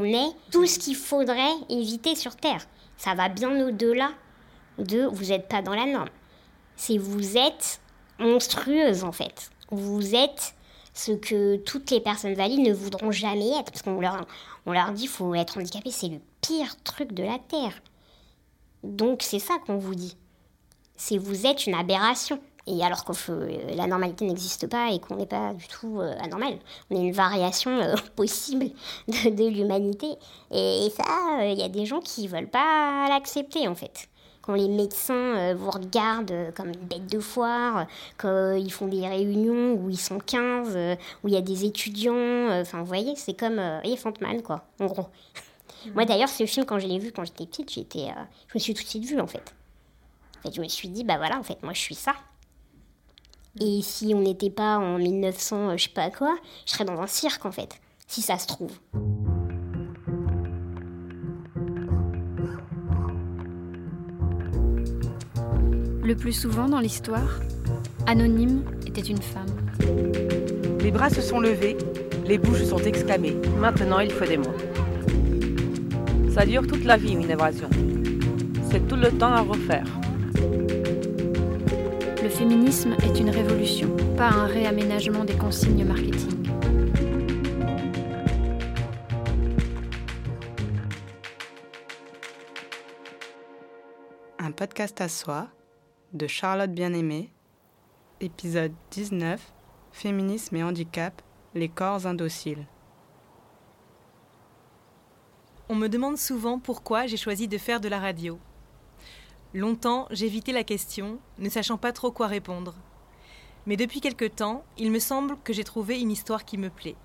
On 0.00 0.04
est 0.04 0.30
tout 0.52 0.64
ce 0.64 0.78
qu'il 0.78 0.94
faudrait 0.94 1.56
éviter 1.68 2.14
sur 2.14 2.36
Terre. 2.36 2.64
Ça 2.96 3.16
va 3.16 3.28
bien 3.28 3.50
au-delà 3.66 4.10
de 4.78 5.06
vous 5.06 5.24
n'êtes 5.24 5.48
pas 5.48 5.60
dans 5.60 5.74
la 5.74 5.86
norme. 5.86 6.08
C'est 6.76 6.98
vous 6.98 7.36
êtes 7.36 7.80
monstrueuse 8.20 9.02
en 9.02 9.10
fait. 9.10 9.50
Vous 9.72 10.14
êtes 10.14 10.54
ce 10.94 11.10
que 11.10 11.56
toutes 11.56 11.90
les 11.90 12.00
personnes 12.00 12.34
valides 12.34 12.60
ne 12.60 12.72
voudront 12.72 13.10
jamais 13.10 13.48
être. 13.58 13.72
Parce 13.72 13.82
qu'on 13.82 14.00
leur, 14.00 14.24
on 14.66 14.72
leur 14.72 14.92
dit 14.92 15.08
faut 15.08 15.34
être 15.34 15.58
handicapé, 15.58 15.90
c'est 15.90 16.08
le 16.08 16.20
pire 16.42 16.76
truc 16.84 17.12
de 17.12 17.24
la 17.24 17.40
Terre. 17.40 17.82
Donc 18.84 19.22
c'est 19.22 19.40
ça 19.40 19.54
qu'on 19.66 19.78
vous 19.78 19.96
dit. 19.96 20.16
C'est 20.96 21.18
vous 21.18 21.44
êtes 21.44 21.66
une 21.66 21.74
aberration. 21.74 22.40
Et 22.68 22.84
alors 22.84 23.04
que 23.04 23.12
euh, 23.30 23.74
la 23.74 23.86
normalité 23.86 24.26
n'existe 24.26 24.66
pas 24.66 24.90
et 24.92 24.98
qu'on 24.98 25.16
n'est 25.16 25.26
pas 25.26 25.54
du 25.54 25.66
tout 25.68 26.00
euh, 26.00 26.14
anormal. 26.20 26.58
On 26.90 26.96
est 26.96 27.06
une 27.06 27.12
variation 27.12 27.70
euh, 27.70 27.94
possible 28.16 28.66
de, 29.08 29.48
l'humanité. 29.48 30.08
Et, 30.50 30.90
ça, 30.94 31.44
il 31.44 31.58
y 31.58 31.62
a 31.62 31.68
des 31.68 31.86
gens 31.86 32.00
qui 32.00 32.28
veulent 32.28 32.48
pas 32.48 33.06
l'accepter 33.08 33.66
en 33.66 33.74
fait. 33.74 34.08
Quand 34.42 34.54
les 34.54 34.68
médecins 34.68 35.52
vous 35.52 35.70
regardent 35.70 36.54
comme 36.54 36.68
une 36.68 36.86
bête 36.86 37.06
de 37.06 37.20
foire, 37.20 37.86
quand 38.16 38.52
ils 38.52 38.72
font 38.72 38.86
des 38.86 39.06
réunions 39.06 39.74
où 39.74 39.90
ils 39.90 39.98
sont 39.98 40.18
15, 40.18 40.96
où 41.22 41.28
il 41.28 41.34
y 41.34 41.36
a 41.36 41.42
des 41.42 41.66
étudiants, 41.66 42.48
enfin 42.58 42.78
vous 42.78 42.86
voyez, 42.86 43.14
c'est 43.14 43.34
comme 43.34 43.58
Elephant 43.84 44.14
Man 44.22 44.40
quoi, 44.40 44.64
en 44.80 44.86
gros. 44.86 45.08
Moi 45.94 46.06
d'ailleurs, 46.06 46.30
ce 46.30 46.46
film, 46.46 46.64
quand 46.64 46.78
je 46.78 46.86
l'ai 46.86 46.98
vu 46.98 47.12
quand 47.12 47.26
j'étais 47.26 47.44
petite, 47.44 47.70
j'étais, 47.70 48.06
je 48.46 48.54
me 48.54 48.58
suis 48.58 48.72
tout 48.72 48.82
de 48.82 48.88
suite 48.88 49.04
vue 49.04 49.20
en 49.20 49.26
fait. 49.26 49.54
En 50.38 50.42
fait. 50.44 50.54
Je 50.54 50.62
me 50.62 50.68
suis 50.68 50.88
dit, 50.88 51.04
bah 51.04 51.18
voilà, 51.18 51.38
en 51.38 51.42
fait, 51.42 51.62
moi 51.62 51.74
je 51.74 51.80
suis 51.80 51.94
ça. 51.94 52.14
Et 53.60 53.80
si 53.82 54.12
on 54.14 54.20
n'était 54.20 54.50
pas 54.50 54.78
en 54.78 54.98
1900, 54.98 55.70
euh, 55.70 55.76
je 55.76 55.84
sais 55.84 55.90
pas 55.90 56.10
quoi, 56.10 56.36
je 56.64 56.72
serais 56.72 56.84
dans 56.84 57.00
un 57.00 57.08
cirque 57.08 57.44
en 57.44 57.50
fait, 57.50 57.80
si 58.06 58.22
ça 58.22 58.38
se 58.38 58.46
trouve. 58.46 58.70
Le 66.02 66.14
plus 66.14 66.32
souvent 66.32 66.68
dans 66.68 66.78
l'histoire, 66.78 67.40
Anonyme 68.06 68.64
était 68.86 69.00
une 69.00 69.20
femme. 69.20 69.48
Les 70.80 70.92
bras 70.92 71.10
se 71.10 71.20
sont 71.20 71.40
levés, 71.40 71.76
les 72.26 72.38
bouches 72.38 72.64
sont 72.64 72.78
exclamées. 72.78 73.36
Maintenant, 73.58 73.98
il 73.98 74.10
faut 74.10 74.24
des 74.24 74.38
mots. 74.38 74.54
Ça 76.32 76.46
dure 76.46 76.66
toute 76.66 76.84
la 76.84 76.96
vie, 76.96 77.12
une 77.12 77.30
évasion. 77.30 77.68
C'est 78.70 78.86
tout 78.86 78.96
le 78.96 79.10
temps 79.10 79.32
à 79.32 79.40
refaire 79.40 79.84
le 82.28 82.34
féminisme 82.34 82.94
est 83.02 83.18
une 83.18 83.30
révolution, 83.30 83.96
pas 84.14 84.28
un 84.28 84.44
réaménagement 84.44 85.24
des 85.24 85.34
consignes 85.34 85.82
marketing. 85.82 86.46
Un 94.38 94.52
podcast 94.52 95.00
à 95.00 95.08
soi 95.08 95.48
de 96.12 96.26
Charlotte 96.26 96.70
Bien-Aimée, 96.70 97.32
épisode 98.20 98.72
19 98.90 99.40
Féminisme 99.92 100.56
et 100.56 100.62
handicap, 100.62 101.22
les 101.54 101.70
corps 101.70 102.06
indociles. 102.06 102.66
On 105.70 105.74
me 105.74 105.88
demande 105.88 106.18
souvent 106.18 106.58
pourquoi 106.58 107.06
j'ai 107.06 107.16
choisi 107.16 107.48
de 107.48 107.56
faire 107.56 107.80
de 107.80 107.88
la 107.88 107.98
radio. 107.98 108.38
Longtemps, 109.54 110.06
j'évitais 110.10 110.52
la 110.52 110.62
question, 110.62 111.18
ne 111.38 111.48
sachant 111.48 111.78
pas 111.78 111.92
trop 111.92 112.10
quoi 112.10 112.26
répondre. 112.26 112.74
Mais 113.64 113.78
depuis 113.78 114.02
quelque 114.02 114.26
temps, 114.26 114.62
il 114.76 114.90
me 114.90 114.98
semble 114.98 115.38
que 115.42 115.54
j'ai 115.54 115.64
trouvé 115.64 115.98
une 115.98 116.10
histoire 116.10 116.44
qui 116.44 116.58
me 116.58 116.68
plaît. 116.68 116.96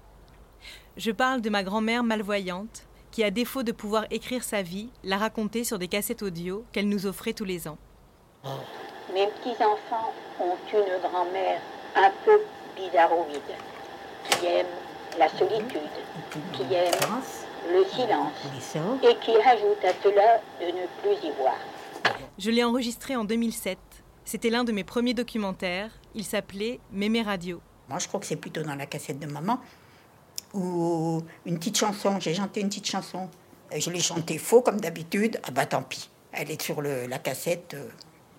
Je 0.97 1.11
parle 1.11 1.39
de 1.39 1.49
ma 1.49 1.63
grand-mère 1.63 2.03
malvoyante, 2.03 2.85
qui, 3.11 3.23
à 3.23 3.31
défaut 3.31 3.63
de 3.63 3.71
pouvoir 3.71 4.05
écrire 4.11 4.43
sa 4.43 4.61
vie, 4.61 4.89
l'a 5.05 5.17
racontée 5.17 5.63
sur 5.63 5.79
des 5.79 5.87
cassettes 5.87 6.21
audio 6.21 6.65
qu'elle 6.73 6.89
nous 6.89 7.05
offrait 7.05 7.31
tous 7.31 7.45
les 7.45 7.65
ans. 7.67 7.77
Mes 9.13 9.27
petits-enfants 9.27 10.11
ont 10.41 10.57
une 10.73 11.09
grand-mère 11.09 11.61
un 11.95 12.11
peu 12.25 12.41
bizarroïde, 12.75 13.39
qui 14.29 14.45
aime 14.47 14.65
la 15.17 15.29
solitude, 15.29 15.79
qui 16.51 16.73
aime 16.73 17.21
le 17.71 17.85
silence, 17.85 18.75
et 19.01 19.15
qui 19.15 19.31
ajoute 19.31 19.85
à 19.85 19.93
cela 20.03 20.41
de 20.59 20.65
ne 20.65 20.87
plus 21.01 21.27
y 21.27 21.31
voir. 21.39 21.55
Je 22.37 22.51
l'ai 22.51 22.63
enregistré 22.63 23.15
en 23.15 23.23
2007. 23.23 23.77
C'était 24.25 24.49
l'un 24.49 24.63
de 24.63 24.71
mes 24.71 24.83
premiers 24.83 25.13
documentaires. 25.13 25.91
Il 26.15 26.23
s'appelait 26.23 26.79
Mémé 26.91 27.21
Radio. 27.21 27.61
Moi, 27.89 27.99
je 27.99 28.07
crois 28.07 28.19
que 28.19 28.25
c'est 28.25 28.37
plutôt 28.37 28.63
dans 28.63 28.75
la 28.75 28.85
cassette 28.85 29.19
de 29.19 29.27
maman 29.27 29.59
ou 30.53 31.23
une 31.45 31.57
petite 31.57 31.77
chanson. 31.77 32.19
J'ai 32.19 32.33
chanté 32.33 32.61
une 32.61 32.69
petite 32.69 32.87
chanson. 32.87 33.29
Je 33.75 33.89
l'ai 33.89 33.99
chantée 33.99 34.37
faux 34.37 34.61
comme 34.61 34.79
d'habitude. 34.79 35.39
Ah 35.43 35.51
bah 35.51 35.65
tant 35.65 35.83
pis. 35.83 36.09
Elle 36.31 36.51
est 36.51 36.61
sur 36.61 36.81
la 36.81 37.19
cassette. 37.19 37.75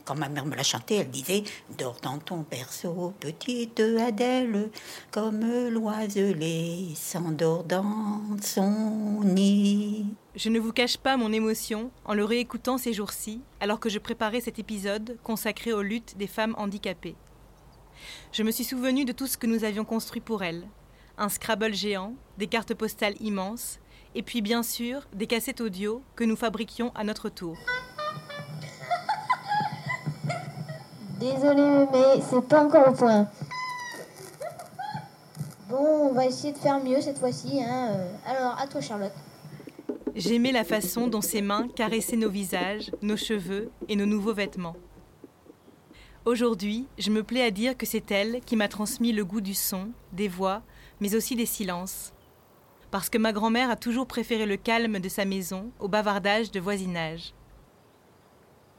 Quand 0.05 0.15
ma 0.15 0.29
mère 0.29 0.45
me 0.45 0.55
l'a 0.55 0.63
chanté, 0.63 0.97
elle 0.97 1.11
disait 1.11 1.45
Dors 1.79 1.97
dans 2.03 2.19
ton 2.19 2.45
berceau, 2.51 3.15
petite 3.21 3.81
Adèle, 3.81 4.71
comme 5.11 5.41
l'oiselet 5.71 6.89
s'endort 6.95 7.65
dans 7.65 8.21
son 8.43 9.23
nid. 9.25 10.07
Je 10.37 10.49
ne 10.51 10.61
vous 10.61 10.73
cache 10.73 10.99
pas 10.99 11.17
mon 11.17 11.33
émotion 11.33 11.91
en 12.05 12.15
le 12.15 12.25
réécoutant 12.25 12.77
ces 12.77 12.93
jours-ci, 12.93 13.41
alors 13.61 13.81
que 13.81 13.89
je 13.89 13.99
préparais 13.99 14.41
cet 14.41 14.59
épisode 14.59 15.17
consacré 15.23 15.73
aux 15.73 15.83
luttes 15.83 16.17
des 16.19 16.27
femmes 16.27 16.55
handicapées. 16.59 17.17
Je 18.33 18.43
me 18.43 18.51
suis 18.51 18.65
souvenu 18.65 19.05
de 19.05 19.13
tout 19.13 19.27
ce 19.27 19.39
que 19.39 19.47
nous 19.47 19.65
avions 19.65 19.85
construit 19.85 20.21
pour 20.21 20.43
elles 20.43 20.67
un 21.17 21.29
Scrabble 21.29 21.75
géant, 21.75 22.15
des 22.39 22.47
cartes 22.47 22.75
postales 22.75 23.15
immenses, 23.21 23.79
et 24.15 24.23
puis 24.23 24.43
bien 24.43 24.63
sûr 24.63 25.03
des 25.13 25.27
cassettes 25.27 25.61
audio 25.61 26.03
que 26.17 26.25
nous 26.25 26.37
fabriquions 26.37 26.93
à 26.95 27.05
notre 27.05 27.29
tour. 27.29 27.57
Désolée, 31.19 31.87
mais 31.93 32.21
c'est 32.29 32.47
pas 32.47 32.65
encore 32.65 32.89
au 32.89 32.93
point. 32.93 33.29
Bon, 35.69 36.09
on 36.11 36.13
va 36.13 36.27
essayer 36.27 36.53
de 36.53 36.59
faire 36.59 36.83
mieux 36.83 37.01
cette 37.01 37.19
fois-ci. 37.19 37.61
Hein. 37.63 37.91
Alors, 38.27 38.59
à 38.59 38.67
toi, 38.67 38.81
Charlotte. 38.81 39.13
J'aimais 40.15 40.53
la 40.53 40.65
façon 40.65 41.09
dont 41.09 41.21
ses 41.21 41.43
mains 41.43 41.69
caressaient 41.75 42.17
nos 42.17 42.31
visages, 42.31 42.93
nos 43.03 43.17
cheveux 43.17 43.71
et 43.89 43.97
nos 43.97 44.07
nouveaux 44.07 44.35
vêtements. 44.35 44.77
Aujourd'hui, 46.25 46.87
je 46.99 47.11
me 47.11 47.23
plais 47.23 47.43
à 47.43 47.51
dire 47.51 47.77
que 47.77 47.87
c'est 47.87 48.11
elle 48.11 48.41
qui 48.41 48.57
m'a 48.57 48.69
transmis 48.69 49.13
le 49.13 49.25
goût 49.25 49.41
du 49.41 49.55
son, 49.55 49.91
des 50.13 50.29
voix, 50.29 50.63
mais 51.01 51.15
aussi 51.15 51.37
des 51.37 51.47
silences. 51.47 52.13
Parce 52.91 53.11
que 53.11 53.19
ma 53.19 53.33
grand-mère 53.33 53.71
a 53.71 53.77
toujours 53.77 54.07
préféré 54.07 54.47
le 54.47 54.57
calme 54.57 55.01
de 55.01 55.09
sa 55.09 55.25
maison 55.25 55.71
au 55.81 55.89
bavardage 55.89 56.51
de 56.51 56.61
voisinage. 56.61 57.35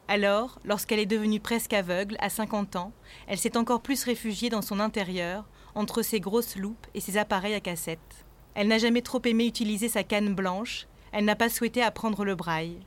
Alors, 0.07 0.59
lorsqu'elle 0.63 0.99
est 0.99 1.07
devenue 1.07 1.39
presque 1.39 1.73
aveugle, 1.73 2.15
à 2.19 2.29
50 2.29 2.75
ans, 2.75 2.93
elle 3.27 3.39
s'est 3.39 3.57
encore 3.57 3.81
plus 3.81 4.03
réfugiée 4.03 4.49
dans 4.49 4.61
son 4.61 4.79
intérieur, 4.79 5.49
entre 5.73 6.03
ses 6.03 6.19
grosses 6.19 6.55
loupes 6.57 6.87
et 6.93 6.99
ses 6.99 7.17
appareils 7.17 7.55
à 7.55 7.59
cassette. 7.59 8.25
Elle 8.53 8.67
n'a 8.67 8.77
jamais 8.77 9.01
trop 9.01 9.21
aimé 9.25 9.45
utiliser 9.47 9.89
sa 9.89 10.03
canne 10.03 10.35
blanche, 10.35 10.87
elle 11.11 11.25
n'a 11.25 11.35
pas 11.35 11.49
souhaité 11.49 11.81
apprendre 11.81 12.23
le 12.23 12.35
braille. 12.35 12.79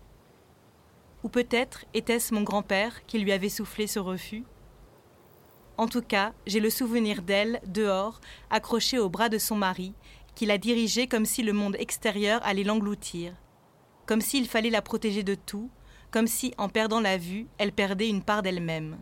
Ou 1.25 1.29
peut-être 1.29 1.85
était-ce 1.93 2.33
mon 2.33 2.43
grand-père 2.43 3.05
qui 3.07 3.19
lui 3.19 3.33
avait 3.33 3.49
soufflé 3.49 3.89
ce 3.89 3.99
refus? 3.99 4.45
En 5.77 5.89
tout 5.89 6.03
cas, 6.03 6.33
j'ai 6.47 6.61
le 6.61 6.71
souvenir 6.71 7.23
d'elle, 7.23 7.61
dehors, 7.67 8.21
accrochée 8.51 8.99
au 8.99 9.09
bras 9.09 9.29
de 9.29 9.39
son 9.39 9.57
mari, 9.57 9.93
qui 10.37 10.47
la 10.47 10.59
dirigeait 10.59 11.09
comme 11.09 11.27
si 11.27 11.43
le 11.43 11.53
monde 11.53 11.77
extérieur 11.79 12.41
allait 12.45 12.65
l'engloutir, 12.65 13.35
comme 14.07 14.21
s'il 14.21 14.47
fallait 14.49 14.71
la 14.71 14.83
protéger 14.83 15.25
de 15.25 15.35
tout, 15.35 15.69
comme 16.11 16.27
si, 16.27 16.53
en 16.59 16.69
perdant 16.69 17.01
la 17.01 17.19
vue, 17.19 17.47
elle 17.59 17.73
perdait 17.73 18.09
une 18.09 18.23
part 18.23 18.43
d'elle-même. 18.43 18.97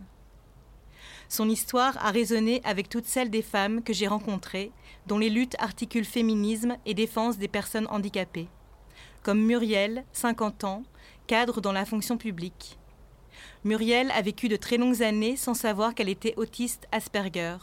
Son 1.29 1.49
histoire 1.49 1.97
a 2.05 2.11
résonné 2.11 2.61
avec 2.63 2.87
toutes 2.87 3.05
celles 3.05 3.29
des 3.29 3.41
femmes 3.41 3.83
que 3.83 3.93
j'ai 3.93 4.07
rencontrées, 4.07 4.71
dont 5.07 5.17
les 5.17 5.29
luttes 5.29 5.55
articulent 5.59 6.05
féminisme 6.05 6.77
et 6.85 6.93
défense 6.93 7.37
des 7.37 7.49
personnes 7.49 7.87
handicapées. 7.89 8.47
Comme 9.23 9.41
Muriel, 9.41 10.05
50 10.13 10.63
ans, 10.63 10.83
cadre 11.27 11.59
dans 11.59 11.73
la 11.73 11.85
fonction 11.85 12.17
publique. 12.17 12.77
Muriel 13.65 14.11
a 14.11 14.21
vécu 14.21 14.47
de 14.47 14.55
très 14.55 14.77
longues 14.77 15.03
années 15.03 15.35
sans 15.35 15.53
savoir 15.53 15.93
qu'elle 15.93 16.09
était 16.09 16.33
autiste 16.37 16.87
Asperger, 16.93 17.57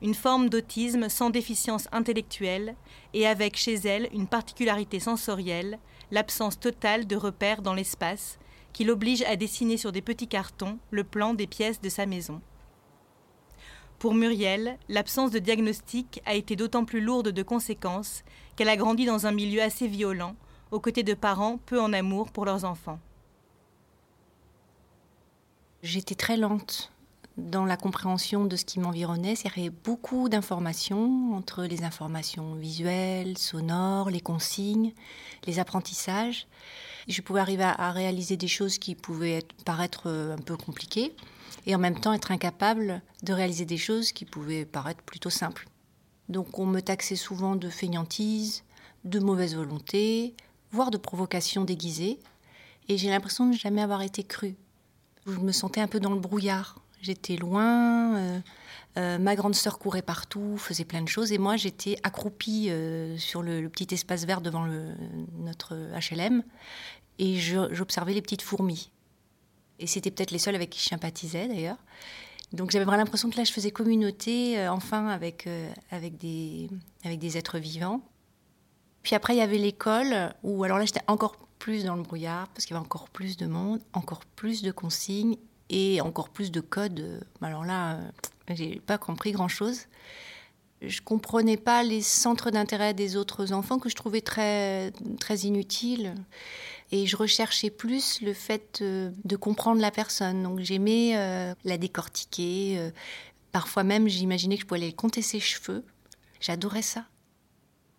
une 0.00 0.14
forme 0.14 0.48
d'autisme 0.48 1.10
sans 1.10 1.28
déficience 1.28 1.88
intellectuelle 1.92 2.74
et 3.12 3.26
avec 3.26 3.56
chez 3.56 3.74
elle 3.74 4.08
une 4.14 4.26
particularité 4.26 4.98
sensorielle, 4.98 5.78
l'absence 6.10 6.58
totale 6.58 7.06
de 7.06 7.16
repères 7.16 7.60
dans 7.60 7.74
l'espace, 7.74 8.38
qui 8.72 8.84
l'oblige 8.84 9.22
à 9.22 9.36
dessiner 9.36 9.76
sur 9.76 9.92
des 9.92 10.02
petits 10.02 10.28
cartons 10.28 10.78
le 10.90 11.04
plan 11.04 11.34
des 11.34 11.46
pièces 11.46 11.80
de 11.80 11.88
sa 11.88 12.06
maison. 12.06 12.40
Pour 13.98 14.14
Muriel, 14.14 14.78
l'absence 14.88 15.30
de 15.30 15.38
diagnostic 15.38 16.22
a 16.24 16.34
été 16.34 16.56
d'autant 16.56 16.84
plus 16.84 17.00
lourde 17.00 17.28
de 17.28 17.42
conséquences 17.42 18.24
qu'elle 18.56 18.70
a 18.70 18.76
grandi 18.76 19.04
dans 19.04 19.26
un 19.26 19.32
milieu 19.32 19.60
assez 19.60 19.88
violent, 19.88 20.36
aux 20.70 20.80
côtés 20.80 21.02
de 21.02 21.14
parents 21.14 21.58
peu 21.66 21.80
en 21.80 21.92
amour 21.92 22.30
pour 22.30 22.44
leurs 22.44 22.64
enfants. 22.64 23.00
J'étais 25.82 26.14
très 26.14 26.36
lente 26.36 26.92
dans 27.36 27.64
la 27.64 27.76
compréhension 27.76 28.44
de 28.44 28.56
ce 28.56 28.64
qui 28.64 28.80
m'environnait. 28.80 29.34
Avait 29.44 29.70
beaucoup 29.70 30.28
d'informations, 30.28 31.34
entre 31.34 31.64
les 31.64 31.84
informations 31.84 32.54
visuelles, 32.54 33.38
sonores, 33.38 34.10
les 34.10 34.20
consignes, 34.20 34.92
les 35.46 35.58
apprentissages. 35.58 36.46
Je 37.08 37.22
pouvais 37.22 37.40
arriver 37.40 37.64
à, 37.64 37.90
réaliser 37.92 38.36
des 38.36 38.48
choses 38.48 38.78
qui 38.78 38.94
pouvaient 38.94 39.42
paraître 39.64 40.02
euh, 40.06 40.34
un 40.34 40.38
peu 40.38 40.56
compliquées 40.56 41.14
et 41.66 41.74
en 41.74 41.78
même 41.78 41.98
temps 41.98 42.12
être 42.12 42.30
incapable 42.30 43.02
de 43.22 43.32
réaliser 43.32 43.64
des 43.64 43.76
choses 43.76 44.12
qui 44.12 44.24
pouvaient 44.24 44.64
paraître 44.64 45.02
plutôt 45.02 45.30
simples. 45.30 45.66
Donc 46.28 46.58
on 46.58 46.66
me 46.66 46.80
taxait 46.80 47.16
souvent 47.16 47.56
de 47.56 47.68
fainéantise, 47.68 48.62
de 49.04 49.18
mauvaise 49.18 49.56
volonté, 49.56 50.34
voire 50.70 50.90
de 50.90 50.98
provocation 50.98 51.64
déguisée. 51.64 52.20
Et 52.88 52.96
j'ai 52.98 53.10
l'impression 53.10 53.48
de 53.48 53.56
jamais 53.56 53.82
avoir 53.82 54.02
été 54.02 54.22
crue. 54.22 54.56
Je 55.26 55.38
me 55.38 55.52
sentais 55.52 55.80
un 55.80 55.86
peu 55.86 56.00
dans 56.00 56.12
le 56.12 56.20
brouillard. 56.20 56.80
J'étais 57.02 57.36
loin, 57.36 58.16
euh, 58.16 58.40
euh, 58.98 59.18
ma 59.18 59.34
grande 59.34 59.54
sœur 59.54 59.78
courait 59.78 60.02
partout, 60.02 60.58
faisait 60.58 60.84
plein 60.84 61.00
de 61.00 61.08
choses, 61.08 61.32
et 61.32 61.38
moi 61.38 61.56
j'étais 61.56 61.96
accroupie 62.02 62.68
euh, 62.68 63.16
sur 63.16 63.42
le, 63.42 63.68
petit 63.70 63.94
espace 63.94 64.26
vert 64.26 64.42
devant 64.42 64.66
notre 65.38 65.74
HLM, 65.74 66.42
et 67.18 67.36
j'observais 67.36 68.12
les 68.12 68.20
petites 68.20 68.42
fourmis. 68.42 68.90
Et 69.78 69.86
c'était 69.86 70.10
peut-être 70.10 70.30
les 70.30 70.38
seules 70.38 70.54
avec 70.54 70.68
qui 70.68 70.80
je 70.80 70.88
sympathisais 70.88 71.48
d'ailleurs. 71.48 71.78
Donc 72.52 72.70
j'avais 72.70 72.84
vraiment 72.84 73.02
l'impression 73.02 73.30
que 73.30 73.36
là 73.36 73.44
je 73.44 73.52
faisais 73.52 73.70
communauté, 73.70 74.68
enfin, 74.68 75.06
avec, 75.06 75.48
avec, 75.90 76.18
des, 76.18 76.68
avec 77.04 77.18
des 77.18 77.38
êtres 77.38 77.58
vivants. 77.58 78.02
Puis 79.02 79.14
après 79.14 79.34
il 79.34 79.38
y 79.38 79.42
avait 79.42 79.56
l'école, 79.56 80.34
où 80.42 80.64
alors 80.64 80.78
là 80.78 80.84
j'étais 80.84 81.04
encore 81.06 81.38
plus 81.58 81.84
dans 81.84 81.96
le 81.96 82.02
brouillard, 82.02 82.48
parce 82.48 82.66
qu'il 82.66 82.74
y 82.74 82.76
avait 82.76 82.84
encore 82.84 83.08
plus 83.08 83.38
de 83.38 83.46
monde, 83.46 83.80
encore 83.94 84.26
plus 84.36 84.60
de 84.60 84.70
consignes, 84.70 85.36
et 85.70 86.00
encore 86.00 86.28
plus 86.28 86.50
de 86.50 86.60
codes. 86.60 87.24
Alors 87.40 87.64
là, 87.64 87.94
euh, 87.94 88.00
j'ai 88.50 88.80
pas 88.80 88.98
compris 88.98 89.32
grand-chose. 89.32 89.86
Je 90.82 91.00
comprenais 91.00 91.56
pas 91.56 91.82
les 91.82 92.02
centres 92.02 92.50
d'intérêt 92.50 92.94
des 92.94 93.16
autres 93.16 93.52
enfants 93.52 93.78
que 93.78 93.88
je 93.88 93.94
trouvais 93.94 94.22
très 94.22 94.92
très 95.20 95.38
inutiles 95.40 96.14
et 96.90 97.06
je 97.06 97.16
recherchais 97.16 97.68
plus 97.70 98.20
le 98.22 98.32
fait 98.32 98.80
euh, 98.80 99.10
de, 99.24 99.36
comprendre 99.36 99.80
la 99.80 99.90
personne. 99.90 100.42
Donc 100.42 100.60
j'aimais 100.60 101.12
euh, 101.16 101.54
la 101.64 101.78
décortiquer. 101.78 102.90
parfois 103.52 103.84
même, 103.84 104.08
j'imaginais 104.08 104.56
que 104.56 104.62
je 104.62 104.66
pouvais 104.66 104.80
aller 104.80 104.92
compter 104.92 105.22
ses 105.22 105.40
cheveux. 105.40 105.84
J'adorais 106.40 106.82
ça. 106.82 107.04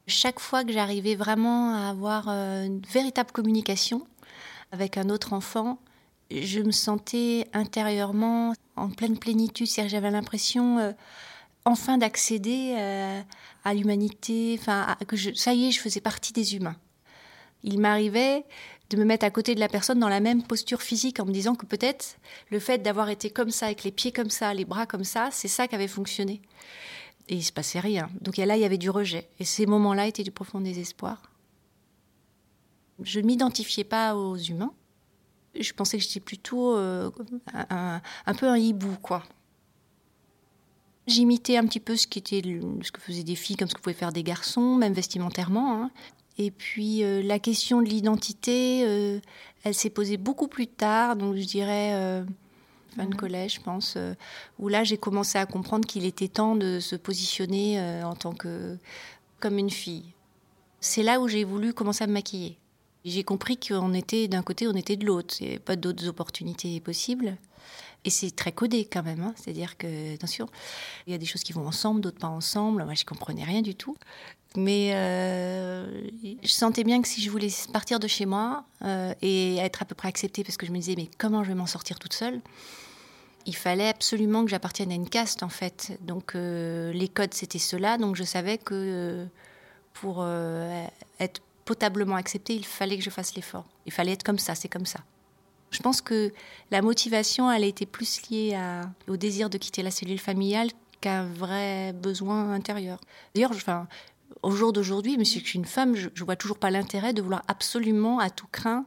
Chaque 0.08 0.40
fois 0.40 0.64
que 0.66 0.74
j'arrivais 0.74 1.16
vraiment 1.16 1.76
à 1.76 1.90
avoir 1.90 2.28
une 2.28 2.82
véritable 2.82 3.32
communication 3.32 4.06
avec 4.72 4.98
un 4.98 5.10
autre 5.10 5.34
enfant, 5.34 5.80
je 6.32 6.60
me 6.62 6.72
sentais 6.72 7.48
intérieurement 7.54 8.54
en 8.76 8.90
pleine 8.90 9.18
plénitude. 9.18 9.68
J'avais 9.68 10.12
l'impression 10.12 10.80
euh, 10.80 10.92
enfin 11.66 11.98
d'accéder 11.98 12.76
euh, 12.78 13.22
à 13.64 13.74
l'humanité, 13.74 14.58
enfin, 14.60 14.96
que 15.08 15.18
ça 15.36 15.54
y 15.54 15.68
est, 15.68 15.72
je 15.72 15.80
faisais 15.80 16.02
partie 16.02 16.34
des 16.34 16.56
humains. 16.56 16.78
Il 17.64 17.80
m'arrivait 17.80 18.46
de 18.90 18.98
me 18.98 19.06
mettre 19.06 19.26
à 19.26 19.30
côté 19.30 19.56
de 19.56 19.60
la 19.60 19.70
personne 19.70 20.00
dans 20.00 20.10
la 20.10 20.20
même 20.20 20.44
posture 20.44 20.82
physique 20.82 21.20
en 21.20 21.26
me 21.26 21.32
disant 21.32 21.56
que 21.56 21.66
peut-être 21.66 22.18
le 22.50 22.60
fait 22.60 22.80
d'avoir 22.80 23.10
été 23.10 23.30
comme 23.30 23.52
ça, 23.52 23.68
avec 23.68 23.84
les 23.84 23.92
pieds 23.92 24.12
comme 24.12 24.30
ça, 24.30 24.54
les 24.54 24.66
bras 24.66 24.86
comme 24.86 25.04
ça, 25.04 25.30
c'est 25.32 25.48
ça 25.48 25.68
qui 25.68 25.76
avait 25.76 25.88
fonctionné. 25.88 26.42
Et 27.30 27.36
il 27.36 27.44
se 27.44 27.54
passait 27.54 27.80
rien. 27.80 28.10
Donc 28.20 28.38
là, 28.38 28.58
il 28.58 28.62
y 28.62 28.66
avait 28.66 28.78
du 28.78 28.90
rejet. 28.90 29.30
Et 29.40 29.46
ces 29.46 29.66
moments-là 29.66 30.08
étaient 30.08 30.24
du 30.24 30.32
profond 30.32 30.60
désespoir. 30.60 31.22
Je 33.02 33.20
ne 33.20 33.28
m'identifiais 33.28 33.84
pas 33.84 34.16
aux 34.16 34.36
humains 34.36 34.74
je 35.60 35.74
pensais 35.74 35.98
que 35.98 36.04
j'étais 36.04 36.20
plutôt 36.20 36.76
euh, 36.76 37.10
un, 37.70 38.34
peu 38.34 38.48
un 38.48 38.58
hibou, 38.58 38.96
quoi. 39.02 39.24
J'imitais 41.08 41.58
un 41.58 41.66
petit 41.66 41.80
peu 41.80 41.96
ce, 41.96 42.08
qui 42.08 42.20
était 42.20 42.42
ce 42.42 42.92
que 42.92 43.02
faisaient 43.02 43.24
des 43.24 43.36
filles, 43.36 43.58
comme 43.58 43.68
ce 43.68 43.76
que 43.76 43.82
pouvaient 43.82 43.96
faire 43.96 44.14
des 44.14 44.24
garçons, 44.24 44.76
même 44.76 44.94
vestimentairement. 44.94 45.84
Hein. 45.84 45.92
Et 46.38 46.52
puis 46.52 47.04
euh, 47.04 47.22
la 47.22 47.40
question 47.40 47.82
de 47.82 47.90
l'identité, 47.90 48.84
euh, 48.86 49.20
elle 49.64 49.74
s'est 49.74 49.90
posée 49.90 50.18
beaucoup 50.18 50.48
plus 50.48 50.68
tard, 50.68 51.16
donc 51.16 51.36
je 51.36 51.46
dirais 51.46 52.24
fin 52.96 53.04
de 53.04 53.10
mhm. 53.10 53.16
collège, 53.16 53.56
je 53.56 53.62
pense, 53.62 53.98
où 54.60 54.68
là 54.68 54.84
j'ai 54.84 54.98
commencé 54.98 55.38
à 55.38 55.46
comprendre 55.46 55.88
qu'il 55.88 56.06
était 56.06 56.28
temps 56.28 56.56
de 56.56 56.80
se 56.80 56.96
positionner 56.96 57.80
en 58.04 58.16
tant 58.16 58.34
que 58.34 58.78
comme 59.40 59.58
une 59.58 59.70
fille. 59.70 60.06
C'est 60.80 61.04
là 61.04 61.20
où 61.20 61.28
j'ai 61.28 61.44
voulu 61.44 61.74
commencer 61.74 62.04
à 62.04 62.08
me 62.08 62.14
maquiller. 62.14 62.58
J'ai 63.04 63.24
compris 63.24 63.58
qu'on 63.58 63.94
était 63.94 64.28
d'un 64.28 64.44
côté, 64.44 64.68
on 64.68 64.76
était 64.76 64.96
de 64.96 65.06
l'autre. 65.06 65.36
Il 65.40 65.44
n'y 65.44 65.50
avait 65.52 65.60
pas 65.60 65.76
d'autres 65.76 66.08
opportunités 66.08 66.80
possibles. 66.80 67.38
Et 68.04 68.10
c'est 68.10 68.32
très 68.36 68.52
codé 68.52 68.86
quand 68.86 69.04
même. 69.04 69.22
Hein. 69.22 69.34
C'est-à-dire 69.36 69.78
que, 69.78 70.14
attention, 70.14 70.48
il 71.06 71.12
y 71.12 71.16
a 71.16 71.18
des 71.18 71.26
choses 71.26 71.44
qui 71.44 71.54
vont 71.54 71.68
ensemble, 71.68 72.02
d'autres 72.02 72.20
pas 72.20 72.28
ensemble. 72.28 72.84
Moi, 72.84 72.96
je 72.96 73.06
comprenais 73.06 73.44
rien 73.44 73.62
du 73.62 73.76
tout. 73.76 73.96
Mais 74.58 74.92
euh, 74.94 76.08
je 76.44 76.52
sentais 76.52 76.84
bien 76.84 77.02
que 77.02 77.08
si 77.08 77.22
je 77.22 77.30
voulais 77.30 77.50
partir 77.72 78.00
de 78.00 78.08
chez 78.08 78.26
moi 78.26 78.66
euh, 78.84 79.14
et 79.22 79.58
être 79.58 79.82
à 79.82 79.86
peu 79.86 79.96
près 79.96 80.10
acceptée, 80.10 80.44
parce 80.44 80.58
que 80.58 80.66
je 80.66 80.72
me 80.72 80.78
disais, 80.78 80.96
mais 80.98 81.10
comment 81.18 81.44
je 81.44 81.50
vais 81.50 81.56
m'en 81.56 81.68
sortir 81.68 82.00
toute 82.00 82.14
seule 82.14 82.42
il 83.48 83.56
fallait 83.56 83.90
absolument 83.90 84.46
que 84.46 84.52
j'appartienne 84.52 84.92
à 84.92 84.94
une 84.94 85.10
caste, 85.10 85.42
en 85.42 85.50
fait. 85.50 85.98
Donc, 86.02 86.36
euh, 86.36 86.94
les 86.94 87.08
codes, 87.08 87.34
c'était 87.34 87.58
cela. 87.58 87.98
Donc, 87.98 88.16
je 88.16 88.24
savais 88.24 88.60
que 88.60 89.26
pour 89.94 90.24
être 91.20 91.42
potablement 91.72 92.18
accepté, 92.18 92.54
il 92.54 92.66
fallait 92.66 92.98
que 92.98 93.04
je 93.04 93.10
fasse 93.10 93.34
l'effort. 93.34 93.66
Il 93.86 93.94
fallait 93.94 94.12
être 94.12 94.24
comme 94.24 94.40
ça, 94.40 94.56
c'est 94.56 94.68
comme 94.68 94.86
ça. 94.86 95.00
Je 95.70 95.80
pense 95.80 96.02
que 96.02 96.34
la 96.70 96.82
motivation, 96.82 97.50
elle 97.50 97.64
a 97.64 97.66
été 97.66 97.86
plus 97.86 98.30
liée 98.30 98.60
au 99.08 99.16
désir 99.16 99.50
de 99.50 99.58
quitter 99.58 99.82
la 99.82 99.90
cellule 99.90 100.20
familiale 100.20 100.70
qu'un 101.00 101.24
vrai 101.24 101.94
besoin 101.94 102.52
intérieur. 102.52 103.00
D'ailleurs, 103.34 103.52
enfin, 103.52 103.88
au 104.44 104.52
jour 104.52 104.74
d'aujourd'hui, 104.74 105.16
mais 105.18 105.24
si 105.24 105.40
je 105.40 105.46
suis 105.46 105.60
une 105.60 105.64
femme, 105.64 105.96
je, 105.96 106.10
ne 106.10 106.26
vois 106.26 106.36
toujours 106.36 106.58
pas 106.58 106.72
l'intérêt 106.72 107.14
de 107.14 107.22
vouloir 107.22 107.42
absolument, 107.48 108.20
à 108.20 108.30
tout 108.30 108.48
craint, 108.52 108.86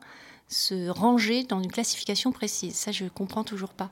se 0.48 0.90
ranger 0.90 1.44
dans 1.44 1.62
une 1.62 1.72
classification 1.72 2.32
précise. 2.32 2.74
Ça, 2.74 2.92
je 2.92 3.06
comprends 3.06 3.44
toujours 3.44 3.72
pas. 3.72 3.90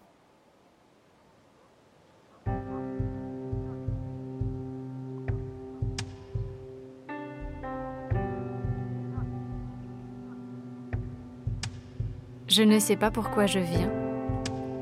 Je 12.55 12.63
ne 12.63 12.79
sais 12.79 12.97
pas 12.97 13.11
pourquoi 13.11 13.47
je 13.47 13.59
viens, 13.59 13.91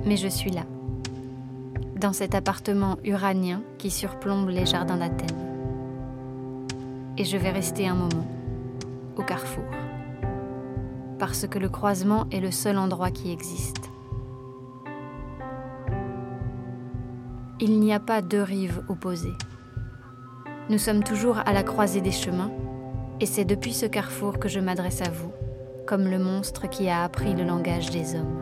mais 0.04 0.16
je 0.16 0.26
suis 0.26 0.50
là, 0.50 0.64
dans 1.94 2.12
cet 2.12 2.34
appartement 2.34 2.98
uranien 3.04 3.62
qui 3.78 3.92
surplombe 3.92 4.48
les 4.48 4.66
jardins 4.66 4.96
d'Athènes. 4.96 5.38
Et 7.16 7.24
je 7.24 7.36
vais 7.36 7.50
rester 7.50 7.86
un 7.86 7.94
moment, 7.94 8.26
au 9.16 9.22
carrefour, 9.22 9.62
parce 11.20 11.46
que 11.46 11.60
le 11.60 11.68
croisement 11.68 12.26
est 12.32 12.40
le 12.40 12.50
seul 12.50 12.76
endroit 12.76 13.12
qui 13.12 13.30
existe. 13.30 13.88
Il 17.60 17.78
n'y 17.78 17.94
a 17.94 18.00
pas 18.00 18.20
deux 18.20 18.42
rives 18.42 18.82
opposées. 18.88 19.38
Nous 20.70 20.78
sommes 20.78 21.04
toujours 21.04 21.38
à 21.38 21.52
la 21.52 21.62
croisée 21.62 22.00
des 22.00 22.10
chemins, 22.10 22.50
et 23.20 23.26
c'est 23.26 23.44
depuis 23.44 23.74
ce 23.74 23.86
carrefour 23.86 24.40
que 24.40 24.48
je 24.48 24.58
m'adresse 24.58 25.02
à 25.02 25.10
vous 25.10 25.30
comme 25.90 26.06
le 26.06 26.20
monstre 26.20 26.68
qui 26.68 26.88
a 26.88 27.02
appris 27.02 27.34
le 27.34 27.42
langage 27.42 27.90
des 27.90 28.14
hommes. 28.14 28.38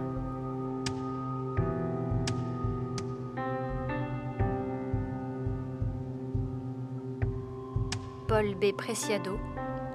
Paul 8.28 8.54
B. 8.60 8.76
Preciado, 8.76 9.38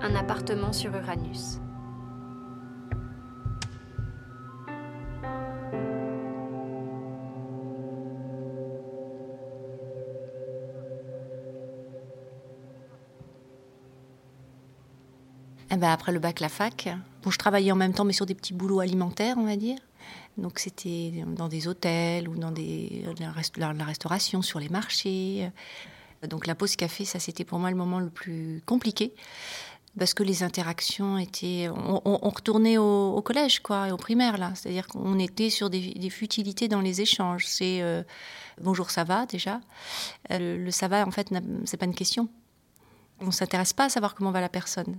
un 0.01 0.15
appartement 0.15 0.73
sur 0.73 0.95
Uranus. 0.95 1.59
Ben, 15.83 15.91
après 15.91 16.13
le 16.13 16.19
bac, 16.19 16.39
la 16.39 16.47
fac. 16.47 16.87
Bon, 17.23 17.29
je 17.29 17.37
travaillais 17.37 17.73
en 17.73 17.75
même 17.75 17.93
temps, 17.93 18.05
mais 18.05 18.13
sur 18.13 18.25
des 18.25 18.35
petits 18.35 18.53
boulots 18.53 18.79
alimentaires, 18.79 19.35
on 19.37 19.43
va 19.43 19.57
dire. 19.57 19.77
Donc 20.37 20.59
c'était 20.59 21.25
dans 21.27 21.49
des 21.49 21.67
hôtels 21.67 22.29
ou 22.29 22.37
dans 22.37 22.53
la, 23.19 23.83
restauration, 23.83 24.41
sur 24.41 24.61
les 24.61 24.69
marchés. 24.69 25.51
Donc 26.29 26.47
la 26.47 26.55
pause 26.55 26.77
café, 26.77 27.03
ça 27.03 27.19
c'était 27.19 27.43
pour 27.43 27.59
moi 27.59 27.69
le 27.69 27.75
moment 27.75 27.99
le 27.99 28.09
plus 28.09 28.61
compliqué 28.65 29.13
parce 29.99 30.13
que 30.13 30.23
les 30.23 30.41
interactions 30.41 31.17
étaient. 31.17 31.67
On, 31.69 32.29
retournait 32.29 32.77
au, 32.77 33.21
collège, 33.21 33.59
quoi, 33.59 33.89
et 33.89 33.91
au 33.91 33.97
primaire, 33.97 34.37
là. 34.37 34.53
C'est-à-dire 34.55 34.87
qu'on 34.87 35.19
était 35.19 35.49
sur 35.49 35.69
des, 35.69 36.09
futilités 36.09 36.69
dans 36.69 36.79
les 36.79 37.01
échanges. 37.01 37.45
C'est 37.45 37.81
euh, 37.81 38.03
bonjour, 38.61 38.89
ça 38.89 39.03
va 39.03 39.25
déjà. 39.25 39.59
Euh, 40.31 40.63
le, 40.63 40.71
ça 40.71 40.87
va, 40.87 41.05
en 41.05 41.11
fait, 41.11 41.27
c'est 41.65 41.75
pas 41.75 41.87
une 41.87 41.93
question. 41.93 42.29
On 43.19 43.31
s'intéresse 43.31 43.73
pas 43.73 43.83
à 43.83 43.89
savoir 43.89 44.15
comment 44.15 44.31
va 44.31 44.39
la 44.39 44.47
personne. 44.47 44.97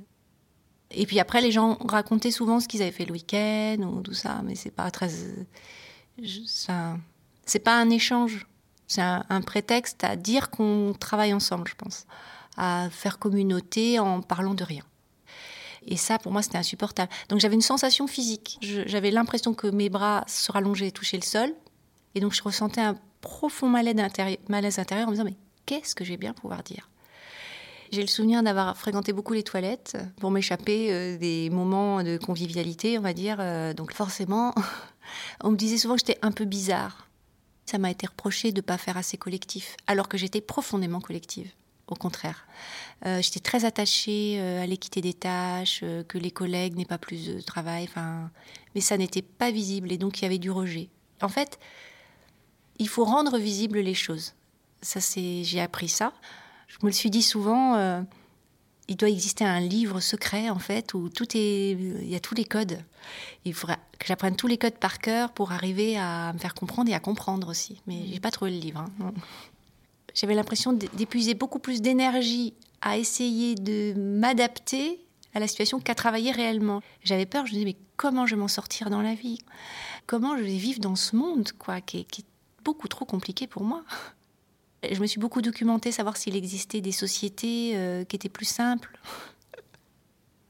Et 0.97 1.07
puis 1.07 1.21
après, 1.21 1.41
les 1.41 1.53
gens 1.53 1.77
racontaient 1.87 2.31
souvent 2.31 2.61
ce 2.61 2.69
qu'ils 2.69 2.83
avaient 2.83 2.93
fait 2.93 3.05
le 3.05 3.13
week-end 3.13 3.79
ou 3.83 4.01
tout 4.01 4.15
ça, 4.15 4.41
mais 4.45 4.55
c'est 4.55 4.71
pas 4.71 4.91
très. 4.91 5.09
C'est 6.23 7.59
pas 7.59 7.77
un 7.77 7.91
échange, 7.91 8.47
c'est 8.87 9.03
un, 9.03 9.41
prétexte 9.41 10.05
à 10.05 10.17
dire 10.17 10.51
qu'on 10.51 10.95
travaille 10.99 11.35
ensemble, 11.35 11.69
je 11.69 11.75
pense, 11.75 12.07
à 12.57 12.89
faire 12.91 13.19
communauté 13.19 13.99
en 13.99 14.23
parlant 14.23 14.55
de 14.55 14.65
rien. 14.65 14.83
Et 15.87 15.97
ça, 15.97 16.19
pour 16.19 16.33
moi, 16.33 16.41
c'était 16.43 16.59
insupportable. 16.59 17.13
Donc 17.29 17.41
j'avais 17.41 17.57
une 17.57 17.61
sensation 17.61 18.07
physique. 18.07 18.59
J'avais 18.63 19.11
l'impression 19.11 19.53
que 19.53 19.67
mes 19.67 19.91
bras 19.91 20.25
se 20.27 20.51
rallongeaient 20.51 20.89
et 20.89 20.93
touchaient 20.93 21.19
le 21.19 21.23
sol. 21.23 21.53
Et 22.15 22.21
donc 22.21 22.33
je 22.33 22.43
ressentais 22.43 22.81
un 22.81 22.97
profond 23.21 23.69
malaise 23.69 23.99
intérieur, 23.99 24.39
malaise 24.49 24.79
intérieur 24.79 25.09
en 25.09 25.11
me 25.11 25.17
disant, 25.17 25.25
mais 25.25 25.37
qu'est-ce 25.67 25.95
que 25.95 26.05
j'ai 26.05 26.17
bien 26.17 26.33
pouvoir 26.33 26.63
dire? 26.63 26.89
J'ai 27.95 28.03
le 28.03 28.09
souvenir 28.09 28.43
d'avoir 28.43 28.77
fréquenté 28.77 29.13
beaucoup 29.13 29.33
les 29.33 29.43
toilettes 29.43 29.97
pour 30.21 30.31
m'échapper 30.31 30.93
euh, 30.93 31.17
des 31.17 31.49
moments 31.51 32.03
de 32.03 32.19
convivialité, 32.19 32.99
on 32.99 33.03
va 33.03 33.15
dire. 33.15 33.37
Euh, 33.39 33.73
donc 33.73 33.95
forcément, 33.95 34.55
on 35.43 35.53
me 35.53 35.57
disait 35.57 35.79
souvent 35.79 35.95
que 35.95 36.01
j'étais 36.01 36.19
un 36.23 36.33
peu 36.33 36.45
bizarre. 36.45 37.09
Ça 37.65 37.79
m'a 37.79 37.91
été 37.91 38.07
reproché 38.07 38.53
de 38.53 38.59
ne 38.59 38.63
pas 38.63 38.77
faire 38.77 38.97
assez 38.97 39.17
collectif, 39.17 39.77
alors 39.87 40.09
que 40.09 40.19
j'étais 40.19 40.41
profondément 40.41 41.01
collective. 41.01 41.51
Au 41.87 41.95
contraire, 41.95 42.47
euh, 43.07 43.23
j'étais 43.23 43.41
très 43.41 43.65
attachée 43.65 44.41
à 44.41 44.67
l'équité 44.67 45.01
des 45.01 45.15
tâches, 45.15 45.85
que 46.09 46.19
les 46.19 46.31
collègues 46.31 46.77
n'aient 46.77 46.85
pas 46.85 46.99
plus 46.99 47.27
de 47.27 47.41
travail. 47.41 47.85
Enfin, 47.85 48.31
mais 48.75 48.81
ça 48.81 48.97
n'était 48.97 49.23
pas 49.23 49.51
visible 49.51 49.93
et 49.93 49.99
donc 49.99 50.19
il 50.19 50.23
y 50.23 50.27
avait 50.27 50.39
du 50.39 50.51
rejet. 50.51 50.89
En 51.23 51.29
fait, 51.29 51.59
il 52.79 52.89
faut 52.89 53.05
rendre 53.05 53.39
visibles 53.39 53.81
les 53.81 53.95
choses. 53.95 54.35
Ça, 54.83 55.01
c'est, 55.01 55.45
j'ai 55.45 55.61
appris 55.61 55.89
ça 55.89 56.13
je 56.75 56.87
me 56.87 56.91
le 56.91 56.95
suis 56.95 57.11
dit 57.11 57.23
souvent, 57.23 57.77
euh, 57.77 58.03
il 58.89 58.97
doit 58.97 59.09
exister 59.09 59.45
un 59.45 59.61
livre 59.61 60.01
secret 60.01 60.51
en 60.51 60.59
fait 60.59 60.93
où 60.95 61.09
tout 61.09 61.37
est, 61.37 61.71
il 61.71 62.09
y 62.09 62.17
a 62.17 62.21
tous 62.21 62.35
les 62.35 62.45
codes. 62.45 62.79
Il 63.45 63.55
faudrait 63.55 63.79
que 63.99 64.07
j'apprenne 64.07 64.35
tous 64.35 64.47
les 64.47 64.59
codes 64.59 64.79
par 64.79 64.99
cœur 64.99 65.33
pour 65.33 65.53
arriver 65.53 65.97
à 65.97 66.33
me 66.33 66.39
faire 66.39 66.55
comprendre 66.55 66.91
et 66.91 66.95
à 66.95 67.01
comprendre 67.01 67.49
aussi. 67.49 67.81
Mais 67.87 68.07
j'ai 68.11 68.21
pas 68.21 68.31
trouvé 68.31 68.51
le 68.51 68.59
livre. 68.59 68.81
Hein. 68.81 69.13
J'avais 70.15 70.35
l'impression 70.35 70.73
d'épuiser 70.73 71.35
beaucoup 71.35 71.59
plus 71.59 71.81
d'énergie 71.81 72.55
à 72.81 72.99
essayer 72.99 73.55
de 73.55 73.95
m'adapter 73.97 75.01
à 75.33 75.41
la 75.41 75.49
situation 75.49 75.81
qu'à 75.81 75.95
travailler 75.95 76.33
réellement. 76.33 76.83
J'avais 77.03 77.27
peur, 77.27 77.47
je 77.47 77.53
me 77.53 77.59
disais 77.59 77.65
mais 77.65 77.77
comment 77.97 78.27
je 78.27 78.35
vais 78.35 78.41
m'en 78.41 78.49
sortir 78.49 78.91
dans 78.91 79.03
la 79.03 79.15
vie? 79.15 79.39
Comment 80.07 80.37
je 80.37 80.43
vais 80.43 80.57
vivre 80.57 80.81
dans 80.81 80.97
ce 80.97 81.17
monde 81.17 81.51
quoi 81.59 81.81
qui 81.81 81.99
est 81.99 82.25
beaucoup 82.65 82.89
trop 82.89 83.05
compliqué 83.05 83.47
pour 83.47 83.63
moi? 83.63 83.85
Je 84.93 85.01
me 85.01 85.07
suis 85.07 85.21
beaucoup 85.21 85.43
documentée, 85.43 85.93
savoir 85.93 86.17
s'il 86.17 86.37
existait 86.37 86.81
des 86.81 86.93
sociétés 86.93 87.73
euh, 87.75 88.05
qui 88.05 88.17
étaient 88.17 88.29
plus 88.29 88.47
simples. 88.47 88.99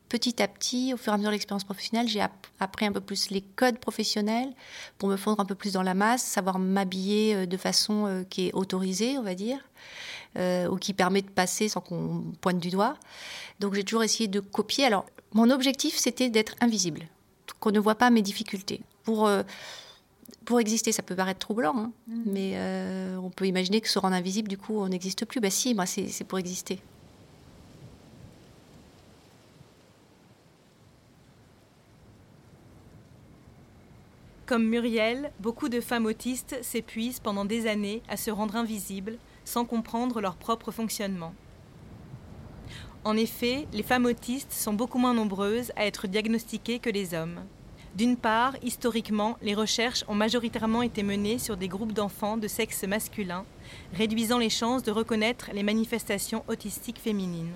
Petit 0.08 0.42
à 0.42 0.48
petit, 0.48 0.94
au 0.94 0.96
fur 0.96 1.12
et 1.12 1.14
à 1.14 1.16
mesure 1.16 1.30
de 1.30 1.34
l'expérience 1.34 1.64
professionnelle, 1.64 2.06
j'ai 2.08 2.24
appris 2.60 2.86
un 2.86 2.92
peu 2.92 3.00
plus 3.00 3.30
les 3.30 3.40
codes 3.40 3.78
professionnels 3.78 4.52
pour 4.98 5.08
me 5.08 5.16
fondre 5.16 5.40
un 5.40 5.44
peu 5.44 5.54
plus 5.54 5.72
dans 5.72 5.82
la 5.82 5.94
masse, 5.94 6.22
savoir 6.22 6.58
m'habiller 6.58 7.34
euh, 7.34 7.46
de 7.46 7.56
façon 7.56 8.06
euh, 8.06 8.22
qui 8.24 8.48
est 8.48 8.52
autorisée, 8.52 9.18
on 9.18 9.22
va 9.22 9.34
dire, 9.34 9.58
ou 10.36 10.76
qui 10.78 10.94
permet 10.94 11.22
de 11.22 11.30
passer 11.30 11.68
sans 11.68 11.80
qu'on 11.80 12.24
pointe 12.40 12.58
du 12.58 12.70
doigt. 12.70 12.96
Donc 13.60 13.74
j'ai 13.74 13.84
toujours 13.84 14.02
essayé 14.02 14.28
de 14.28 14.40
copier. 14.40 14.84
Alors 14.84 15.06
mon 15.32 15.48
objectif, 15.50 15.96
c'était 15.96 16.28
d'être 16.28 16.56
invisible, 16.60 17.06
qu'on 17.60 17.70
ne 17.70 17.78
voit 17.78 17.94
pas 17.94 18.10
mes 18.10 18.22
difficultés. 18.22 18.80
Pour 19.04 19.28
pour 20.44 20.60
exister, 20.60 20.92
ça 20.92 21.02
peut 21.02 21.16
paraître 21.16 21.40
troublant, 21.40 21.76
hein. 21.76 21.92
mm. 22.08 22.22
mais 22.26 22.52
euh, 22.54 23.16
on 23.16 23.30
peut 23.30 23.46
imaginer 23.46 23.80
que 23.80 23.88
se 23.88 23.98
rendre 23.98 24.14
invisible, 24.14 24.48
du 24.48 24.58
coup, 24.58 24.78
on 24.78 24.88
n'existe 24.88 25.24
plus. 25.24 25.40
Bah 25.40 25.50
si, 25.50 25.74
moi, 25.74 25.86
c'est 25.86 26.24
pour 26.24 26.38
exister. 26.38 26.80
Comme 34.46 34.68
Muriel, 34.68 35.32
beaucoup 35.40 35.70
de 35.70 35.80
femmes 35.80 36.04
autistes 36.04 36.62
s'épuisent 36.62 37.18
pendant 37.18 37.46
des 37.46 37.66
années 37.66 38.02
à 38.08 38.18
se 38.18 38.30
rendre 38.30 38.56
invisibles 38.56 39.16
sans 39.46 39.64
comprendre 39.64 40.20
leur 40.20 40.36
propre 40.36 40.70
fonctionnement. 40.70 41.34
En 43.04 43.16
effet, 43.16 43.66
les 43.72 43.82
femmes 43.82 44.04
autistes 44.04 44.52
sont 44.52 44.74
beaucoup 44.74 44.98
moins 44.98 45.14
nombreuses 45.14 45.72
à 45.76 45.86
être 45.86 46.06
diagnostiquées 46.06 46.78
que 46.78 46.90
les 46.90 47.14
hommes. 47.14 47.40
D'une 47.94 48.16
part, 48.16 48.56
historiquement, 48.62 49.38
les 49.40 49.54
recherches 49.54 50.04
ont 50.08 50.16
majoritairement 50.16 50.82
été 50.82 51.04
menées 51.04 51.38
sur 51.38 51.56
des 51.56 51.68
groupes 51.68 51.92
d'enfants 51.92 52.36
de 52.36 52.48
sexe 52.48 52.82
masculin, 52.82 53.44
réduisant 53.92 54.38
les 54.38 54.50
chances 54.50 54.82
de 54.82 54.90
reconnaître 54.90 55.50
les 55.52 55.62
manifestations 55.62 56.42
autistiques 56.48 56.98
féminines. 56.98 57.54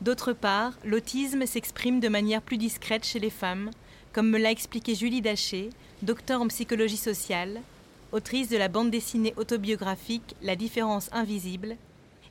D'autre 0.00 0.32
part, 0.32 0.72
l'autisme 0.82 1.44
s'exprime 1.44 2.00
de 2.00 2.08
manière 2.08 2.40
plus 2.40 2.56
discrète 2.56 3.04
chez 3.04 3.20
les 3.20 3.30
femmes, 3.30 3.70
comme 4.14 4.30
me 4.30 4.38
l'a 4.38 4.50
expliqué 4.50 4.94
Julie 4.94 5.20
Daché, 5.20 5.68
docteur 6.00 6.40
en 6.40 6.48
psychologie 6.48 6.96
sociale, 6.96 7.60
autrice 8.12 8.48
de 8.48 8.56
la 8.56 8.68
bande 8.68 8.90
dessinée 8.90 9.34
autobiographique 9.36 10.34
La 10.40 10.56
différence 10.56 11.10
invisible 11.12 11.76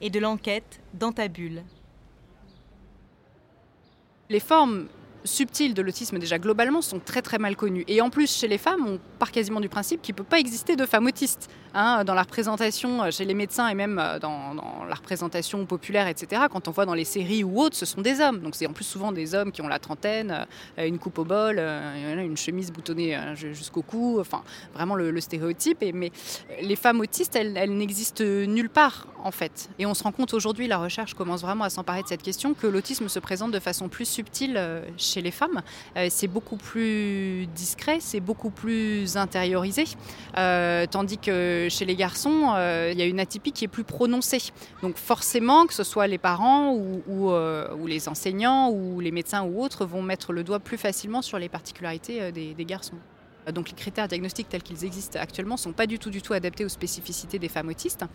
et 0.01 0.09
de 0.09 0.19
l'enquête 0.19 0.79
Dans 0.95 1.11
ta 1.11 1.27
bulle. 1.27 1.63
Les 4.29 4.39
formes 4.39 4.87
subtiles 5.23 5.73
de 5.73 5.81
l'autisme 5.81 6.19
déjà 6.19 6.39
globalement 6.39 6.81
sont 6.81 6.99
très 6.99 7.21
très 7.21 7.37
mal 7.37 7.55
connus. 7.55 7.83
Et 7.87 8.01
en 8.01 8.09
plus 8.09 8.35
chez 8.35 8.47
les 8.47 8.57
femmes, 8.57 8.85
on 8.87 8.99
part 9.19 9.31
quasiment 9.31 9.59
du 9.59 9.69
principe 9.69 10.01
qu'il 10.01 10.13
ne 10.13 10.17
peut 10.17 10.23
pas 10.23 10.39
exister 10.39 10.75
de 10.75 10.85
femmes 10.85 11.05
autistes. 11.05 11.49
Hein, 11.73 12.03
dans 12.03 12.13
la 12.13 12.23
représentation 12.23 13.01
euh, 13.01 13.11
chez 13.11 13.23
les 13.23 13.33
médecins 13.33 13.69
et 13.69 13.75
même 13.75 13.97
euh, 13.97 14.19
dans, 14.19 14.53
la 14.89 14.95
représentation 14.95 15.65
populaire, 15.65 16.07
etc., 16.07 16.43
quand 16.51 16.67
on 16.67 16.71
voit 16.71 16.85
dans 16.85 16.93
les 16.93 17.05
séries 17.05 17.45
ou 17.45 17.61
autres, 17.61 17.77
ce 17.77 17.85
sont 17.85 18.01
des 18.01 18.19
hommes. 18.19 18.39
Donc 18.39 18.55
c'est 18.55 18.67
en 18.67 18.73
plus 18.73 18.83
souvent 18.83 19.13
des 19.13 19.35
hommes 19.35 19.53
qui 19.53 19.61
ont 19.61 19.69
la 19.69 19.79
trentaine, 19.79 20.45
euh, 20.77 20.85
une 20.85 20.99
coupe 20.99 21.17
au 21.19 21.23
bol, 21.23 21.59
une 21.59 22.35
chemise 22.35 22.71
boutonnée 22.71 23.17
jusqu'au 23.35 23.83
cou, 23.83 24.17
enfin 24.19 24.43
vraiment 24.73 24.95
le, 24.95 25.21
stéréotype. 25.21 25.81
Et, 25.81 25.93
mais 25.93 26.11
les 26.61 26.75
femmes 26.75 26.99
autistes, 26.99 27.35
elles, 27.37 27.55
elles 27.55 27.75
n'existent 27.75 28.23
nulle 28.23 28.69
part 28.69 29.07
en 29.23 29.31
fait. 29.31 29.69
Et 29.79 29.85
on 29.85 29.93
se 29.93 30.03
rend 30.03 30.11
compte 30.11 30.33
aujourd'hui, 30.33 30.67
la 30.67 30.77
recherche 30.77 31.13
commence 31.13 31.41
vraiment 31.41 31.63
à 31.63 31.69
s'emparer 31.69 32.03
de 32.03 32.07
cette 32.07 32.23
question, 32.23 32.53
que 32.53 32.67
l'autisme 32.67 33.07
se 33.07 33.19
présente 33.19 33.51
de 33.51 33.59
façon 33.59 33.87
plus 33.87 34.05
subtile 34.05 34.59
chez 34.97 35.10
les 35.19 35.31
femmes. 35.31 35.61
c'est 36.09 36.27
beaucoup 36.27 36.55
plus 36.55 37.47
discret, 37.53 37.97
c'est 37.99 38.21
beaucoup 38.21 38.51
plus 38.51 39.17
intériorisé, 39.17 39.83
tandis 40.33 41.17
que 41.17 41.67
chez 41.69 41.85
les 41.85 41.95
garçons, 41.95 42.53
euh, 42.55 42.89
il 42.93 42.99
y 42.99 43.01
a 43.01 43.05
une 43.05 43.19
atypie 43.19 43.51
qui 43.51 43.65
est 43.65 43.67
plus 43.67 43.83
prononcée. 43.83 44.51
Donc 44.81 44.97
forcément, 44.97 45.65
que 45.65 45.73
ce 45.73 45.83
soit 45.83 46.07
les 46.07 46.17
parents 46.17 46.73
ou, 46.73 47.31
euh, 47.31 47.67
les 47.87 48.07
enseignants 48.07 48.69
ou 48.69 48.99
les 48.99 49.11
médecins 49.11 49.43
ou 49.43 49.61
autres, 49.61 49.85
vont 49.85 50.01
mettre 50.01 50.33
le 50.33 50.43
doigt 50.43 50.59
plus 50.59 50.77
facilement 50.77 51.21
sur 51.21 51.39
les 51.39 51.49
particularités 51.49 52.21
euh, 52.21 52.31
des 52.31 52.65
garçons. 52.65 52.97
Donc 53.53 53.69
les 53.69 53.75
critères 53.75 54.07
diagnostiques 54.07 54.49
tels 54.49 54.61
qu'ils 54.61 54.85
existent 54.85 55.19
actuellement 55.19 55.55
ne 55.55 55.59
sont 55.59 55.73
pas 55.73 55.87
du 55.87 55.97
tout, 55.97 56.09
du 56.09 56.21
tout 56.21 56.33
adaptés 56.33 56.65
aux 56.65 56.69
spécificités 56.69 57.39
des 57.39 57.49
femmes 57.49 57.69
autistes, 57.69 58.05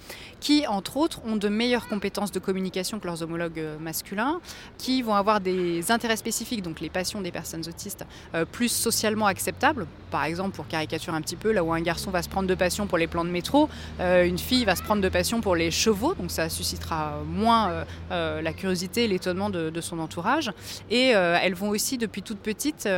qui, 0.40 0.66
entre 0.66 0.96
autres, 0.96 1.20
ont 1.26 1.36
de 1.36 1.48
meilleures 1.48 1.88
compétences 1.88 2.32
de 2.32 2.38
communication 2.38 3.00
que 3.00 3.06
leurs 3.06 3.22
homologues 3.22 3.58
euh, 3.58 3.78
masculins, 3.78 4.40
qui 4.78 5.02
vont 5.02 5.14
avoir 5.14 5.40
des 5.40 5.90
intérêts 5.90 6.16
spécifiques, 6.16 6.62
donc 6.62 6.80
les 6.80 6.90
passions 6.90 7.20
des 7.20 7.32
personnes 7.32 7.66
autistes, 7.68 8.04
euh, 8.34 8.44
plus 8.44 8.68
socialement 8.68 9.26
acceptables. 9.26 9.86
Par 10.10 10.24
exemple, 10.24 10.54
pour 10.54 10.68
caricaturer 10.68 11.16
un 11.16 11.20
petit 11.20 11.36
peu, 11.36 11.52
là 11.52 11.64
où 11.64 11.72
un 11.72 11.80
garçon 11.80 12.10
va 12.10 12.22
se 12.22 12.28
prendre 12.28 12.48
de 12.48 12.54
passion 12.54 12.86
pour 12.86 12.98
les 12.98 13.06
plans 13.06 13.24
de 13.24 13.30
métro, 13.30 13.68
euh, 14.00 14.24
une 14.24 14.38
fille 14.38 14.64
va 14.64 14.76
se 14.76 14.82
prendre 14.82 15.02
de 15.02 15.08
passion 15.08 15.40
pour 15.40 15.56
les 15.56 15.70
chevaux, 15.70 16.14
donc 16.14 16.30
ça 16.30 16.48
suscitera 16.48 17.20
moins 17.26 17.84
la 18.10 18.52
curiosité 18.52 19.04
et 19.04 19.08
l'étonnement 19.08 19.50
de, 19.50 19.70
de, 19.70 19.80
son 19.80 19.98
entourage. 19.98 20.52
Et 20.90 21.08
elles 21.08 21.54
vont 21.54 21.70
aussi, 21.70 21.98
depuis 21.98 22.22
toute 22.22 22.38
petite, 22.38 22.88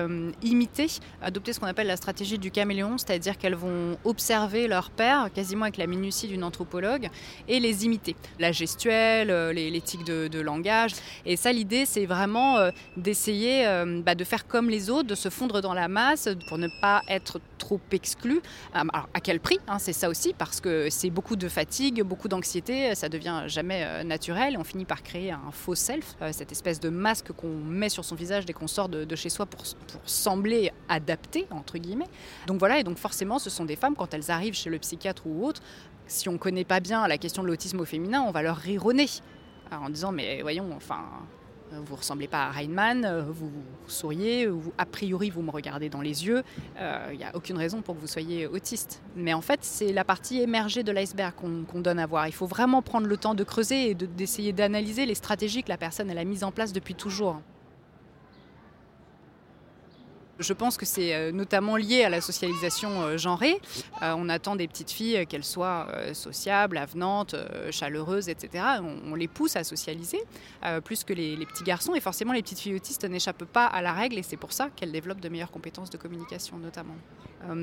imiter, 0.43 0.87
adopter 1.23 1.53
ce 1.53 1.61
qu'on 1.61 1.67
appelle 1.67 1.87
la 1.87 1.97
stratégie 1.97 2.18
du 2.25 2.51
caméléon, 2.51 2.99
c'est-à-dire 2.99 3.39
qu'elles 3.39 3.55
vont 3.55 3.97
observer 4.05 4.67
leur 4.67 4.91
père 4.91 5.31
quasiment 5.33 5.63
avec 5.63 5.77
la 5.77 5.87
minutie 5.87 6.27
d'une 6.27 6.43
anthropologue 6.43 7.09
et 7.47 7.61
les 7.61 7.85
imiter. 7.85 8.17
La 8.39 8.51
gestuelle, 8.51 9.31
euh, 9.31 9.53
les, 9.53 9.81
tics 9.81 10.05
de, 10.05 10.41
langage. 10.41 10.93
Et 11.27 11.37
ça, 11.37 11.53
l'idée, 11.53 11.85
c'est 11.87 12.07
vraiment 12.07 12.59
euh, 12.59 12.71
d'essayer 12.97 13.67
euh, 13.67 14.03
bah, 14.05 14.15
de 14.15 14.25
faire 14.25 14.47
comme 14.47 14.69
les 14.69 14.91
autres, 14.91 15.09
de 15.09 15.15
se 15.15 15.29
fondre 15.29 15.61
dans 15.61 15.75
la 15.75 15.89
masse 15.89 16.29
pour 16.49 16.59
ne 16.59 16.69
pas 16.81 17.03
être 17.09 17.41
trop 17.69 17.81
exclu. 17.93 18.41
Alors, 18.73 19.09
à 19.13 19.21
quel 19.21 19.41
prix 19.41 19.59
hein, 19.69 19.79
C'est 19.79 19.93
ça 19.93 20.09
aussi, 20.09 20.33
parce 20.33 20.61
que 20.61 20.89
c'est 20.89 21.11
beaucoup 21.11 21.37
de 21.37 21.49
fatigue, 21.49 22.03
beaucoup 22.03 22.29
d'anxiété, 22.29 22.95
ça 22.95 23.11
devient 23.11 23.43
jamais 23.47 24.05
naturel. 24.05 24.57
On 24.59 24.65
finit 24.65 24.87
par 24.87 25.03
créer 25.03 25.33
un 25.33 25.51
faux 25.53 25.75
self, 25.75 26.17
cette 26.33 26.51
espèce 26.51 26.81
de 26.81 26.89
masque 26.89 27.33
qu'on 27.33 27.55
met 27.55 27.91
sur 27.91 28.05
son 28.07 28.15
visage 28.15 28.47
dès 28.47 28.55
qu'on 28.55 28.69
sort 28.69 28.89
de, 28.89 29.17
chez 29.17 29.29
soi 29.29 29.45
pour, 29.45 29.63
pour 29.63 30.01
sembler 30.07 30.73
adapté, 30.89 31.47
entre 31.51 31.77
guillemets. 31.77 32.09
Donc 32.47 32.59
voilà, 32.59 32.79
et 32.79 32.85
donc 32.85 32.97
forcément, 32.97 33.39
ce 33.39 33.51
sont 33.51 33.67
des 33.67 33.77
femmes, 33.77 33.97
quand 33.97 34.15
elles 34.15 34.31
arrivent 34.31 34.55
chez 34.55 34.71
le 34.71 34.79
psychiatre 34.79 35.27
ou 35.27 35.45
autre, 35.47 35.61
si 36.07 36.29
on 36.31 36.33
ne 36.33 36.39
connaît 36.39 36.65
pas 36.65 36.81
bien 36.81 37.07
la 37.07 37.19
question 37.19 37.43
de 37.43 37.49
l'autisme 37.49 37.81
au 37.81 37.85
féminin, 37.85 38.25
on 38.27 38.31
va 38.31 38.41
leur 38.41 38.57
rironner 38.57 39.09
en 39.71 39.91
disant 39.91 40.11
Mais 40.11 40.41
voyons, 40.41 40.71
enfin, 40.75 41.05
vous 41.73 41.97
ressemblez 41.97 42.29
pas 42.29 42.47
à 42.47 42.51
Rainman, 42.51 43.25
vous 43.29 43.51
souriez, 43.87 44.47
vous, 44.47 44.73
a 44.79 44.87
priori 44.87 45.31
vous 45.31 45.43
me 45.43 45.51
regardez 45.51 45.89
dans 45.89 46.01
les 46.01 46.27
yeux, 46.27 46.43
il 46.77 46.81
euh, 46.81 47.15
n'y 47.15 47.25
a 47.25 47.35
aucune 47.35 47.57
raison 47.57 47.83
pour 47.83 47.95
que 47.95 48.01
vous 48.01 48.07
soyez 48.07 48.47
autiste. 48.47 49.03
Mais 49.17 49.35
en 49.35 49.41
fait, 49.41 49.61
c'est 49.63 49.93
la 49.93 50.05
partie 50.05 50.41
émergée 50.41 50.83
de 50.83 50.93
l'iceberg 50.93 51.35
qu'on 51.35 51.81
donne 51.81 51.99
à 51.99 52.07
voir. 52.07 52.27
Il 52.27 52.33
faut 52.33 52.47
vraiment 52.47 52.83
prendre 52.83 53.07
le 53.07 53.17
temps 53.17 53.35
de 53.35 53.45
creuser 53.45 53.91
et 53.91 53.95
d'essayer 53.95 54.53
d'analyser 54.53 55.07
les 55.07 55.15
stratégies 55.15 55.63
que 55.63 55.69
la 55.69 55.77
personne 55.77 56.11
elle 56.11 56.19
a 56.19 56.25
mises 56.25 56.45
en 56.45 56.53
place 56.53 56.73
depuis 56.73 56.95
toujours. 56.95 57.41
Je 60.39 60.53
pense 60.53 60.77
que 60.77 60.87
c'est 60.87 61.15
euh, 61.15 61.33
notamment 61.33 61.77
lié 61.77 62.05
à 62.05 62.09
la 62.09 62.21
socialisation 62.21 63.03
euh, 63.03 63.19
genrée. 63.19 63.61
Euh, 64.03 64.15
on 64.17 64.29
attend 64.29 64.55
des 64.55 64.69
petites 64.69 64.91
filles 64.91 65.27
qu'elles 65.27 65.45
soient 65.45 65.89
sociables, 66.13 66.77
avenantes, 66.77 67.35
chaleureuses, 67.71 68.29
etc. 68.29 68.65
On, 69.05 69.15
les 69.15 69.29
pousse 69.29 69.57
à 69.57 69.65
socialiser 69.65 70.21
plus 70.85 71.03
que 71.05 71.13
les, 71.13 71.37
petits 71.47 71.65
garçons. 71.65 71.95
Et 71.95 72.01
forcément, 72.01 72.33
les 72.33 72.43
petites 72.43 72.61
filles 72.61 72.77
autistes 72.77 73.05
n'échappent 73.05 73.45
pas 73.45 73.67
à 73.67 73.83
la 73.83 73.93
règle 73.93 74.19
et 74.19 74.23
c'est 74.23 74.37
pour 74.37 74.53
ça 74.53 74.69
qu'elles 74.77 74.93
développent 74.93 75.21
de 75.21 75.29
meilleures 75.29 75.51
compétences 75.51 75.91
de 75.91 75.97
communication 75.97 76.59
notamment. 76.59 76.95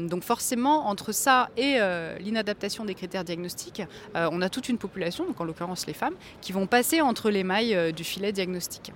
donc 0.07 0.23
forcément, 0.23 0.87
entre 0.87 1.11
ça 1.11 1.49
et 1.55 1.79
l'inadaptation 2.19 2.85
des 2.85 2.95
critères 2.95 3.23
diagnostiques, 3.23 3.83
on 4.13 4.41
a 4.41 4.49
toute 4.49 4.69
une 4.69 4.77
population, 4.77 5.25
donc 5.25 5.39
en 5.39 5.45
l'occurrence 5.45 5.87
les 5.87 5.93
femmes, 5.93 6.15
qui 6.41 6.51
vont 6.51 6.67
passer 6.67 7.01
entre 7.01 7.29
les 7.29 7.43
mailles 7.43 7.93
du 7.93 8.03
filet 8.03 8.31
diagnostique. 8.31 8.91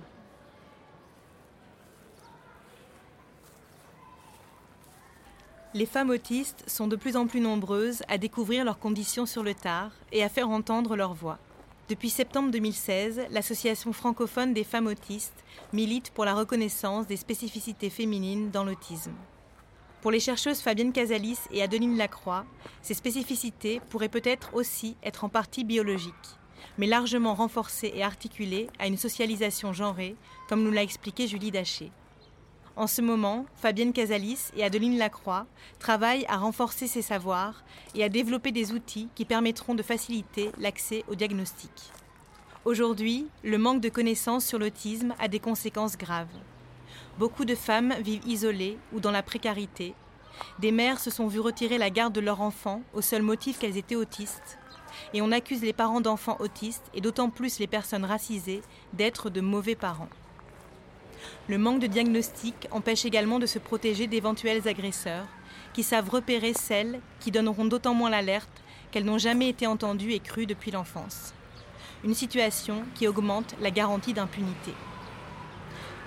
Les 5.72 5.86
femmes 5.86 6.10
autistes 6.10 6.64
sont 6.66 6.88
de 6.88 6.96
plus 6.96 7.16
en 7.16 7.28
plus 7.28 7.38
nombreuses 7.38 8.02
à 8.08 8.18
découvrir 8.18 8.64
leurs 8.64 8.80
conditions 8.80 9.24
sur 9.24 9.44
le 9.44 9.54
tard 9.54 9.92
et 10.10 10.24
à 10.24 10.28
faire 10.28 10.48
entendre 10.48 10.96
leur 10.96 11.14
voix. 11.14 11.38
Depuis 11.88 12.10
septembre 12.10 12.50
2016, 12.50 13.26
l'Association 13.30 13.92
francophone 13.92 14.52
des 14.52 14.64
femmes 14.64 14.88
autistes 14.88 15.44
milite 15.72 16.10
pour 16.10 16.24
la 16.24 16.34
reconnaissance 16.34 17.06
des 17.06 17.16
spécificités 17.16 17.88
féminines 17.88 18.50
dans 18.50 18.64
l'autisme. 18.64 19.12
Pour 20.02 20.10
les 20.10 20.18
chercheuses 20.18 20.60
Fabienne 20.60 20.92
Casalis 20.92 21.38
et 21.52 21.62
Adeline 21.62 21.96
Lacroix, 21.96 22.44
ces 22.82 22.94
spécificités 22.94 23.80
pourraient 23.90 24.08
peut-être 24.08 24.52
aussi 24.54 24.96
être 25.04 25.22
en 25.22 25.28
partie 25.28 25.62
biologiques, 25.62 26.14
mais 26.78 26.88
largement 26.88 27.34
renforcées 27.34 27.92
et 27.94 28.02
articulées 28.02 28.66
à 28.80 28.88
une 28.88 28.96
socialisation 28.96 29.72
genrée, 29.72 30.16
comme 30.48 30.64
nous 30.64 30.72
l'a 30.72 30.82
expliqué 30.82 31.28
Julie 31.28 31.52
Daché. 31.52 31.92
En 32.76 32.86
ce 32.86 33.02
moment, 33.02 33.46
Fabienne 33.56 33.92
Casalis 33.92 34.50
et 34.56 34.64
Adeline 34.64 34.96
Lacroix 34.96 35.46
travaillent 35.78 36.24
à 36.28 36.36
renforcer 36.36 36.86
ces 36.86 37.02
savoirs 37.02 37.62
et 37.94 38.04
à 38.04 38.08
développer 38.08 38.52
des 38.52 38.72
outils 38.72 39.08
qui 39.14 39.24
permettront 39.24 39.74
de 39.74 39.82
faciliter 39.82 40.50
l'accès 40.58 41.04
au 41.08 41.14
diagnostic. 41.14 41.70
Aujourd'hui, 42.64 43.26
le 43.42 43.58
manque 43.58 43.80
de 43.80 43.88
connaissances 43.88 44.46
sur 44.46 44.58
l'autisme 44.58 45.14
a 45.18 45.28
des 45.28 45.40
conséquences 45.40 45.96
graves. 45.96 46.28
Beaucoup 47.18 47.44
de 47.44 47.54
femmes 47.54 47.94
vivent 48.00 48.26
isolées 48.26 48.78
ou 48.92 49.00
dans 49.00 49.10
la 49.10 49.22
précarité. 49.22 49.94
Des 50.58 50.70
mères 50.72 51.00
se 51.00 51.10
sont 51.10 51.26
vues 51.26 51.40
retirer 51.40 51.76
la 51.76 51.90
garde 51.90 52.14
de 52.14 52.20
leurs 52.20 52.40
enfants 52.40 52.82
au 52.94 53.02
seul 53.02 53.22
motif 53.22 53.58
qu'elles 53.58 53.76
étaient 53.76 53.96
autistes. 53.96 54.58
Et 55.12 55.22
on 55.22 55.32
accuse 55.32 55.62
les 55.62 55.72
parents 55.72 56.00
d'enfants 56.00 56.36
autistes, 56.40 56.90
et 56.94 57.00
d'autant 57.00 57.30
plus 57.30 57.58
les 57.58 57.66
personnes 57.66 58.04
racisées, 58.04 58.62
d'être 58.92 59.30
de 59.30 59.40
mauvais 59.40 59.74
parents. 59.74 60.08
Le 61.48 61.58
manque 61.58 61.80
de 61.80 61.86
diagnostic 61.86 62.68
empêche 62.70 63.04
également 63.04 63.38
de 63.38 63.46
se 63.46 63.58
protéger 63.58 64.06
d'éventuels 64.06 64.66
agresseurs, 64.68 65.26
qui 65.72 65.82
savent 65.82 66.10
repérer 66.10 66.52
celles 66.52 67.00
qui 67.20 67.30
donneront 67.30 67.64
d'autant 67.64 67.94
moins 67.94 68.10
l'alerte 68.10 68.62
qu'elles 68.90 69.04
n'ont 69.04 69.18
jamais 69.18 69.48
été 69.48 69.66
entendues 69.66 70.12
et 70.12 70.20
crues 70.20 70.46
depuis 70.46 70.70
l'enfance. 70.70 71.32
Une 72.04 72.14
situation 72.14 72.82
qui 72.94 73.06
augmente 73.06 73.54
la 73.60 73.70
garantie 73.70 74.14
d'impunité. 74.14 74.72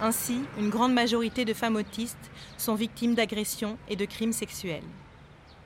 Ainsi, 0.02 0.42
une 0.58 0.70
grande 0.70 0.94
majorité 0.94 1.46
de 1.46 1.54
femmes 1.54 1.76
autistes 1.76 2.32
sont 2.58 2.76
victimes 2.76 3.16
d'agressions 3.16 3.78
et 3.88 3.96
de 3.96 4.06
crimes 4.06 4.34
sexuels. 4.34 4.84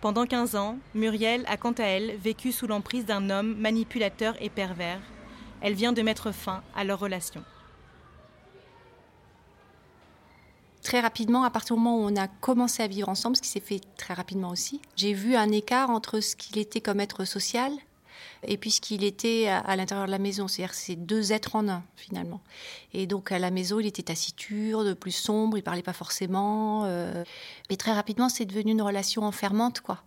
Pendant 0.01 0.25
15 0.25 0.55
ans, 0.55 0.77
Muriel 0.93 1.43
a 1.47 1.57
quant 1.57 1.71
à 1.71 1.83
elle 1.83 2.17
vécu 2.17 2.51
sous 2.51 2.67
l'emprise 2.67 3.05
d'un 3.05 3.29
homme 3.31 3.55
manipulateur 3.55 4.35
et 4.39 4.49
pervers. 4.49 5.01
Elle 5.61 5.73
vient 5.73 5.93
de 5.93 6.03
mettre 6.03 6.31
fin 6.31 6.61
à 6.75 6.83
leur 6.83 6.99
relation. 6.99 7.43
Très 10.81 10.99
rapidement, 10.99 11.43
à 11.43 11.49
partir 11.49 11.75
du 11.75 11.81
moment 11.81 11.97
où 11.97 12.09
on 12.09 12.15
a 12.15 12.27
commencé 12.27 12.83
à 12.83 12.87
vivre 12.87 13.09
ensemble, 13.09 13.35
ce 13.35 13.41
qui 13.41 13.49
s'est 13.49 13.59
fait 13.59 13.81
très 13.97 14.13
rapidement 14.13 14.49
aussi, 14.49 14.81
j'ai 14.95 15.13
vu 15.13 15.35
un 15.35 15.51
écart 15.51 15.89
entre 15.89 16.19
ce 16.19 16.35
qu'il 16.35 16.57
était 16.57 16.81
comme 16.81 16.99
être 16.99 17.25
social 17.25 17.71
et 18.43 18.57
puis 18.57 18.71
ce 18.71 18.81
qu'il 18.81 19.03
était 19.03 19.47
à, 19.47 19.75
l'intérieur 19.75 20.05
de 20.05 20.11
la 20.11 20.19
maison. 20.19 20.47
C'est-à-dire 20.47 20.73
c'est 20.73 20.95
deux 20.95 21.33
êtres 21.33 21.55
en 21.55 21.67
un, 21.67 21.83
finalement. 21.95 22.41
Et 22.93 23.07
donc, 23.07 23.31
à 23.31 23.39
la 23.39 23.51
maison, 23.51 23.79
il 23.79 23.87
était 23.87 24.03
taciturne, 24.03 24.95
plus 24.95 25.11
sombre, 25.11 25.57
il 25.57 25.63
parlait 25.63 25.83
pas 25.83 25.93
forcément. 25.93 26.83
Euh, 26.85 27.23
et 27.69 27.77
très 27.77 27.93
rapidement, 27.93 28.29
c'est 28.29 28.45
devenu 28.45 28.71
une 28.71 28.81
relation 28.81 29.23
enfermante, 29.23 29.81
quoi. 29.81 30.03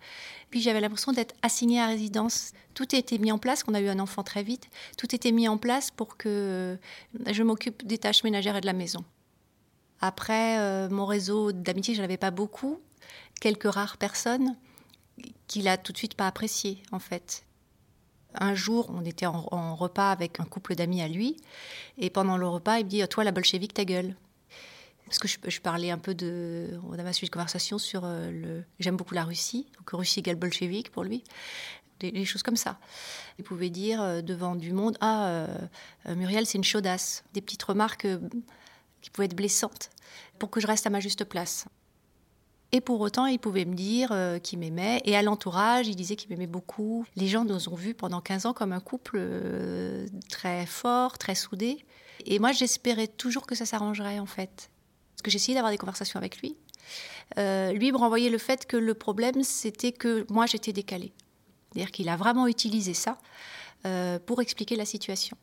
Puis 0.51 0.61
j'avais 0.61 0.81
l'impression 0.81 1.13
d'être 1.13 1.35
assignée 1.43 1.81
à 1.81 1.87
résidence. 1.87 2.53
Tout 2.75 2.95
était 2.95 3.19
mis 3.19 3.31
en 3.31 3.39
place, 3.39 3.63
qu'on 3.63 3.75
a 3.75 3.81
eu 3.81 3.89
un 3.89 4.01
enfant 4.01 4.23
très 4.23 4.43
vite, 4.43 4.69
tout 4.97 5.15
était 5.15 5.33
mis 5.33 5.49
en 5.49 5.59
place 5.59 5.91
pour 5.91 6.17
que 6.17 6.79
je 7.27 7.43
m'occupe 7.43 7.87
des 7.87 7.99
tâches 7.99 8.25
ménagères 8.25 8.57
et 8.57 8.61
de 8.61 8.67
la 8.67 8.73
maison. 8.73 9.05
Après, 10.01 10.59
euh, 10.59 10.89
mon 10.89 11.05
réseau 11.05 11.53
d'amitié, 11.53 11.95
je 11.95 12.01
n'avais 12.01 12.17
pas 12.17 12.31
beaucoup. 12.31 12.81
Quelques 13.41 13.71
rares 13.71 13.97
personnes 13.97 14.57
qu'il 15.47 15.69
a 15.69 15.77
tout 15.77 15.93
de 15.93 15.99
suite 15.99 16.15
pas 16.15 16.27
apprécié, 16.27 16.83
en 16.93 16.99
fait. 16.99 17.45
Un 18.35 18.55
jour, 18.55 18.91
on 18.95 19.05
était 19.05 19.27
en, 19.27 19.75
repas 19.75 20.11
avec 20.13 20.41
un 20.41 20.45
couple 20.45 20.75
d'amis 20.75 21.03
à 21.03 21.09
lui, 21.09 21.37
et 21.99 22.11
pendant 22.11 22.37
le 22.37 22.47
repas, 22.47 22.79
il 22.79 22.85
me 22.85 22.91
dit 22.91 23.07
Toi, 23.09 23.25
la 23.25 23.33
bolchevique, 23.33 23.75
ta 23.75 23.85
gueule. 23.85 24.17
Parce 25.05 25.19
que 25.19 25.51
je, 25.51 25.61
parlais 25.61 25.91
un 25.91 25.99
peu 25.99 26.15
de. 26.15 26.79
On 26.89 26.93
avait 26.93 27.09
un 27.09 27.11
de 27.11 27.31
conversation 27.31 27.79
sur 27.79 28.03
euh. 28.05 28.63
J'aime 28.79 28.97
beaucoup 28.97 29.15
la 29.15 29.25
Russie, 29.25 29.67
donc 29.77 29.91
Russie 29.91 30.21
égale 30.21 30.37
bolchevique 30.37 30.93
pour 30.93 31.03
lui. 31.03 31.25
Des, 31.99 32.25
choses 32.25 32.45
comme 32.45 32.57
ça. 32.57 32.79
Il 33.39 33.45
pouvait 33.45 33.69
dire 33.69 34.01
euh, 34.01 34.23
devant 34.23 34.55
du 34.55 34.73
monde 34.73 34.97
Ah, 35.01 35.49
Muriel, 36.07 36.47
c'est 36.47 36.57
une 36.57 36.65
chaudasse. 36.65 37.25
Des 37.35 37.41
petites 37.41 37.65
remarques 37.65 38.07
qui 39.03 39.11
pouvaient 39.11 39.27
être 39.27 39.37
blessantes, 39.37 39.91
pour 40.39 40.51
que 40.51 40.61
je 40.61 40.67
reste 40.67 40.87
à 40.87 40.91
ma 40.91 41.01
juste 41.01 41.25
place. 41.25 41.67
Et 42.73 42.81
pour 42.81 43.01
autant, 43.01 43.27
il 43.27 43.39
pouvait 43.39 43.65
me 43.65 43.75
dire 43.75 44.11
euh, 44.13 44.39
qu'il 44.39 44.59
m'aimait. 44.61 45.03
Et 45.05 45.17
à 45.17 45.23
l'entourage, 45.23 45.89
il 45.89 45.97
disait 45.97 46.15
qu'il 46.15 46.31
m'aimait 46.31 46.47
beaucoup. 46.47 47.05
Les 47.17 47.27
gens 47.27 47.45
nous 47.45 47.69
ont 47.69 47.75
vus 47.75 47.95
pendant 47.95 48.21
15 48.21 48.47
ans 48.47 48.53
comme 48.53 48.73
un 48.73 48.81
couple 48.81 49.17
euh, 49.19 50.07
très 50.29 50.67
fort, 50.67 51.19
très 51.19 51.35
soudé. 51.35 51.85
Et 52.27 52.39
moi, 52.39 52.53
j'espérais 52.53 53.09
toujours 53.09 53.47
que 53.47 53.57
ça 53.57 53.67
s'arrangerait, 53.67 54.21
en 54.21 54.27
fait. 54.27 54.71
Parce 55.13 55.23
que 55.23 55.31
j'essayais 55.31 55.57
d'avoir 55.57 55.73
des 55.73 55.79
conversations 55.79 56.19
avec 56.19 56.41
lui. 56.41 56.57
Euh, 57.39 57.73
lui 57.73 57.91
me 57.91 57.97
renvoyait 57.97 58.31
le 58.31 58.39
fait 58.39 58.67
que 58.67 58.77
le 58.77 58.95
problème, 58.95 59.43
c'était 59.43 59.93
que 59.93 60.25
moi, 60.31 60.47
j'étais 60.47 60.73
décalée. 60.73 61.13
C'est-à-dire 61.73 61.91
qu'il 61.91 62.09
a 62.09 62.17
vraiment 62.17 62.47
utilisé 62.47 62.95
ça 62.95 63.19
pour 64.27 64.43
expliquer 64.43 64.77
la 64.77 64.85
situation 64.85 65.39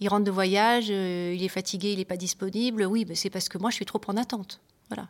il 0.00 0.08
rentre 0.08 0.24
de 0.24 0.30
voyage, 0.30 0.86
euh, 0.90 1.32
il 1.34 1.42
est 1.42 1.48
fatigué, 1.48 1.92
il 1.92 1.98
n'est 1.98 2.04
pas 2.04 2.16
disponible. 2.16 2.84
Oui, 2.84 3.04
mais 3.08 3.14
c'est 3.14 3.30
parce 3.30 3.48
que 3.48 3.58
moi, 3.58 3.70
je 3.70 3.76
suis 3.76 3.86
trop 3.86 4.00
en 4.08 4.16
attente. 4.16 4.60
Voilà. 4.88 5.08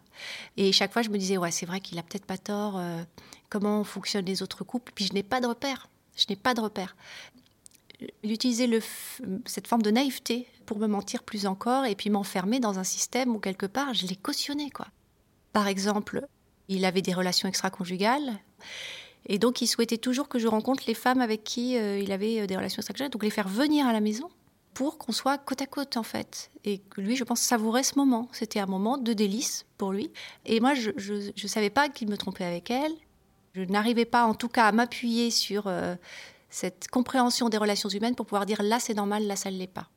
Et 0.57 0.73
chaque 0.73 0.93
fois, 0.93 1.03
je 1.03 1.11
me 1.11 1.19
disais, 1.19 1.37
ouais, 1.37 1.51
c'est 1.51 1.67
vrai 1.67 1.81
qu'il 1.81 1.99
a 1.99 2.03
peut-être 2.03 2.25
pas 2.25 2.39
tort. 2.39 2.79
Euh, 2.79 3.03
comment 3.49 3.85
fonctionnent 3.85 4.25
les 4.25 4.43
autres 4.43 4.65
couples 4.65 4.93
Puis 4.95 5.07
je 5.07 5.13
n'ai 5.13 5.23
pas 5.23 5.41
de 5.41 5.47
repère. 5.47 5.89
Je 6.17 6.25
n'ai 6.31 6.37
pas 6.37 6.55
de 6.55 6.61
repère. 6.61 6.97
Le, 8.23 8.81
cette 9.47 9.67
forme 9.67 9.83
de 9.83 9.91
naïveté 9.91 10.47
pour 10.67 10.79
me 10.79 10.87
mentir 10.87 11.23
plus 11.23 11.47
encore 11.47 11.85
et 11.85 11.95
puis 11.95 12.11
m'enfermer 12.11 12.61
dans 12.61 12.79
un 12.79 12.85
système 12.85 13.35
où 13.35 13.39
quelque 13.39 13.67
part, 13.67 13.95
je 13.95 14.07
l'ai 14.07 14.17
cautionné, 14.17 14.71
quoi. 14.71 14.87
Par 15.53 15.67
exemple, 15.67 16.27
il 16.69 16.85
avait 16.85 17.03
des 17.03 17.15
relations 17.15 17.49
extra-conjugales. 17.49 18.39
Et 19.27 19.39
donc, 19.39 19.63
il 19.63 19.67
souhaitait 19.67 19.99
toujours 19.99 20.29
que 20.29 20.39
je 20.39 20.47
rencontre 20.47 20.85
les 20.87 20.95
femmes 20.95 21.21
avec 21.21 21.43
qui 21.43 21.77
euh, 21.77 21.99
il 21.99 22.13
avait 22.13 22.47
des 22.47 22.57
relations 22.57 22.81
extra-conjugales, 22.81 23.11
donc 23.11 23.25
les 23.25 23.31
faire 23.31 23.49
venir 23.49 23.87
à 23.87 23.93
la 23.93 24.01
maison 24.01 24.29
pour 24.77 24.99
qu'on 24.99 25.13
soit 25.13 25.39
côte 25.39 25.63
à 25.63 25.67
côte 25.67 25.97
en 25.97 26.03
fait. 26.03 26.51
Et 26.67 26.83
lui, 26.99 27.17
je 27.17 27.25
pense, 27.25 27.41
savourait 27.41 27.83
ce 27.83 27.99
moment. 27.99 28.29
C'était 28.33 28.61
un 28.61 28.67
moment 28.67 28.99
de 28.99 29.15
délice 29.15 29.65
pour 29.79 29.91
lui. 29.91 30.11
Et 30.45 30.61
moi, 30.61 30.75
je 30.75 30.91
ne 30.91 31.49
savais 31.49 31.71
pas 31.71 31.89
qu'il 31.89 32.11
me 32.11 32.19
trompait 32.19 32.45
avec 32.45 32.71
elle. 32.71 32.93
Je 33.55 33.63
n'arrivais 33.63 34.05
pas 34.05 34.27
en 34.27 34.35
tout 34.35 34.49
cas 34.49 34.67
à 34.67 34.73
m'appuyer 34.73 35.31
sur 35.31 35.67
euh, 35.67 35.97
cette 36.51 36.89
compréhension 36.89 37.49
des 37.49 37.57
relations 37.57 37.89
humaines 37.89 38.15
pour 38.15 38.27
pouvoir 38.27 38.45
dire 38.45 38.63
là 38.63 38.79
c'est 38.79 38.93
normal, 38.93 39.27
là 39.27 39.35
ça 39.35 39.51
ne 39.51 39.57
l'est 39.57 39.67
pas. 39.67 39.89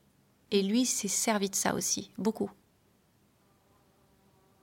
Et 0.50 0.62
lui 0.62 0.86
s'est 0.86 1.10
servi 1.10 1.50
de 1.50 1.56
ça 1.56 1.76
aussi, 1.76 2.12
beaucoup. 2.18 2.50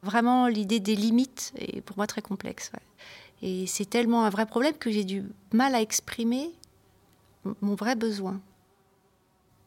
Vraiment, 0.03 0.47
l'idée 0.47 0.81
des 0.81 0.97
limites 0.97 1.53
est 1.59 1.83
pour 1.83 1.99
moi 1.99 2.07
très 2.07 2.23
complexe. 2.23 2.73
Et 3.43 3.67
c'est 3.67 3.85
tellement 3.91 4.25
un 4.25 4.31
vrai 4.31 4.47
problème 4.47 4.79
que 4.79 4.91
j'ai 4.91 5.05
du 5.05 5.25
mal 5.53 5.75
à 5.75 5.83
exprimer 5.83 6.53
mon 7.61 7.75
vrai 7.75 7.97
besoin 7.97 8.41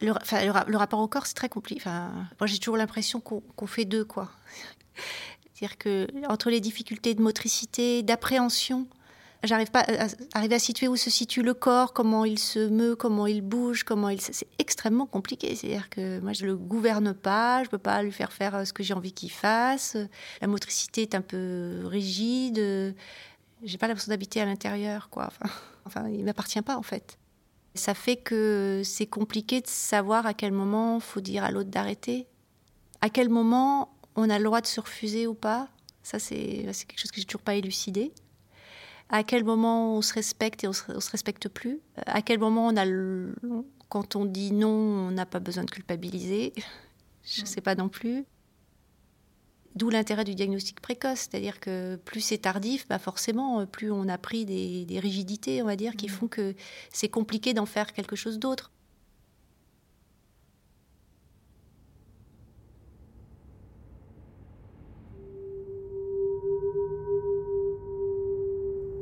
le, 0.00 0.76
rapport 0.76 1.00
au 1.00 1.08
corps, 1.08 1.26
c'est 1.26 1.34
très 1.34 1.48
compliqué. 1.48 1.82
Moi, 1.86 2.46
j'ai 2.46 2.58
toujours 2.58 2.76
l'impression 2.76 3.20
qu'on 3.20 3.66
fait 3.66 3.84
deux. 3.84 4.06
C'est-à-dire 5.54 5.78
que 5.78 6.06
entre 6.28 6.50
les 6.50 6.60
difficultés 6.60 7.14
de 7.14 7.20
motricité, 7.20 8.02
d'appréhension, 8.02 8.86
j'arrive 9.44 9.70
pas 9.70 9.84
à, 10.32 10.40
à 10.40 10.58
situer 10.58 10.88
où 10.88 10.96
se 10.96 11.10
situe 11.10 11.42
le 11.42 11.52
corps, 11.52 11.92
comment 11.92 12.24
il 12.24 12.38
se 12.38 12.68
meut, 12.68 12.96
comment 12.96 13.26
il 13.26 13.42
bouge, 13.42 13.84
comment 13.84 14.08
il. 14.08 14.20
C'est 14.20 14.48
extrêmement 14.58 15.06
compliqué. 15.06 15.54
C'est-à-dire 15.54 15.90
que 15.90 16.18
moi, 16.20 16.32
je 16.32 16.46
le 16.46 16.56
gouverne 16.56 17.12
pas, 17.12 17.62
je 17.64 17.68
peux 17.68 17.78
pas 17.78 18.02
lui 18.02 18.12
faire 18.12 18.32
faire 18.32 18.66
ce 18.66 18.72
que 18.72 18.82
j'ai 18.82 18.94
envie 18.94 19.12
qu'il 19.12 19.30
fasse. 19.30 19.96
La 20.40 20.46
motricité 20.46 21.02
est 21.02 21.14
un 21.14 21.22
peu 21.22 21.82
rigide. 21.84 22.94
J'ai 23.62 23.76
pas 23.76 23.88
l'impression 23.88 24.10
d'habiter 24.10 24.40
à 24.40 24.46
l'intérieur, 24.46 25.10
quoi. 25.10 25.28
Enfin, 25.84 26.08
il 26.12 26.24
m'appartient 26.24 26.62
pas, 26.62 26.76
en 26.76 26.82
fait. 26.82 27.18
Ça 27.74 27.94
fait 27.94 28.16
que 28.16 28.82
c'est 28.84 29.06
compliqué 29.06 29.60
de 29.60 29.66
savoir 29.66 30.26
à 30.26 30.34
quel 30.34 30.52
moment 30.52 30.98
faut 31.00 31.20
dire 31.20 31.44
à 31.44 31.50
l'autre 31.50 31.70
d'arrêter, 31.70 32.26
à 33.00 33.10
quel 33.10 33.28
moment 33.28 33.96
on 34.16 34.28
a 34.28 34.38
le 34.38 34.44
droit 34.44 34.60
de 34.60 34.66
se 34.66 34.80
refuser 34.80 35.26
ou 35.26 35.34
pas. 35.34 35.68
Ça, 36.02 36.18
c'est 36.18 36.66
quelque 36.66 36.98
chose 36.98 37.10
que 37.10 37.20
j'ai 37.20 37.26
toujours 37.26 37.42
pas 37.42 37.54
élucidé. 37.54 38.12
À 39.08 39.24
quel 39.24 39.44
moment 39.44 39.96
on 39.96 40.02
se 40.02 40.14
respecte 40.14 40.64
et 40.64 40.68
on 40.68 40.72
se, 40.72 40.98
se 40.98 41.10
respecte 41.10 41.48
plus 41.48 41.80
À 42.06 42.22
quel 42.22 42.38
moment 42.38 42.68
on 42.68 42.76
a 42.76 42.84
quand 43.88 44.16
on 44.16 44.24
dit 44.24 44.52
non, 44.52 44.68
on 44.68 45.10
n'a 45.10 45.26
pas 45.26 45.40
besoin 45.40 45.64
de 45.64 45.70
culpabiliser 45.70 46.52
Je 47.24 47.42
ne 47.42 47.46
sais 47.46 47.60
pas 47.60 47.74
non 47.74 47.88
plus. 47.88 48.24
D'où 49.76 49.88
l'intérêt 49.88 50.24
du 50.24 50.34
diagnostic 50.34 50.80
précoce, 50.80 51.28
c'est-à-dire 51.30 51.60
que 51.60 51.96
plus 52.04 52.20
c'est 52.20 52.38
tardif, 52.38 52.88
bah 52.88 52.98
forcément, 52.98 53.64
plus 53.66 53.90
on 53.92 54.08
a 54.08 54.18
pris 54.18 54.44
des, 54.44 54.84
des 54.84 54.98
rigidités, 54.98 55.62
on 55.62 55.66
va 55.66 55.76
dire, 55.76 55.94
qui 55.96 56.08
font 56.08 56.26
que 56.26 56.54
c'est 56.92 57.08
compliqué 57.08 57.54
d'en 57.54 57.66
faire 57.66 57.92
quelque 57.92 58.16
chose 58.16 58.38
d'autre. 58.38 58.72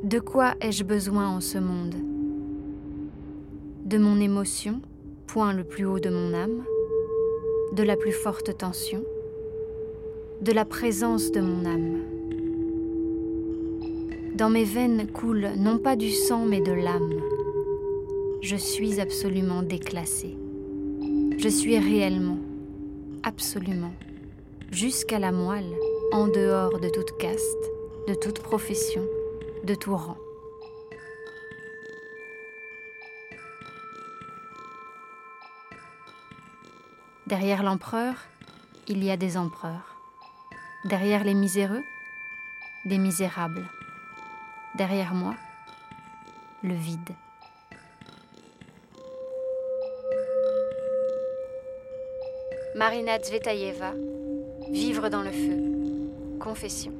De 0.04 0.20
quoi 0.20 0.54
ai-je 0.60 0.84
besoin 0.84 1.28
en 1.28 1.40
ce 1.40 1.58
monde? 1.58 1.96
De 3.84 3.98
mon 3.98 4.20
émotion, 4.20 4.80
point 5.26 5.52
le 5.52 5.64
plus 5.64 5.84
haut 5.84 5.98
de 5.98 6.08
mon 6.08 6.32
âme, 6.34 6.64
de 7.72 7.82
la 7.82 7.96
plus 7.96 8.12
forte 8.12 8.56
tension, 8.56 9.04
de 10.40 10.52
la 10.52 10.64
présence 10.64 11.32
de 11.32 11.40
mon 11.40 11.64
âme. 11.64 12.02
Dans 14.36 14.50
mes 14.50 14.64
veines 14.64 15.08
coule 15.10 15.50
non 15.56 15.78
pas 15.78 15.96
du 15.96 16.10
sang 16.10 16.46
mais 16.46 16.60
de 16.60 16.72
l'âme. 16.72 17.12
Je 18.40 18.54
suis 18.54 19.00
absolument 19.00 19.62
déclassée. 19.62 20.36
Je 21.38 21.48
suis 21.48 21.76
réellement, 21.78 22.38
absolument, 23.24 23.92
jusqu'à 24.70 25.18
la 25.18 25.32
moelle, 25.32 25.72
en 26.12 26.28
dehors 26.28 26.78
de 26.78 26.88
toute 26.88 27.16
caste, 27.18 27.70
de 28.06 28.14
toute 28.14 28.38
profession, 28.38 29.02
de 29.64 29.74
tout 29.74 29.96
rang. 29.96 30.16
Derrière 37.26 37.62
l'empereur, 37.62 38.14
il 38.86 39.02
y 39.04 39.10
a 39.10 39.16
des 39.16 39.36
empereurs. 39.36 39.87
Derrière 40.84 41.24
les 41.24 41.34
miséreux, 41.34 41.82
des 42.84 42.98
misérables. 42.98 43.64
Derrière 44.76 45.12
moi, 45.14 45.34
le 46.62 46.74
vide. 46.74 47.10
Marina 52.76 53.18
Zvetaeva, 53.18 53.92
Vivre 54.70 55.08
dans 55.08 55.22
le 55.22 55.32
feu. 55.32 56.38
Confession. 56.38 56.92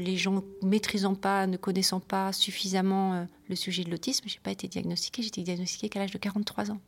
Les 0.00 0.16
gens 0.16 0.42
maîtrisant 0.62 1.14
pas, 1.14 1.46
ne 1.46 1.56
connaissant 1.56 2.00
pas 2.00 2.32
suffisamment 2.32 3.14
euh, 3.14 3.24
le 3.48 3.56
sujet 3.56 3.84
de 3.84 3.90
l'autisme, 3.90 4.24
j'ai 4.26 4.40
pas 4.40 4.50
été 4.50 4.68
diagnostiquée. 4.68 5.22
J'ai 5.22 5.28
été 5.28 5.42
diagnostiquée 5.42 5.88
qu'à 5.88 6.00
l'âge 6.00 6.10
de 6.10 6.18
43 6.18 6.70
ans. 6.70 6.80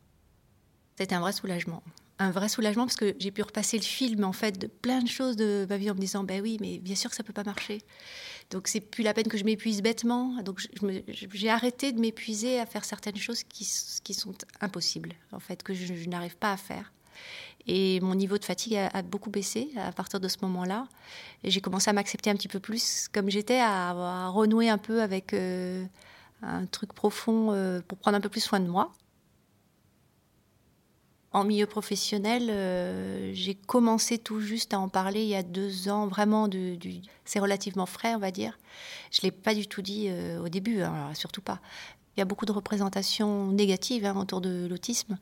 C'était 0.97 1.15
un 1.15 1.21
vrai 1.21 1.31
soulagement. 1.31 1.83
Un 2.19 2.31
vrai 2.31 2.47
soulagement 2.47 2.85
parce 2.85 2.95
que 2.95 3.15
j'ai 3.19 3.31
pu 3.31 3.41
repasser 3.41 3.77
le 3.77 3.83
film 3.83 4.23
en 4.23 4.33
fait 4.33 4.59
de 4.59 4.67
plein 4.67 5.01
de 5.01 5.07
choses 5.07 5.35
de 5.35 5.65
ma 5.67 5.77
vie 5.77 5.89
en 5.89 5.95
me 5.95 5.99
disant 5.99 6.23
ben 6.23 6.41
oui 6.41 6.57
mais 6.61 6.77
bien 6.77 6.95
sûr 6.95 7.09
que 7.09 7.15
ça 7.15 7.23
peut 7.23 7.33
pas 7.33 7.43
marcher. 7.43 7.79
Donc 8.51 8.67
c'est 8.67 8.81
plus 8.81 9.03
la 9.03 9.15
peine 9.15 9.27
que 9.27 9.37
je 9.37 9.43
m'épuise 9.43 9.81
bêtement. 9.81 10.41
Donc 10.43 10.61
j'ai 11.07 11.49
arrêté 11.49 11.91
de 11.91 11.99
m'épuiser 11.99 12.59
à 12.59 12.67
faire 12.67 12.85
certaines 12.85 13.15
choses 13.15 13.43
qui, 13.43 13.67
qui 14.03 14.13
sont 14.13 14.35
impossibles 14.61 15.13
en 15.31 15.39
fait 15.39 15.63
que 15.63 15.73
je 15.73 16.07
n'arrive 16.07 16.37
pas 16.37 16.51
à 16.51 16.57
faire. 16.57 16.93
Et 17.67 18.01
mon 18.01 18.15
niveau 18.15 18.37
de 18.37 18.43
fatigue 18.43 18.75
a, 18.75 19.01
beaucoup 19.01 19.29
baissé 19.29 19.69
à 19.77 19.91
partir 19.91 20.19
de 20.19 20.27
ce 20.27 20.37
moment-là. 20.41 20.87
Et 21.43 21.51
j'ai 21.51 21.61
commencé 21.61 21.89
à 21.89 21.93
m'accepter 21.93 22.29
un 22.29 22.35
petit 22.35 22.49
peu 22.49 22.59
plus 22.59 23.07
comme 23.13 23.29
j'étais, 23.29 23.59
à, 23.59 24.27
renouer 24.29 24.69
un 24.69 24.77
peu 24.77 25.01
avec 25.01 25.33
euh, 25.33 25.85
un 26.41 26.65
truc 26.65 26.93
profond 26.93 27.51
euh, 27.51 27.81
pour 27.87 27.97
prendre 27.97 28.17
un 28.17 28.21
peu 28.21 28.29
plus 28.29 28.41
soin 28.41 28.59
de 28.59 28.67
moi. 28.67 28.91
En 31.31 31.45
milieu 31.45 31.65
professionnel, 31.65 32.49
euh, 32.51 33.31
j'ai 33.33 33.55
commencé 33.55 34.19
tout 34.19 34.39
juste 34.39 34.73
à 34.73 34.79
en 34.79 34.87
parler 34.87 35.23
il 35.23 35.29
y 35.29 35.35
a 35.35 35.41
deux 35.41 35.89
ans, 35.89 36.05
vraiment, 36.05 36.47
du, 36.47 36.77
c'est 37.25 37.39
relativement 37.39 37.87
frais, 37.87 38.13
on 38.13 38.19
va 38.19 38.29
dire. 38.29 38.59
Je 39.09 39.21
ne 39.21 39.23
l'ai 39.23 39.31
pas 39.31 39.55
du 39.55 39.67
tout 39.67 39.81
dit 39.81 40.11
au 40.43 40.49
début, 40.49 40.81
hein, 40.81 41.11
surtout 41.15 41.41
pas. 41.41 41.59
Il 42.15 42.19
y 42.19 42.21
a 42.21 42.25
beaucoup 42.25 42.45
de 42.45 42.51
représentations 42.51 43.47
négatives 43.47 44.05
hein, 44.05 44.15
autour 44.15 44.39
de 44.39 44.67
l'autisme. 44.69 45.17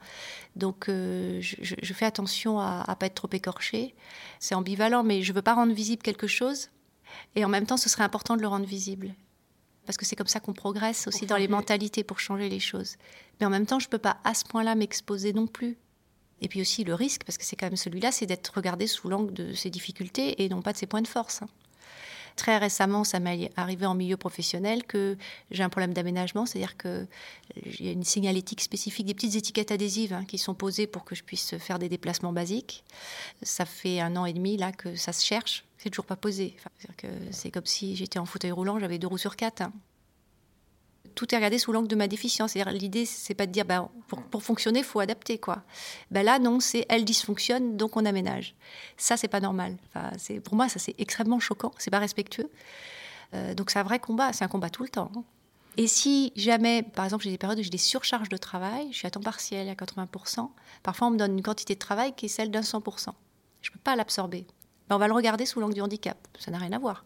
Donc, 0.56 0.90
euh, 0.90 1.40
je, 1.42 1.94
fais 1.94 2.06
attention 2.06 2.60
à 2.60 2.86
ne 2.88 2.94
pas 2.96 3.06
être 3.06 3.16
trop 3.16 3.30
écorchée. 3.32 3.96
C'est 4.40 4.56
ambivalent, 4.56 5.04
mais 5.04 5.22
je 5.22 5.32
ne 5.32 5.36
veux 5.36 5.42
pas 5.42 5.54
rendre 5.54 5.74
visible 5.74 6.02
quelque 6.02 6.28
chose. 6.28 6.70
Et 7.36 7.46
en 7.46 7.50
même 7.50 7.66
temps, 7.66 7.78
ce 7.78 7.88
serait 7.88 8.04
important 8.04 8.36
de 8.36 8.42
le 8.42 8.48
rendre 8.48 8.66
visible. 8.66 9.14
Parce 9.86 9.98
que 9.98 10.06
c'est 10.06 10.16
comme 10.16 10.28
ça 10.28 10.40
qu'on 10.40 10.54
progresse 10.54 11.08
aussi 11.08 11.26
dans 11.26 11.38
les 11.38 11.48
mentalités 11.48 12.04
pour 12.04 12.20
changer 12.20 12.50
les 12.50 12.60
choses. 12.60 12.98
Mais 13.40 13.46
en 13.46 13.50
même 13.50 13.66
temps, 13.66 13.80
je 13.80 13.88
ne 13.88 13.92
peux 13.92 13.98
pas 13.98 14.18
à 14.24 14.34
ce 14.34 14.46
point-là 14.46 14.76
m'exposer 14.76 15.34
non 15.34 15.48
plus. 15.48 15.78
Et 16.42 16.48
puis 16.48 16.62
aussi 16.62 16.84
le 16.84 16.94
risque, 16.94 17.24
parce 17.24 17.38
que 17.38 17.46
c'est 17.46 17.56
quand 17.56 17.68
même 17.68 17.78
celui-là, 17.78 18.12
c'est 18.12 18.26
d'être 18.26 18.54
regardé 18.56 18.88
sous 18.88 19.10
l'angle 19.10 19.34
de 19.34 19.54
ses 19.54 19.70
difficultés 19.70 20.44
et 20.44 20.50
non 20.50 20.62
pas 20.62 20.74
de 20.74 20.78
ses 20.78 20.88
points 20.88 21.02
de 21.02 21.08
force. 21.08 21.42
Hein. 21.42 21.50
Très 22.36 22.58
récemment, 22.58 23.04
ça 23.04 23.20
m'est 23.20 23.52
arrivé 23.56 23.86
en 23.86 23.94
milieu 23.94 24.18
professionnel 24.18 24.84
que 24.84 25.18
j'ai 25.52 25.64
un 25.64 25.70
problème 25.70 25.94
d'aménagement, 25.94 26.46
c'est-à-dire 26.46 26.78
qu'il 26.78 27.08
y 27.80 27.90
a 27.90 27.92
une 27.92 28.04
signalétique 28.04 28.62
spécifique, 28.62 29.06
des 29.06 29.14
petites 29.14 29.36
étiquettes 29.36 29.72
adhésives 29.72 30.14
hein, 30.14 30.26
qui 30.26 30.38
sont 30.38 30.54
posées 30.54 30.88
pour 30.88 31.04
que 31.04 31.16
je 31.16 31.24
puisse 31.24 31.58
faire 31.58 31.80
des 31.80 31.90
déplacements 31.90 32.34
basiques. 32.34 32.84
Ça 33.42 33.66
fait 33.66 34.00
un 34.00 34.16
an 34.16 34.26
et 34.26 34.34
demi 34.34 34.58
là 34.58 34.72
que 34.72 34.96
ça 34.96 35.14
se 35.14 35.26
cherche, 35.26 35.66
c'est 35.78 35.90
toujours 35.90 36.06
pas 36.06 36.16
posé. 36.16 36.56
c'est 37.32 37.52
comme 37.52 37.66
si 37.66 37.96
j'étais 37.96 38.20
en 38.20 38.26
fauteuil 38.26 38.52
roulant, 38.52 38.80
j'avais 38.80 39.00
deux 39.00 39.08
roues 39.08 39.18
sur 39.18 39.36
quatre. 39.36 39.62
Hein 39.62 39.74
tout 41.16 41.34
est 41.34 41.38
regardé 41.38 41.58
sous 41.58 41.72
l'angle 41.72 41.88
de 41.88 41.96
ma 41.96 42.08
déficience. 42.08 42.52
cest 42.52 42.68
l'idée, 42.72 43.06
c'est 43.06 43.34
pas 43.34 43.46
de 43.46 43.52
dire, 43.52 43.66
bah, 43.66 43.90
pour, 44.30 44.44
fonctionner, 44.44 44.80
il 44.80 44.86
faut 44.86 45.00
adapter, 45.00 45.38
quoi. 45.38 45.64
Ben 46.10 46.24
là, 46.24 46.40
non, 46.40 46.60
c'est 46.60 46.86
elle 46.90 47.06
dysfonctionne, 47.06 47.78
donc 47.78 47.98
on 47.98 48.06
aménage. 48.06 48.56
Ça, 48.98 49.18
c'est 49.18 49.28
pas 49.28 49.40
normal. 49.40 49.78
Enfin, 49.88 50.12
c'est, 50.18 50.40
pour 50.40 50.56
moi, 50.56 50.70
ça, 50.70 50.80
c'est 50.80 50.96
extrêmement 50.98 51.40
choquant, 51.40 51.72
c'est 51.78 51.92
pas 51.92 52.00
respectueux. 52.00 52.50
Euh, 53.34 53.54
donc, 53.54 53.72
c'est 53.72 53.80
un 53.80 53.84
vrai 53.84 54.00
combat, 54.00 54.34
c'est 54.34 54.44
un 54.44 54.50
combat 54.50 54.70
tout 54.70 54.84
le 54.84 54.90
temps. 54.90 55.12
Hein. 55.16 55.24
Et 55.78 55.88
si 55.88 56.34
jamais, 56.36 56.84
par 56.84 57.06
exemple, 57.06 57.24
j'ai 57.24 57.32
des 57.32 57.38
périodes 57.38 57.60
où 57.60 57.64
j'ai 57.64 57.70
des 57.70 57.78
surcharges 57.78 58.30
de 58.30 58.38
travail, 58.38 58.90
je 58.92 58.98
suis 58.98 59.08
à 59.08 59.12
temps 59.12 59.22
partiel 59.22 59.70
à 59.70 59.74
80%, 59.74 60.50
parfois 60.84 61.08
on 61.08 61.12
me 61.12 61.18
donne 61.18 61.38
une 61.38 61.44
quantité 61.44 61.76
de 61.76 61.80
travail 61.80 62.14
qui 62.14 62.26
est 62.26 62.30
celle 62.30 62.52
d'un 62.52 62.62
100%. 62.62 63.14
Je 63.62 63.70
ne 63.70 63.74
peux 63.74 63.80
pas 63.80 63.96
l'absorber. 63.96 64.46
Ben, 64.90 64.98
on 64.98 65.00
va 65.00 65.08
le 65.08 65.14
regarder 65.14 65.46
sous 65.46 65.62
l'angle 65.62 65.74
du 65.74 65.82
handicap. 65.82 66.18
Ça 66.40 66.52
n'a 66.52 66.58
rien 66.58 66.74
à 66.74 66.80
voir 66.80 67.06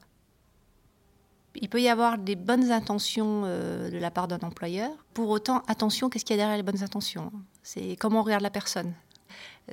il 1.62 1.70
peut 1.70 1.82
y 1.82 1.90
avoir 1.90 2.18
des 2.18 2.36
bonnes 2.36 2.72
intentions 2.72 3.44
euh, 3.46 3.90
de 3.90 3.98
la 3.98 4.12
part 4.12 4.28
d'un 4.28 4.40
employeur. 4.40 4.92
Pour 5.14 5.30
autant, 5.30 5.64
attention, 5.68 6.10
qu'est-ce 6.10 6.26
qu'il 6.26 6.36
y 6.36 6.40
a 6.40 6.44
derrière 6.44 6.58
les 6.58 6.64
bonnes 6.64 6.84
intentions 6.84 7.32
C'est 7.64 7.96
comment 8.00 8.20
on 8.20 8.24
regarde 8.24 8.44
la 8.44 8.50
personne. 8.50 8.94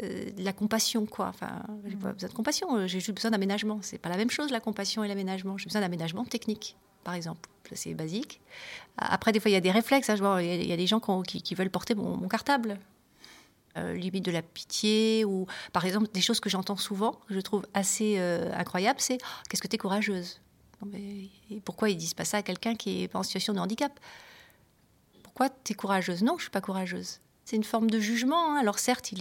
Euh, 0.02 0.30
la 0.38 0.52
compassion, 0.52 1.06
quoi. 1.06 1.28
Enfin, 1.28 1.62
j'ai 1.86 1.96
pas 1.96 2.12
besoin 2.12 2.28
de 2.28 2.34
compassion, 2.34 2.76
euh, 2.76 2.86
j'ai 2.86 3.00
juste 3.00 3.14
besoin 3.14 3.30
d'aménagement. 3.30 3.80
C'est 3.82 3.98
pas 3.98 4.08
la 4.08 4.16
même 4.16 4.30
chose, 4.30 4.50
la 4.50 4.60
compassion 4.60 5.04
et 5.04 5.08
l'aménagement. 5.08 5.58
J'ai 5.58 5.66
besoin 5.66 5.80
d'aménagement 5.80 6.24
technique, 6.24 6.76
par 7.04 7.14
exemple. 7.14 7.48
C'est 7.74 7.94
basique. 7.94 8.42
Après, 8.98 9.32
des 9.32 9.40
fois, 9.40 9.50
il 9.50 9.54
y 9.54 9.56
a 9.56 9.60
des 9.60 9.70
réflexes. 9.70 10.10
Hein, 10.10 10.40
il 10.42 10.66
y, 10.66 10.72
a 10.72 10.76
des 10.76 10.86
gens 10.86 11.00
qui, 11.00 11.54
veulent 11.54 11.70
porter 11.70 11.94
mon, 11.94 12.28
cartable. 12.28 12.78
limite 13.76 14.26
de 14.26 14.30
la 14.30 14.42
pitié 14.42 15.24
ou 15.24 15.46
par 15.72 15.86
exemple 15.86 16.08
des 16.12 16.20
choses 16.20 16.40
que 16.40 16.50
j'entends 16.50 16.76
souvent 16.76 17.12
que 17.26 17.32
je 17.32 17.40
trouve 17.40 17.64
assez 17.72 18.18
incroyables 18.52 19.00
c'est 19.00 19.16
oh, 19.22 19.42
qu'est-ce 19.48 19.62
que 19.62 19.68
tu 19.68 19.76
es 19.76 19.78
courageuse 19.78 20.42
pourquoi 21.64 21.90
ils 21.90 21.96
disent 21.96 22.14
pas 22.14 22.24
ça 22.24 22.38
à 22.38 22.42
quelqu'un 22.42 22.74
qui 22.74 23.04
est 23.04 23.16
en 23.16 23.22
situation 23.22 23.52
de 23.52 23.58
handicap? 23.58 23.98
Pourquoi 25.22 25.48
tu 25.48 25.72
es 25.72 25.74
courageuse? 25.74 26.22
Non, 26.22 26.36
je 26.36 26.42
suis 26.42 26.50
pas 26.50 26.60
courageuse. 26.60 27.20
C'est 27.44 27.56
une 27.56 27.64
forme 27.64 27.90
de 27.90 27.98
jugement. 27.98 28.52
Hein. 28.52 28.56
Alors 28.60 28.78
certes, 28.78 29.12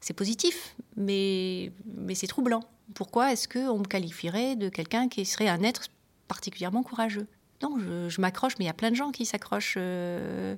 c'est 0.00 0.12
positif, 0.14 0.76
mais, 0.96 1.72
mais 1.86 2.14
c'est 2.14 2.26
troublant. 2.26 2.62
Pourquoi 2.94 3.32
est-ce 3.32 3.48
qu'on 3.48 3.78
me 3.78 3.84
qualifierait 3.84 4.56
de 4.56 4.68
quelqu'un 4.68 5.08
qui 5.08 5.24
serait 5.24 5.48
un 5.48 5.62
être 5.62 5.86
particulièrement 6.28 6.82
courageux? 6.82 7.26
Non, 7.62 7.78
je, 7.78 8.20
m'accroche, 8.20 8.54
mais 8.58 8.66
il 8.66 8.68
y 8.68 8.70
a 8.70 8.74
plein 8.74 8.90
de 8.90 8.96
gens 8.96 9.10
qui 9.10 9.24
s'accrochent. 9.24 9.76
Euh. 9.78 10.56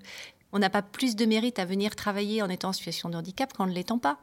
on 0.52 0.58
n'a 0.58 0.68
pas 0.68 0.82
plus 0.82 1.16
de 1.16 1.24
mérite 1.24 1.58
à 1.58 1.64
venir 1.64 1.94
travailler 1.94 2.42
en 2.42 2.48
étant 2.48 2.70
en 2.70 2.72
situation 2.72 3.08
de 3.08 3.16
handicap 3.16 3.52
qu'en 3.52 3.66
ne 3.66 3.72
l'étant 3.72 3.98
pas. 3.98 4.18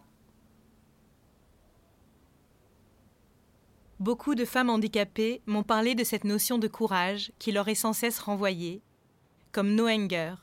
Beaucoup 4.01 4.36
de 4.36 4.43
femmes 4.43 4.69
handicapées 4.69 5.41
m'ont 5.45 5.63
parlé 5.63 5.95
de 5.95 6.03
cette 6.03 6.25
notion 6.25 6.58
de 6.58 6.67
courage 6.67 7.31
qui 7.39 7.53
leur 7.53 7.69
est 7.69 7.75
sans 7.75 7.93
cesse 7.93 8.19
renvoyée. 8.19 8.81
Comme 9.53 9.73
Noenger, 9.73 10.34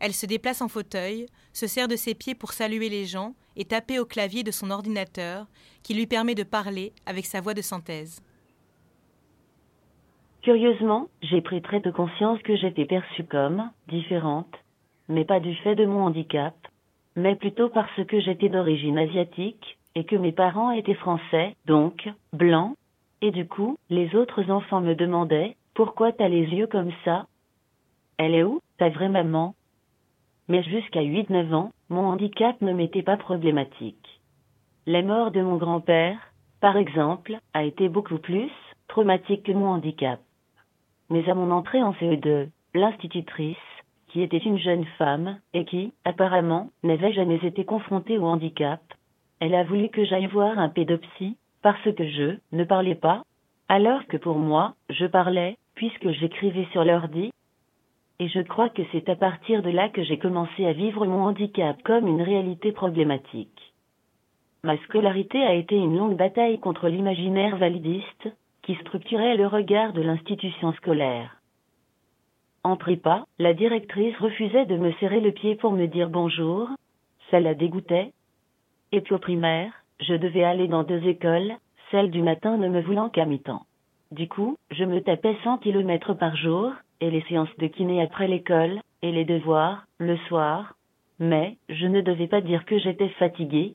elle 0.00 0.12
se 0.12 0.26
déplace 0.26 0.60
en 0.60 0.68
fauteuil, 0.68 1.26
se 1.54 1.66
sert 1.66 1.88
de 1.88 1.96
ses 1.96 2.14
pieds 2.14 2.34
pour 2.34 2.52
saluer 2.52 2.90
les 2.90 3.06
gens 3.06 3.34
et 3.56 3.64
taper 3.64 3.98
au 3.98 4.04
clavier 4.04 4.42
de 4.42 4.50
son 4.50 4.70
ordinateur 4.70 5.46
qui 5.82 5.94
lui 5.94 6.06
permet 6.06 6.34
de 6.34 6.42
parler 6.42 6.92
avec 7.06 7.24
sa 7.24 7.40
voix 7.40 7.54
de 7.54 7.62
synthèse. 7.62 8.20
Curieusement, 10.42 11.08
j'ai 11.22 11.40
pris 11.40 11.62
très 11.62 11.80
de 11.80 11.90
conscience 11.90 12.40
que 12.42 12.56
j'étais 12.56 12.84
perçue 12.84 13.24
comme 13.24 13.70
différente, 13.88 14.54
mais 15.08 15.24
pas 15.24 15.40
du 15.40 15.54
fait 15.56 15.74
de 15.74 15.86
mon 15.86 16.04
handicap, 16.04 16.54
mais 17.16 17.34
plutôt 17.34 17.70
parce 17.70 18.04
que 18.06 18.20
j'étais 18.20 18.50
d'origine 18.50 18.98
asiatique, 18.98 19.78
et 19.94 20.04
que 20.04 20.16
mes 20.16 20.32
parents 20.32 20.70
étaient 20.70 20.94
français, 20.94 21.56
donc, 21.66 22.08
blancs, 22.32 22.76
et 23.22 23.30
du 23.30 23.46
coup, 23.46 23.76
les 23.90 24.14
autres 24.14 24.50
enfants 24.50 24.80
me 24.80 24.94
demandaient, 24.94 25.56
pourquoi 25.74 26.12
t'as 26.12 26.28
les 26.28 26.46
yeux 26.46 26.66
comme 26.66 26.92
ça? 27.04 27.26
Elle 28.18 28.34
est 28.34 28.42
où, 28.42 28.60
ta 28.78 28.88
vraie 28.88 29.08
maman? 29.08 29.54
Mais 30.48 30.62
jusqu'à 30.62 31.02
8-9 31.02 31.54
ans, 31.54 31.72
mon 31.88 32.06
handicap 32.06 32.60
ne 32.60 32.72
m'était 32.72 33.02
pas 33.02 33.16
problématique. 33.16 34.20
La 34.86 35.02
mort 35.02 35.30
de 35.30 35.42
mon 35.42 35.56
grand-père, 35.56 36.18
par 36.60 36.76
exemple, 36.76 37.38
a 37.54 37.64
été 37.64 37.88
beaucoup 37.88 38.18
plus 38.18 38.50
traumatique 38.88 39.44
que 39.44 39.52
mon 39.52 39.68
handicap. 39.68 40.20
Mais 41.08 41.28
à 41.28 41.34
mon 41.34 41.50
entrée 41.50 41.82
en 41.82 41.92
CE2, 41.92 42.48
l'institutrice, 42.74 43.56
qui 44.08 44.22
était 44.22 44.38
une 44.38 44.58
jeune 44.58 44.84
femme, 44.98 45.38
et 45.54 45.64
qui, 45.64 45.92
apparemment, 46.04 46.70
n'avait 46.82 47.12
jamais 47.12 47.38
été 47.44 47.64
confrontée 47.64 48.18
au 48.18 48.26
handicap, 48.26 48.80
elle 49.40 49.54
a 49.54 49.64
voulu 49.64 49.88
que 49.88 50.04
j'aille 50.04 50.26
voir 50.26 50.58
un 50.58 50.68
pédopsie, 50.68 51.36
parce 51.62 51.82
que 51.82 52.08
je 52.08 52.36
ne 52.52 52.64
parlais 52.64 52.94
pas, 52.94 53.24
alors 53.68 54.06
que 54.06 54.16
pour 54.16 54.38
moi, 54.38 54.74
je 54.88 55.06
parlais, 55.06 55.56
puisque 55.74 56.10
j'écrivais 56.10 56.66
sur 56.72 56.84
l'ordi. 56.84 57.32
Et 58.18 58.28
je 58.28 58.40
crois 58.40 58.68
que 58.68 58.82
c'est 58.92 59.08
à 59.08 59.16
partir 59.16 59.62
de 59.62 59.70
là 59.70 59.88
que 59.88 60.02
j'ai 60.02 60.18
commencé 60.18 60.66
à 60.66 60.72
vivre 60.72 61.06
mon 61.06 61.22
handicap 61.24 61.80
comme 61.84 62.06
une 62.06 62.22
réalité 62.22 62.72
problématique. 62.72 63.72
Ma 64.62 64.76
scolarité 64.78 65.42
a 65.42 65.54
été 65.54 65.76
une 65.76 65.96
longue 65.96 66.16
bataille 66.16 66.60
contre 66.60 66.88
l'imaginaire 66.88 67.56
validiste, 67.56 68.28
qui 68.62 68.74
structurait 68.76 69.36
le 69.36 69.46
regard 69.46 69.94
de 69.94 70.02
l'institution 70.02 70.72
scolaire. 70.74 71.40
En 72.62 72.76
prépa, 72.76 73.24
la 73.38 73.54
directrice 73.54 74.16
refusait 74.18 74.66
de 74.66 74.76
me 74.76 74.92
serrer 74.94 75.20
le 75.20 75.32
pied 75.32 75.54
pour 75.54 75.72
me 75.72 75.86
dire 75.86 76.10
bonjour, 76.10 76.68
ça 77.30 77.40
la 77.40 77.54
dégoûtait. 77.54 78.12
Et 78.92 79.00
puis 79.00 79.14
au 79.14 79.18
primaire, 79.18 79.72
je 80.00 80.14
devais 80.14 80.44
aller 80.44 80.68
dans 80.68 80.82
deux 80.82 81.06
écoles, 81.06 81.54
celle 81.90 82.10
du 82.10 82.22
matin 82.22 82.56
ne 82.56 82.68
me 82.68 82.80
voulant 82.80 83.08
qu'à 83.08 83.24
mi-temps. 83.24 83.62
Du 84.12 84.28
coup, 84.28 84.56
je 84.70 84.84
me 84.84 85.00
tapais 85.00 85.36
100 85.44 85.58
kilomètres 85.58 86.14
par 86.14 86.36
jour, 86.36 86.72
et 87.00 87.10
les 87.10 87.22
séances 87.22 87.56
de 87.58 87.66
kiné 87.66 88.02
après 88.02 88.28
l'école, 88.28 88.80
et 89.02 89.12
les 89.12 89.24
devoirs, 89.24 89.84
le 89.98 90.16
soir. 90.28 90.74
Mais, 91.18 91.56
je 91.68 91.86
ne 91.86 92.00
devais 92.00 92.26
pas 92.26 92.40
dire 92.40 92.64
que 92.64 92.78
j'étais 92.78 93.08
fatiguée, 93.10 93.74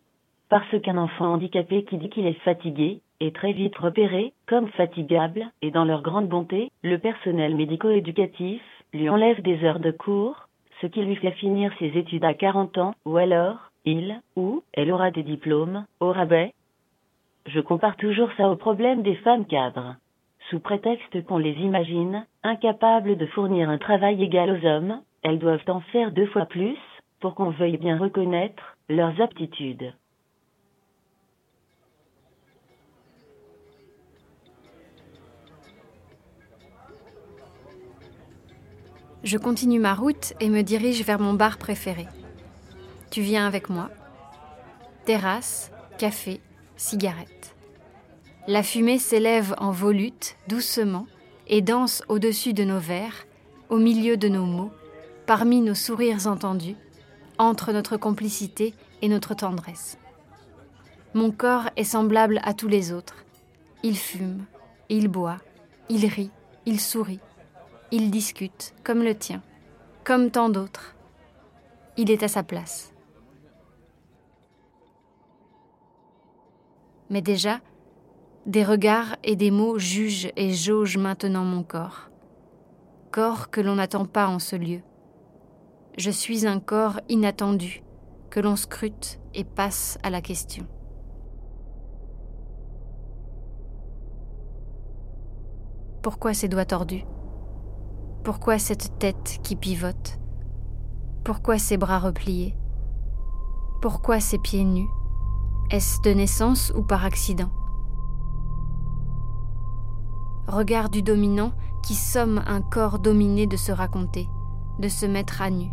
parce 0.50 0.80
qu'un 0.82 0.98
enfant 0.98 1.34
handicapé 1.34 1.84
qui 1.86 1.98
dit 1.98 2.10
qu'il 2.10 2.28
est 2.28 2.42
fatigué, 2.44 3.02
est 3.22 3.36
très 3.36 3.54
vite 3.54 3.78
repéré 3.78 4.34
comme 4.48 4.68
fatigable, 4.70 5.46
et 5.62 5.72
dans 5.72 5.86
leur 5.86 6.02
grande 6.02 6.28
bonté, 6.28 6.70
le 6.84 6.98
personnel 6.98 7.56
médico-éducatif 7.56 8.62
lui 8.94 9.10
enlève 9.10 9.42
des 9.42 9.64
heures 9.64 9.80
de 9.80 9.92
cours, 9.92 10.48
ce 10.82 10.88
qui 10.88 11.02
lui 11.02 11.16
fait 11.16 11.32
finir 11.32 11.72
ses 11.80 11.98
études 11.98 12.26
à 12.26 12.34
40 12.34 12.78
ans, 12.78 12.96
ou 13.06 13.18
alors, 13.18 13.72
il, 13.86 14.22
ou, 14.36 14.64
elle 14.74 14.92
aura 14.92 15.12
des 15.12 15.24
diplômes, 15.24 15.86
au 16.00 16.12
rabais? 16.12 16.54
Je 17.46 17.60
compare 17.60 17.96
toujours 17.98 18.30
ça 18.38 18.50
au 18.50 18.56
problème 18.56 19.04
des 19.04 19.16
femmes 19.18 19.46
cadres. 19.46 19.96
Sous 20.50 20.60
prétexte 20.60 21.26
qu'on 21.26 21.38
les 21.38 21.54
imagine, 21.54 22.26
incapables 22.44 23.18
de 23.18 23.26
fournir 23.28 23.70
un 23.70 23.78
travail 23.78 24.24
égal 24.24 24.52
aux 24.52 24.66
hommes, 24.66 25.02
elles 25.24 25.40
doivent 25.40 25.68
en 25.68 25.82
faire 25.82 26.12
deux 26.12 26.28
fois 26.28 26.46
plus, 26.46 26.78
pour 27.20 27.36
qu'on 27.36 27.50
veuille 27.50 27.78
bien 27.78 27.98
reconnaître 27.98 28.78
leurs 28.90 29.20
aptitudes. 29.22 29.94
Je 39.24 39.40
continue 39.40 39.80
ma 39.80 39.96
route 39.96 40.34
et 40.40 40.50
me 40.50 40.62
dirige 40.62 41.04
vers 41.04 41.20
mon 41.20 41.34
bar 41.34 41.58
préféré. 41.58 42.06
Tu 43.16 43.22
viens 43.22 43.48
avec 43.48 43.70
moi. 43.70 43.92
Terrasse, 45.06 45.72
café, 45.98 46.42
cigarette. 46.76 47.56
La 48.46 48.62
fumée 48.62 49.00
s'élève 49.00 49.56
en 49.58 49.72
volute, 49.72 50.36
doucement, 50.50 51.08
et 51.48 51.62
danse 51.62 52.04
au-dessus 52.10 52.52
de 52.54 52.66
nos 52.66 52.78
verres, 52.78 53.26
au 53.70 53.78
milieu 53.78 54.18
de 54.18 54.28
nos 54.28 54.44
mots, 54.44 54.74
parmi 55.28 55.62
nos 55.62 55.76
sourires 55.76 56.28
entendus, 56.28 56.76
entre 57.38 57.72
notre 57.72 57.96
complicité 57.96 58.74
et 59.02 59.08
notre 59.08 59.34
tendresse. 59.34 59.98
Mon 61.14 61.32
corps 61.32 61.70
est 61.78 61.86
semblable 61.86 62.42
à 62.44 62.54
tous 62.54 62.68
les 62.68 62.92
autres. 62.92 63.24
Il 63.82 63.98
fume, 63.98 64.44
il 64.90 65.08
boit, 65.08 65.38
il 65.88 66.06
rit, 66.06 66.32
il 66.66 66.82
sourit. 66.82 67.22
Il 67.92 68.12
discute, 68.12 68.74
comme 68.84 69.04
le 69.04 69.16
tien, 69.16 69.42
comme 70.04 70.32
tant 70.32 70.50
d'autres. 70.50 70.96
Il 71.96 72.12
est 72.12 72.22
à 72.22 72.28
sa 72.28 72.44
place. 72.44 72.92
Mais 77.10 77.22
déjà, 77.22 77.60
des 78.46 78.64
regards 78.64 79.16
et 79.24 79.36
des 79.36 79.52
mots 79.52 79.78
jugent 79.78 80.32
et 80.36 80.52
jaugent 80.54 80.98
maintenant 80.98 81.44
mon 81.44 81.64
corps. 81.64 82.10
Corps 83.12 83.50
que 83.50 83.62
l'on 83.62 83.76
n'attend 83.76 84.06
pas 84.06 84.28
en 84.28 84.40
ce 84.40 84.56
lieu. 84.56 84.82
Je 85.98 86.12
suis 86.12 86.46
un 86.46 86.60
corps 86.60 87.00
inattendu, 87.10 87.84
que 88.30 88.40
l'on 88.40 88.56
scrute 88.56 89.20
et 89.34 89.44
passe 89.44 89.98
à 90.04 90.10
la 90.10 90.22
question. 90.22 90.68
Pourquoi 96.02 96.34
ces 96.34 96.48
doigts 96.48 96.66
tordus? 96.66 97.06
Pourquoi 98.24 98.60
cette 98.60 99.00
tête 99.00 99.40
qui 99.44 99.56
pivote? 99.56 100.20
Pourquoi 101.24 101.58
ces 101.58 101.78
bras 101.78 102.00
repliés? 102.00 102.56
Pourquoi 103.82 104.20
ces 104.20 104.38
pieds 104.38 104.64
nus? 104.64 104.90
Est-ce 105.72 106.00
de 106.02 106.12
naissance 106.12 106.72
ou 106.76 106.84
par 106.84 107.06
accident 107.06 107.50
Regard 110.48 110.90
du 110.90 111.02
dominant 111.02 111.54
qui 111.82 111.96
somme 111.96 112.44
un 112.46 112.62
corps 112.62 113.00
dominé 113.00 113.48
de 113.48 113.58
se 113.58 113.72
raconter, 113.72 114.30
de 114.78 114.88
se 114.88 115.08
mettre 115.08 115.42
à 115.42 115.50
nu. 115.50 115.72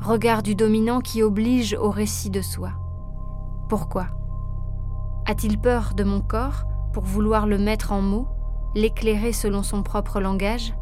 Regard 0.00 0.44
du 0.44 0.54
dominant 0.54 1.00
qui 1.00 1.24
oblige 1.24 1.74
au 1.74 1.90
récit 1.90 2.30
de 2.30 2.40
soi. 2.40 2.70
Pourquoi 3.68 4.06
A-t-il 5.26 5.60
peur 5.60 5.94
de 5.96 6.04
mon 6.04 6.20
corps 6.20 6.62
pour 6.92 7.02
vouloir 7.02 7.48
le 7.48 7.58
mettre 7.58 7.90
en 7.90 8.02
mots, 8.02 8.28
l'éclairer 8.76 9.32
selon 9.32 9.64
son 9.64 9.82
propre 9.82 10.20
langage 10.20 10.72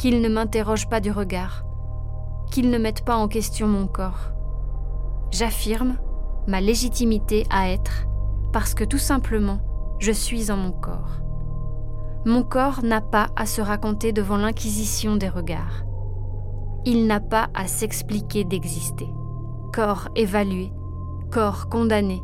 qu'il 0.00 0.22
ne 0.22 0.30
m'interroge 0.30 0.88
pas 0.88 1.00
du 1.00 1.10
regard, 1.10 1.66
qu'il 2.50 2.70
ne 2.70 2.78
mette 2.78 3.04
pas 3.04 3.16
en 3.16 3.28
question 3.28 3.68
mon 3.68 3.86
corps. 3.86 4.32
J'affirme 5.30 5.96
ma 6.48 6.60
légitimité 6.60 7.46
à 7.50 7.70
être 7.70 8.06
parce 8.52 8.74
que 8.74 8.84
tout 8.84 8.98
simplement, 8.98 9.60
je 9.98 10.10
suis 10.10 10.50
en 10.50 10.56
mon 10.56 10.72
corps. 10.72 11.20
Mon 12.26 12.42
corps 12.42 12.82
n'a 12.82 13.00
pas 13.00 13.28
à 13.36 13.46
se 13.46 13.60
raconter 13.60 14.12
devant 14.12 14.36
l'inquisition 14.36 15.16
des 15.16 15.28
regards. 15.28 15.84
Il 16.84 17.06
n'a 17.06 17.20
pas 17.20 17.48
à 17.54 17.66
s'expliquer 17.66 18.44
d'exister. 18.44 19.08
Corps 19.72 20.08
évalué, 20.16 20.72
corps 21.30 21.68
condamné, 21.68 22.22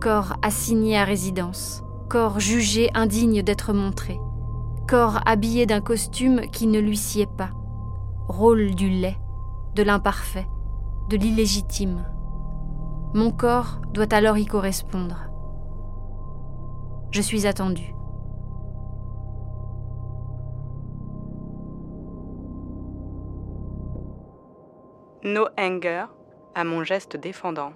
corps 0.00 0.34
assigné 0.42 0.98
à 0.98 1.04
résidence, 1.04 1.84
corps 2.08 2.40
jugé 2.40 2.90
indigne 2.92 3.42
d'être 3.42 3.72
montré, 3.72 4.18
corps 4.88 5.20
habillé 5.26 5.64
d'un 5.64 5.80
costume 5.80 6.40
qui 6.50 6.66
ne 6.66 6.80
lui 6.80 6.96
sied 6.96 7.26
pas, 7.26 7.50
rôle 8.26 8.74
du 8.74 8.88
laid, 8.88 9.16
de 9.76 9.82
l'imparfait, 9.82 10.48
de 11.08 11.16
l'illégitime. 11.16 12.04
Mon 13.14 13.30
corps 13.30 13.80
doit 13.92 14.12
alors 14.12 14.38
y 14.38 14.46
correspondre. 14.46 15.28
Je 17.10 17.20
suis 17.20 17.46
attendu. 17.46 17.94
No 25.24 25.46
anger 25.58 26.06
à 26.54 26.64
mon 26.64 26.84
geste 26.84 27.16
défendant. 27.16 27.72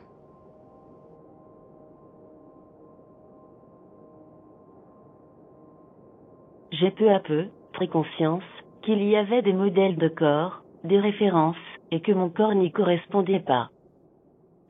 j'ai 6.80 6.90
peu 6.90 7.10
à 7.10 7.20
peu 7.20 7.46
pris 7.72 7.88
conscience 7.88 8.42
qu'il 8.82 9.02
y 9.02 9.16
avait 9.16 9.42
des 9.42 9.52
modèles 9.52 9.96
de 9.96 10.08
corps, 10.08 10.62
des 10.84 10.98
références, 10.98 11.56
et 11.90 12.00
que 12.00 12.12
mon 12.12 12.28
corps 12.28 12.54
n'y 12.54 12.72
correspondait 12.72 13.40
pas. 13.40 13.70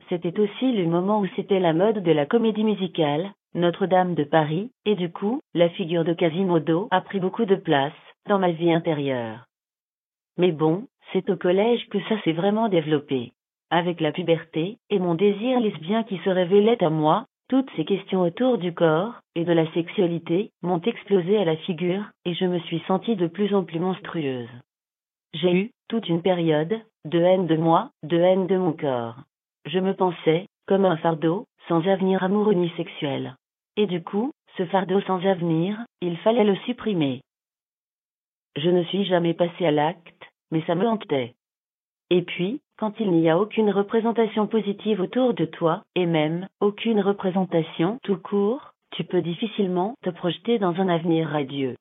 C'était 0.09 0.39
aussi 0.39 0.71
le 0.71 0.85
moment 0.85 1.19
où 1.19 1.27
c'était 1.35 1.59
la 1.59 1.73
mode 1.73 2.01
de 2.01 2.11
la 2.11 2.25
comédie 2.25 2.63
musicale, 2.63 3.31
Notre-Dame 3.53 4.15
de 4.15 4.23
Paris, 4.23 4.71
et 4.85 4.95
du 4.95 5.11
coup, 5.11 5.41
la 5.53 5.69
figure 5.69 6.05
de 6.05 6.13
Quasimodo 6.13 6.87
a 6.91 7.01
pris 7.01 7.19
beaucoup 7.19 7.45
de 7.45 7.55
place 7.55 7.93
dans 8.27 8.39
ma 8.39 8.51
vie 8.51 8.71
intérieure. 8.71 9.45
Mais 10.37 10.51
bon, 10.51 10.87
c'est 11.11 11.29
au 11.29 11.35
collège 11.35 11.85
que 11.89 11.99
ça 12.07 12.21
s'est 12.21 12.33
vraiment 12.33 12.69
développé. 12.69 13.33
Avec 13.69 13.99
la 13.99 14.13
puberté, 14.13 14.77
et 14.89 14.99
mon 14.99 15.15
désir 15.15 15.59
lesbien 15.59 16.03
qui 16.03 16.17
se 16.19 16.29
révélait 16.29 16.81
à 16.81 16.89
moi, 16.89 17.25
toutes 17.49 17.69
ces 17.75 17.85
questions 17.85 18.21
autour 18.21 18.57
du 18.57 18.73
corps 18.73 19.15
et 19.35 19.43
de 19.43 19.53
la 19.53 19.69
sexualité 19.73 20.51
m'ont 20.61 20.81
explosé 20.81 21.37
à 21.37 21.45
la 21.45 21.57
figure 21.57 22.03
et 22.25 22.33
je 22.33 22.45
me 22.45 22.59
suis 22.59 22.81
sentie 22.87 23.15
de 23.15 23.27
plus 23.27 23.53
en 23.53 23.63
plus 23.63 23.79
monstrueuse. 23.79 24.49
J'ai 25.33 25.53
eu, 25.53 25.71
toute 25.89 26.07
une 26.07 26.21
période, 26.21 26.79
de 27.05 27.19
haine 27.19 27.47
de 27.47 27.55
moi, 27.55 27.91
de 28.03 28.17
haine 28.17 28.47
de 28.47 28.57
mon 28.57 28.73
corps. 28.73 29.15
Je 29.67 29.79
me 29.79 29.93
pensais, 29.93 30.47
comme 30.65 30.85
un 30.85 30.95
fardeau, 30.95 31.45
sans 31.67 31.85
avenir 31.87 32.23
amoureux 32.23 32.53
ni 32.53 32.69
sexuel. 32.77 33.35
Et 33.75 33.85
du 33.85 34.01
coup, 34.01 34.31
ce 34.55 34.65
fardeau 34.65 35.01
sans 35.01 35.25
avenir, 35.25 35.77
il 36.01 36.17
fallait 36.19 36.45
le 36.45 36.55
supprimer. 36.65 37.21
Je 38.55 38.69
ne 38.69 38.83
suis 38.85 39.03
jamais 39.03 39.33
passé 39.33 39.65
à 39.65 39.71
l'acte, 39.71 40.31
mais 40.51 40.63
ça 40.65 40.75
me 40.75 40.87
hantait. 40.87 41.35
Et 42.09 42.21
puis, 42.21 42.61
quand 42.79 42.93
il 43.01 43.11
n'y 43.11 43.29
a 43.29 43.37
aucune 43.37 43.69
représentation 43.69 44.47
positive 44.47 45.01
autour 45.01 45.33
de 45.33 45.43
toi, 45.43 45.83
et 45.95 46.05
même, 46.05 46.47
aucune 46.61 47.01
représentation 47.01 47.99
tout 48.03 48.17
court, 48.17 48.71
tu 48.91 49.03
peux 49.03 49.21
difficilement 49.21 49.95
te 50.01 50.09
projeter 50.09 50.59
dans 50.59 50.75
un 50.75 50.87
avenir 50.87 51.27
radieux. 51.27 51.75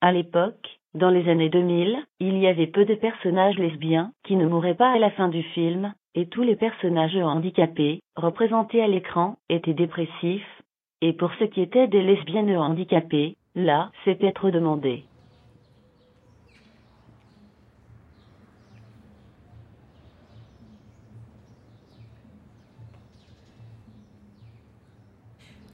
À 0.00 0.12
l'époque, 0.12 0.78
dans 0.94 1.10
les 1.10 1.28
années 1.28 1.50
2000, 1.50 1.98
il 2.20 2.38
y 2.38 2.46
avait 2.46 2.68
peu 2.68 2.84
de 2.84 2.94
personnages 2.94 3.58
lesbiens 3.58 4.12
qui 4.22 4.36
ne 4.36 4.46
mouraient 4.46 4.76
pas 4.76 4.92
à 4.92 4.98
la 4.98 5.10
fin 5.10 5.28
du 5.28 5.42
film, 5.42 5.92
et 6.14 6.26
tous 6.26 6.42
les 6.42 6.56
personnages 6.56 7.16
handicapés, 7.16 8.00
représentés 8.16 8.82
à 8.82 8.88
l'écran, 8.88 9.36
étaient 9.48 9.74
dépressifs, 9.74 10.62
et 11.02 11.12
pour 11.12 11.30
ce 11.38 11.44
qui 11.44 11.60
était 11.60 11.86
des 11.86 12.02
lesbiennes 12.02 12.56
handicapées, 12.56 13.36
là, 13.54 13.90
c'était 14.04 14.32
trop 14.32 14.50
demandé. 14.50 15.04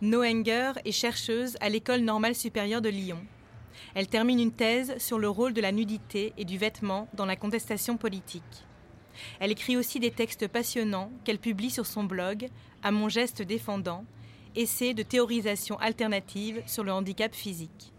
Noenger 0.03 0.72
est 0.85 0.92
chercheuse 0.92 1.57
à 1.61 1.70
l'École 1.70 2.03
normale 2.03 2.35
supérieure 2.35 2.83
de 2.83 2.90
Lyon. 2.90 3.18
Elle 3.94 4.09
termine 4.09 4.38
une 4.38 4.53
thèse 4.53 4.99
sur 4.99 5.18
le 5.18 5.29
rôle 5.29 5.55
de 5.55 5.62
la 5.62 5.72
nudité 5.72 6.35
et 6.37 6.44
du 6.44 6.59
vêtement 6.59 7.09
dans 7.14 7.25
la 7.25 7.35
contestation 7.35 7.96
politique. 7.96 8.66
Elle 9.40 9.52
écrit 9.52 9.76
aussi 9.76 10.00
des 10.00 10.11
textes 10.11 10.48
passionnants 10.48 11.11
qu'elle 11.24 11.38
publie 11.38 11.70
sur 11.70 11.87
son 11.87 12.05
blog 12.05 12.48
À 12.83 12.90
mon 12.90 13.09
geste 13.09 13.42
défendant, 13.42 14.05
essai 14.55 14.94
de 14.94 15.02
théorisation 15.02 15.79
alternative 15.79 16.62
sur 16.66 16.85
le 16.85 16.92
handicap 16.92 17.35
physique. 17.35 17.92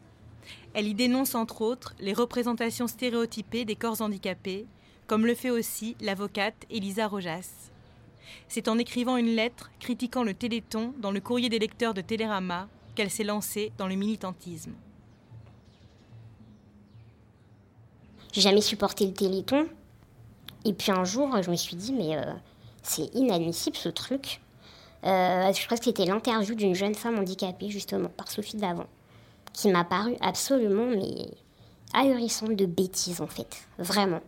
Elle 0.74 0.88
y 0.88 0.94
dénonce 0.94 1.36
entre 1.36 1.62
autres 1.62 1.96
les 2.00 2.14
représentations 2.14 2.88
stéréotypées 2.88 3.66
des 3.66 3.76
corps 3.76 4.02
handicapés, 4.02 4.66
comme 5.08 5.26
le 5.26 5.36
fait 5.36 5.50
aussi 5.50 5.96
l'avocate 6.02 6.66
Elisa 6.70 7.08
Rojas. 7.08 7.70
C'est 8.48 8.68
en 8.68 8.78
écrivant 8.78 9.18
une 9.18 9.36
lettre 9.36 9.72
critiquant 9.80 10.24
le 10.24 10.34
Téléthon 10.34 10.94
dans 11.00 11.12
le 11.12 11.20
courrier 11.20 11.50
des 11.50 11.60
lecteurs 11.60 11.94
de 11.94 12.02
Télérama 12.02 12.68
qu'elle 12.96 13.10
s'est 13.10 13.24
lancée 13.24 13.72
dans 13.78 13.88
le 13.88 13.96
militantisme. 13.96 14.74
J'ai 18.34 18.42
jamais 18.42 18.62
supporté 18.62 19.06
le 19.06 19.14
Téléthon. 19.14 19.68
Et 20.66 20.74
puis 20.74 20.92
un 20.92 21.04
jour, 21.04 21.42
je 21.42 21.50
me 21.50 21.56
suis 21.56 21.76
dit, 21.76 21.94
mais 21.94 22.18
euh, 22.18 22.34
c'est 22.84 23.14
inadmissible 23.16 23.78
ce 23.78 23.90
truc. 23.90 24.42
Euh, 25.06 25.54
je 25.54 25.66
crois 25.66 25.78
que 25.78 25.86
c'était 25.86 26.06
l'interview 26.06 26.56
d'une 26.56 26.76
jeune 26.76 26.96
femme 26.96 27.20
handicapée, 27.20 27.70
justement, 27.70 28.10
par 28.10 28.30
Sophie 28.30 28.58
Davant, 28.58 28.88
qui 29.54 29.70
m'a 29.70 29.84
paru 29.84 30.16
absolument, 30.22 30.88
mais 30.88 31.30
ahurissante 31.94 32.56
de 32.56 32.66
bêtises, 32.66 33.22
en 33.22 33.28
fait. 33.28 33.68
Vraiment. 33.78 34.22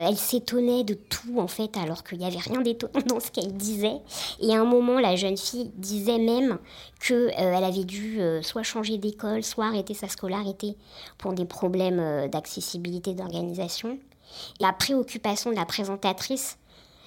Elle 0.00 0.16
s'étonnait 0.16 0.82
de 0.82 0.94
tout 0.94 1.38
en 1.38 1.46
fait, 1.46 1.76
alors 1.76 2.02
qu'il 2.02 2.18
n'y 2.18 2.26
avait 2.26 2.36
rien 2.36 2.60
d'étonnant 2.60 3.00
dans 3.06 3.20
ce 3.20 3.30
qu'elle 3.30 3.52
disait. 3.52 4.00
Et 4.40 4.54
à 4.54 4.60
un 4.60 4.64
moment, 4.64 4.98
la 4.98 5.14
jeune 5.14 5.38
fille 5.38 5.70
disait 5.76 6.18
même 6.18 6.58
qu'elle 7.00 7.32
euh, 7.38 7.54
avait 7.54 7.84
dû 7.84 8.20
soit 8.42 8.64
changer 8.64 8.98
d'école, 8.98 9.44
soit 9.44 9.66
arrêter 9.66 9.94
sa 9.94 10.08
scolarité 10.08 10.76
pour 11.16 11.32
des 11.32 11.46
problèmes 11.46 12.28
d'accessibilité, 12.28 13.14
d'organisation. 13.14 13.98
La 14.60 14.72
préoccupation 14.72 15.50
de 15.50 15.56
la 15.56 15.66
présentatrice, 15.66 16.58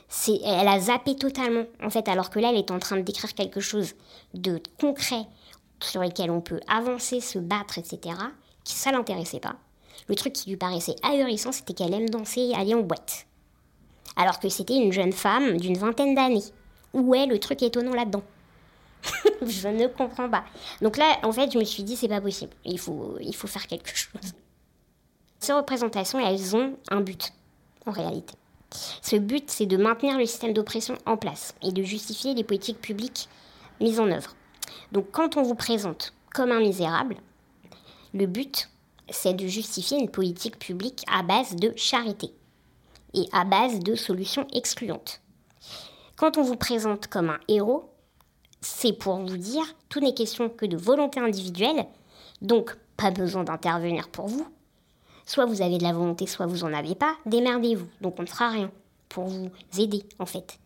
c'est, 0.09 0.39
elle 0.43 0.67
a 0.67 0.79
zappé 0.79 1.15
totalement 1.15 1.65
en 1.83 1.89
fait, 1.89 2.07
alors 2.07 2.29
que 2.29 2.39
là, 2.39 2.49
elle 2.51 2.57
est 2.57 2.71
en 2.71 2.79
train 2.79 2.97
de 2.97 3.01
décrire 3.01 3.33
quelque 3.33 3.59
chose 3.59 3.93
de 4.33 4.61
concret 4.79 5.25
sur 5.81 6.01
lequel 6.01 6.31
on 6.31 6.41
peut 6.41 6.59
avancer, 6.67 7.19
se 7.19 7.39
battre, 7.39 7.77
etc. 7.77 8.15
Qui 8.63 8.73
ça 8.73 8.91
l'intéressait 8.91 9.39
pas. 9.39 9.55
Le 10.07 10.15
truc 10.15 10.33
qui 10.33 10.49
lui 10.49 10.57
paraissait 10.57 10.95
ahurissant, 11.03 11.51
c'était 11.51 11.73
qu'elle 11.73 11.93
aime 11.93 12.09
danser 12.09 12.41
et 12.41 12.55
aller 12.55 12.73
en 12.73 12.81
boîte. 12.81 13.25
Alors 14.15 14.39
que 14.39 14.49
c'était 14.49 14.77
une 14.77 14.93
jeune 14.93 15.13
femme 15.13 15.57
d'une 15.57 15.77
vingtaine 15.77 16.15
d'années. 16.15 16.43
Où 16.93 17.13
est 17.13 17.25
le 17.25 17.39
truc 17.39 17.61
étonnant 17.61 17.93
là-dedans? 17.93 18.23
Je 19.45 19.67
ne 19.67 19.87
comprends 19.87 20.29
pas. 20.29 20.45
Donc 20.81 20.97
là, 20.97 21.19
en 21.23 21.31
fait, 21.31 21.51
je 21.51 21.59
me 21.59 21.63
suis 21.63 21.83
dit, 21.83 21.95
c'est 21.95 22.07
pas 22.07 22.21
possible. 22.21 22.53
Il 22.65 22.79
faut, 22.79 23.17
il 23.21 23.35
faut 23.35 23.47
faire 23.47 23.67
quelque 23.67 23.95
chose. 23.95 24.33
Ces 25.39 25.53
représentations, 25.53 26.19
elles 26.19 26.55
ont 26.55 26.75
un 26.89 27.01
but, 27.01 27.31
en 27.85 27.91
réalité. 27.91 28.35
Ce 29.01 29.15
but, 29.15 29.49
c'est 29.49 29.65
de 29.65 29.77
maintenir 29.77 30.17
le 30.17 30.25
système 30.25 30.53
d'oppression 30.53 30.97
en 31.05 31.17
place 31.17 31.55
et 31.61 31.71
de 31.71 31.83
justifier 31.83 32.33
les 32.33 32.43
politiques 32.43 32.81
publiques 32.81 33.29
mises 33.79 33.99
en 33.99 34.11
œuvre. 34.11 34.35
Donc 34.91 35.11
quand 35.11 35.37
on 35.37 35.43
vous 35.43 35.55
présente 35.55 36.13
comme 36.33 36.51
un 36.51 36.59
misérable, 36.59 37.17
le 38.13 38.25
but, 38.25 38.69
c'est 39.09 39.33
de 39.33 39.47
justifier 39.47 39.97
une 39.97 40.09
politique 40.09 40.59
publique 40.59 41.03
à 41.11 41.23
base 41.23 41.55
de 41.55 41.71
charité 41.75 42.33
et 43.13 43.27
à 43.31 43.45
base 43.45 43.79
de 43.79 43.95
solutions 43.95 44.47
excluantes. 44.53 45.21
Quand 46.17 46.37
on 46.37 46.43
vous 46.43 46.55
présente 46.55 47.07
comme 47.07 47.29
un 47.29 47.39
héros, 47.47 47.89
c'est 48.61 48.93
pour 48.93 49.17
vous 49.17 49.37
dire 49.37 49.65
tout 49.87 49.99
n'est 49.99 50.13
question 50.13 50.49
que 50.49 50.65
de 50.65 50.75
volonté 50.75 51.19
individuelle, 51.19 51.85
donc 52.41 52.75
pas 52.97 53.11
besoin 53.11 53.43
d'intervenir 53.43 54.09
pour 54.09 54.27
vous. 54.27 54.47
Soit 55.27 55.45
vous 55.45 55.61
avez 55.61 55.77
de 55.77 55.83
la 55.83 55.91
volonté, 55.91 56.25
soit 56.25 56.45
vous 56.45 56.63
en 56.63 56.73
avez 56.73 56.95
pas, 56.95 57.15
démerdez-vous. 57.25 57.87
Donc 58.01 58.15
on 58.17 58.23
ne 58.23 58.27
fera 58.27 58.49
rien 58.49 58.71
pour 59.09 59.25
vous 59.25 59.49
aider 59.77 60.03
en 60.19 60.25
fait. 60.25 60.57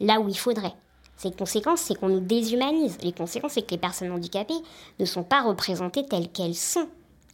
Là 0.00 0.20
où 0.20 0.28
il 0.28 0.38
faudrait. 0.38 0.74
Ces 1.16 1.30
conséquences, 1.30 1.80
c'est 1.80 1.94
qu'on 1.94 2.08
nous 2.08 2.20
déshumanise. 2.20 2.98
Les 3.02 3.12
conséquences, 3.12 3.52
c'est 3.52 3.62
que 3.62 3.70
les 3.70 3.78
personnes 3.78 4.10
handicapées 4.10 4.60
ne 4.98 5.04
sont 5.04 5.22
pas 5.22 5.42
représentées 5.42 6.04
telles 6.04 6.28
qu'elles 6.28 6.54
sont 6.54 6.88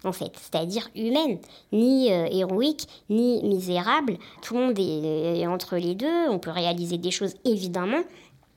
en 0.05 0.13
fait, 0.13 0.31
c'est-à-dire 0.37 0.89
humaine, 0.95 1.39
ni 1.73 2.13
euh, 2.13 2.29
héroïque, 2.31 2.87
ni 3.11 3.43
misérable. 3.43 4.17
Tout 4.43 4.55
le 4.55 4.61
monde 4.61 4.79
est 4.79 5.47
entre 5.49 5.77
les 5.77 5.97
deux, 5.97 6.29
on 6.29 6.39
peut 6.39 6.51
réaliser 6.51 6.99
des 6.99 7.11
choses 7.11 7.35
évidemment. 7.45 8.03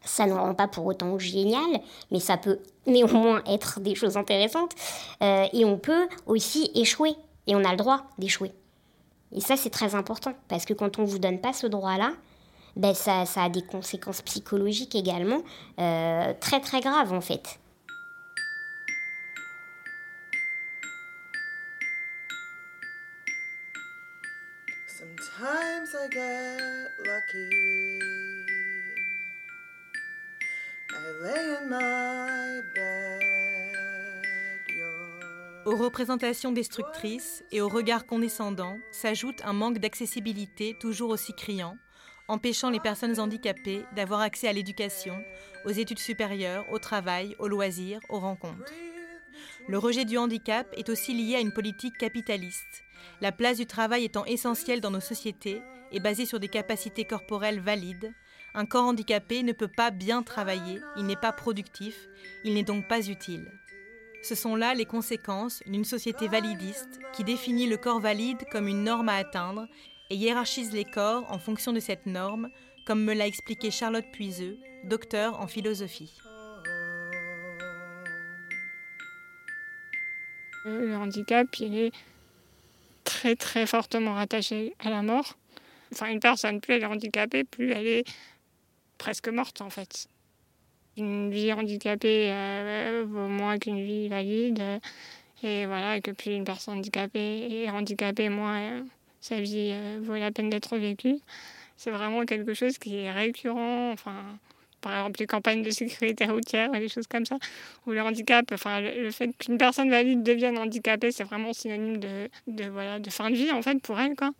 Ça 0.03 0.27
ne 0.27 0.33
rend 0.33 0.53
pas 0.53 0.67
pour 0.67 0.85
autant 0.85 1.17
génial, 1.17 1.79
mais 2.11 2.19
ça 2.19 2.37
peut 2.37 2.59
néanmoins 2.85 3.41
être 3.47 3.79
des 3.79 3.95
choses 3.95 4.17
intéressantes. 4.17 4.73
Euh, 5.23 5.47
et 5.53 5.65
on 5.65 5.77
peut 5.77 6.07
aussi 6.27 6.69
échouer, 6.75 7.15
et 7.51 7.55
on 7.55 7.65
a 7.65 7.71
le 7.71 7.77
droit 7.77 8.05
d'échouer. 8.17 8.53
Et 9.33 9.41
ça, 9.41 9.57
c'est 9.57 9.69
très 9.69 9.93
important, 9.93 10.33
parce 10.47 10.65
que 10.65 10.73
quand 10.73 10.99
on 10.99 11.01
ne 11.01 11.07
vous 11.07 11.19
donne 11.19 11.41
pas 11.41 11.51
ce 11.51 11.67
droit-là, 11.67 12.13
ben 12.77 12.93
ça, 12.93 13.25
ça, 13.25 13.43
a 13.43 13.49
des 13.49 13.61
conséquences 13.61 14.21
psychologiques 14.21 14.95
également 14.95 15.41
très 15.75 16.61
très 16.61 16.79
graves 16.79 17.11
en 17.11 17.19
fait. 17.19 17.59
Aux 35.63 35.75
représentations 35.75 36.51
destructrices 36.51 37.43
et 37.51 37.61
aux 37.61 37.69
regards 37.69 38.07
condescendants 38.07 38.79
s'ajoute 38.91 39.41
un 39.45 39.53
manque 39.53 39.77
d'accessibilité 39.77 40.75
toujours 40.79 41.11
aussi 41.11 41.33
criant, 41.33 41.77
empêchant 42.27 42.71
les 42.71 42.79
personnes 42.79 43.19
handicapées 43.19 43.85
d'avoir 43.95 44.21
accès 44.21 44.47
à 44.47 44.53
l'éducation, 44.53 45.23
aux 45.65 45.69
études 45.69 45.99
supérieures, 45.99 46.65
au 46.71 46.79
travail, 46.79 47.35
aux 47.37 47.47
loisirs, 47.47 47.99
aux 48.09 48.19
rencontres. 48.19 48.73
Le 49.67 49.77
rejet 49.77 50.03
du 50.03 50.17
handicap 50.17 50.67
est 50.75 50.89
aussi 50.89 51.13
lié 51.13 51.35
à 51.35 51.41
une 51.41 51.53
politique 51.53 51.97
capitaliste, 51.99 52.83
la 53.21 53.31
place 53.31 53.57
du 53.57 53.67
travail 53.67 54.03
étant 54.05 54.25
essentielle 54.25 54.81
dans 54.81 54.91
nos 54.91 54.99
sociétés 54.99 55.61
et 55.91 55.99
basée 55.99 56.25
sur 56.25 56.39
des 56.39 56.47
capacités 56.47 57.05
corporelles 57.05 57.59
valides. 57.59 58.13
Un 58.55 58.65
corps 58.65 58.85
handicapé 58.85 59.43
ne 59.43 59.53
peut 59.53 59.67
pas 59.67 59.91
bien 59.91 60.23
travailler, 60.23 60.81
il 60.97 61.05
n'est 61.05 61.15
pas 61.15 61.31
productif, 61.31 62.07
il 62.43 62.55
n'est 62.55 62.63
donc 62.63 62.87
pas 62.87 63.07
utile. 63.07 63.51
Ce 64.23 64.35
sont 64.35 64.55
là 64.55 64.75
les 64.75 64.85
conséquences 64.85 65.63
d'une 65.65 65.83
société 65.83 66.27
validiste 66.27 66.99
qui 67.13 67.23
définit 67.23 67.67
le 67.67 67.77
corps 67.77 67.99
valide 67.99 68.45
comme 68.51 68.67
une 68.67 68.83
norme 68.83 69.09
à 69.09 69.15
atteindre 69.15 69.67
et 70.11 70.15
hiérarchise 70.15 70.71
les 70.73 70.85
corps 70.85 71.25
en 71.31 71.39
fonction 71.39 71.73
de 71.73 71.79
cette 71.79 72.05
norme, 72.05 72.49
comme 72.85 73.03
me 73.03 73.13
l'a 73.13 73.25
expliqué 73.25 73.71
Charlotte 73.71 74.05
Puiseux, 74.13 74.59
docteur 74.83 75.39
en 75.39 75.47
philosophie. 75.47 76.11
Le 80.65 80.95
handicap, 80.95 81.47
il 81.59 81.75
est 81.75 81.91
très 83.03 83.35
très 83.35 83.65
fortement 83.65 84.13
rattaché 84.13 84.75
à 84.79 84.91
la 84.91 85.01
mort. 85.01 85.37
Enfin, 85.91 86.11
une 86.11 86.19
personne, 86.19 86.61
plus 86.61 86.75
elle 86.75 86.83
est 86.83 86.85
handicapée, 86.85 87.43
plus 87.43 87.71
elle 87.71 87.87
est 87.87 88.03
presque 88.99 89.29
morte 89.29 89.61
en 89.61 89.71
fait. 89.71 90.07
Une 90.97 91.31
vie 91.31 91.53
handicapée 91.53 92.29
euh, 92.31 93.05
vaut 93.07 93.27
moins 93.27 93.57
qu'une 93.57 93.83
vie 93.83 94.07
valide. 94.09 94.61
Et 95.43 95.65
voilà, 95.65 96.01
que 96.01 96.11
plus 96.11 96.35
une 96.35 96.43
personne 96.43 96.77
handicapée 96.77 97.63
est 97.63 97.69
handicapée, 97.69 98.29
moins 98.29 98.83
sa 99.21 99.39
vie 99.39 99.73
vaut 100.01 100.15
la 100.15 100.31
peine 100.31 100.49
d'être 100.49 100.77
vécue. 100.77 101.17
C'est 101.77 101.91
vraiment 101.91 102.25
quelque 102.25 102.53
chose 102.53 102.77
qui 102.77 102.97
est 102.97 103.11
récurrent. 103.11 103.91
Enfin, 103.91 104.37
par 104.81 104.93
exemple 104.93 105.19
les 105.19 105.27
campagnes 105.27 105.61
de 105.61 105.69
sécurité 105.69 106.25
routière 106.25 106.73
et 106.73 106.79
des 106.79 106.89
choses 106.89 107.07
comme 107.07 107.25
ça, 107.25 107.37
ou 107.85 107.91
le 107.91 108.01
handicap, 108.01 108.45
enfin 108.51 108.81
le, 108.81 109.11
fait 109.11 109.29
qu'une 109.37 109.57
personne 109.57 109.89
valide 109.89 110.23
devienne 110.23 110.57
handicapée, 110.57 111.11
c'est 111.11 111.23
vraiment 111.23 111.53
synonyme 111.53 111.97
de, 111.97 112.29
de, 112.47 112.65
voilà, 112.65 112.99
de 112.99 113.09
fin 113.09 113.29
de 113.29 113.35
vie 113.35 113.51
en 113.51 113.61
fait 113.61 113.81
pour 113.81 113.99
elle. 113.99 114.15
Quoi. 114.15 114.31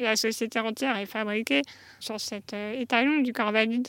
La 0.00 0.16
société 0.16 0.58
entière 0.58 0.96
est 0.96 1.06
fabriquée 1.06 1.62
sur 1.98 2.18
cet 2.20 2.54
euh, 2.54 2.80
étalon 2.80 3.18
du 3.18 3.32
corps 3.32 3.52
valide. 3.52 3.88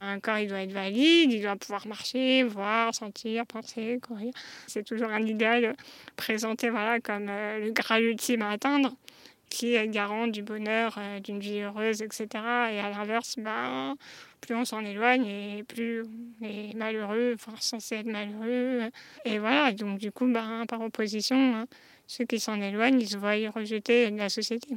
Un 0.00 0.18
corps, 0.18 0.38
il 0.38 0.48
doit 0.48 0.62
être 0.62 0.72
valide, 0.72 1.32
il 1.32 1.42
doit 1.42 1.56
pouvoir 1.56 1.86
marcher, 1.86 2.42
voir, 2.42 2.94
sentir, 2.94 3.46
penser, 3.46 3.98
courir. 4.02 4.32
C'est 4.66 4.82
toujours 4.82 5.10
un 5.10 5.22
idéal 5.22 5.76
présenté 6.16 6.70
voilà, 6.70 7.00
comme 7.00 7.28
euh, 7.28 7.58
le 7.58 7.70
graal 7.72 8.02
ultime 8.04 8.42
à 8.42 8.50
atteindre 8.50 8.96
qui 9.50 9.74
est 9.74 9.88
garant 9.88 10.28
du 10.28 10.42
bonheur, 10.42 10.94
euh, 10.96 11.20
d'une 11.20 11.40
vie 11.40 11.60
heureuse, 11.60 12.00
etc. 12.02 12.28
Et 12.72 12.78
à 12.78 12.88
l'inverse, 12.90 13.34
ben, 13.36 13.96
plus 14.40 14.54
on 14.54 14.64
s'en 14.64 14.82
éloigne 14.84 15.26
et 15.26 15.64
plus 15.64 16.02
on 16.02 16.46
est 16.46 16.74
malheureux, 16.74 17.34
enfin 17.34 17.52
censé 17.60 17.96
être 17.96 18.06
malheureux. 18.06 18.90
Et 19.24 19.38
voilà, 19.38 19.72
donc 19.72 19.98
du 19.98 20.12
coup, 20.12 20.26
ben, 20.32 20.64
par 20.66 20.80
opposition, 20.80 21.56
hein, 21.56 21.66
ceux 22.06 22.24
qui 22.24 22.40
s'en 22.40 22.60
éloignent, 22.60 23.00
ils 23.00 23.08
se 23.08 23.18
voient 23.18 23.34
rejetés 23.50 24.10
de 24.10 24.16
la 24.16 24.28
société. 24.28 24.76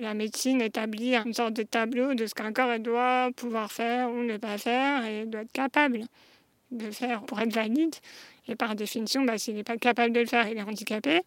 La 0.00 0.14
médecine 0.14 0.62
établit 0.62 1.14
une 1.14 1.34
sorte 1.34 1.52
de 1.52 1.62
tableau 1.62 2.14
de 2.14 2.24
ce 2.24 2.34
qu'un 2.34 2.54
corps 2.54 2.78
doit 2.78 3.28
pouvoir 3.36 3.70
faire 3.70 4.10
ou 4.10 4.22
ne 4.22 4.38
pas 4.38 4.56
faire 4.56 5.04
et 5.04 5.26
doit 5.26 5.42
être 5.42 5.52
capable 5.52 6.06
de 6.70 6.90
faire 6.90 7.20
pour 7.24 7.38
être 7.38 7.52
valide. 7.52 7.94
Et 8.48 8.56
par 8.56 8.74
définition, 8.74 9.24
ben, 9.24 9.36
s'il 9.36 9.56
n'est 9.56 9.62
pas 9.62 9.76
capable 9.76 10.14
de 10.14 10.20
le 10.20 10.26
faire, 10.26 10.48
il 10.48 10.56
est 10.56 10.62
handicapé. 10.62 11.20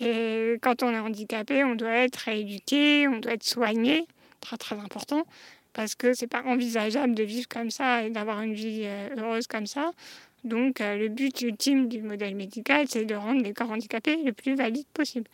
Et 0.00 0.56
quand 0.62 0.82
on 0.82 0.90
est 0.90 0.98
handicapé, 0.98 1.62
on 1.62 1.76
doit 1.76 1.92
être 1.92 2.16
rééduqué, 2.16 3.06
on 3.06 3.20
doit 3.20 3.34
être 3.34 3.44
soigné, 3.44 4.04
très 4.40 4.56
très 4.56 4.76
important, 4.76 5.24
parce 5.72 5.94
que 5.94 6.12
c'est 6.12 6.26
pas 6.26 6.42
envisageable 6.42 7.14
de 7.14 7.22
vivre 7.22 7.46
comme 7.46 7.70
ça 7.70 8.02
et 8.02 8.10
d'avoir 8.10 8.42
une 8.42 8.54
vie 8.54 8.82
euh, 8.82 9.10
heureuse 9.16 9.46
comme 9.46 9.66
ça. 9.66 9.92
Donc 10.42 10.80
euh, 10.80 10.96
le 10.96 11.08
but 11.08 11.40
ultime 11.40 11.88
du 11.88 12.02
modèle 12.02 12.34
médical, 12.34 12.86
c'est 12.88 13.04
de 13.04 13.14
rendre 13.14 13.44
les 13.44 13.52
corps 13.52 13.70
handicapés 13.70 14.16
le 14.24 14.32
plus 14.32 14.56
valides 14.56 14.88
possible. 14.92 15.30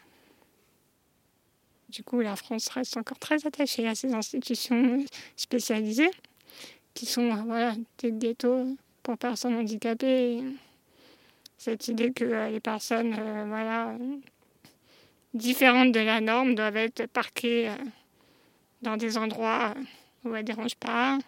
Du 1.94 2.02
coup, 2.02 2.20
la 2.20 2.36
France 2.36 2.68
reste 2.68 2.96
encore 2.96 3.18
très 3.18 3.46
attachée 3.46 3.86
à 3.86 3.94
ces 3.94 4.12
institutions 4.12 5.04
spécialisées, 5.36 6.10
qui 6.92 7.06
sont 7.06 7.30
euh, 7.30 7.42
voilà, 7.46 7.74
des 7.98 8.12
ghettos 8.12 8.76
pour 9.02 9.16
personnes 9.16 9.54
handicapées. 9.54 10.42
Cette 11.56 11.88
idée 11.88 12.12
que 12.12 12.50
les 12.50 12.60
personnes 12.60 13.14
voilà, 13.46 13.96
différentes 15.34 15.92
de 15.92 16.00
la 16.00 16.20
norme 16.20 16.54
doivent 16.54 16.76
être 16.76 17.06
parquées 17.06 17.68
euh, 17.68 17.76
dans 18.82 18.96
des 18.96 19.18
endroits 19.18 19.74
où 20.24 20.34
elles 20.34 20.42
ne 20.42 20.46
dérangent 20.46 20.76
pas, 20.76 21.18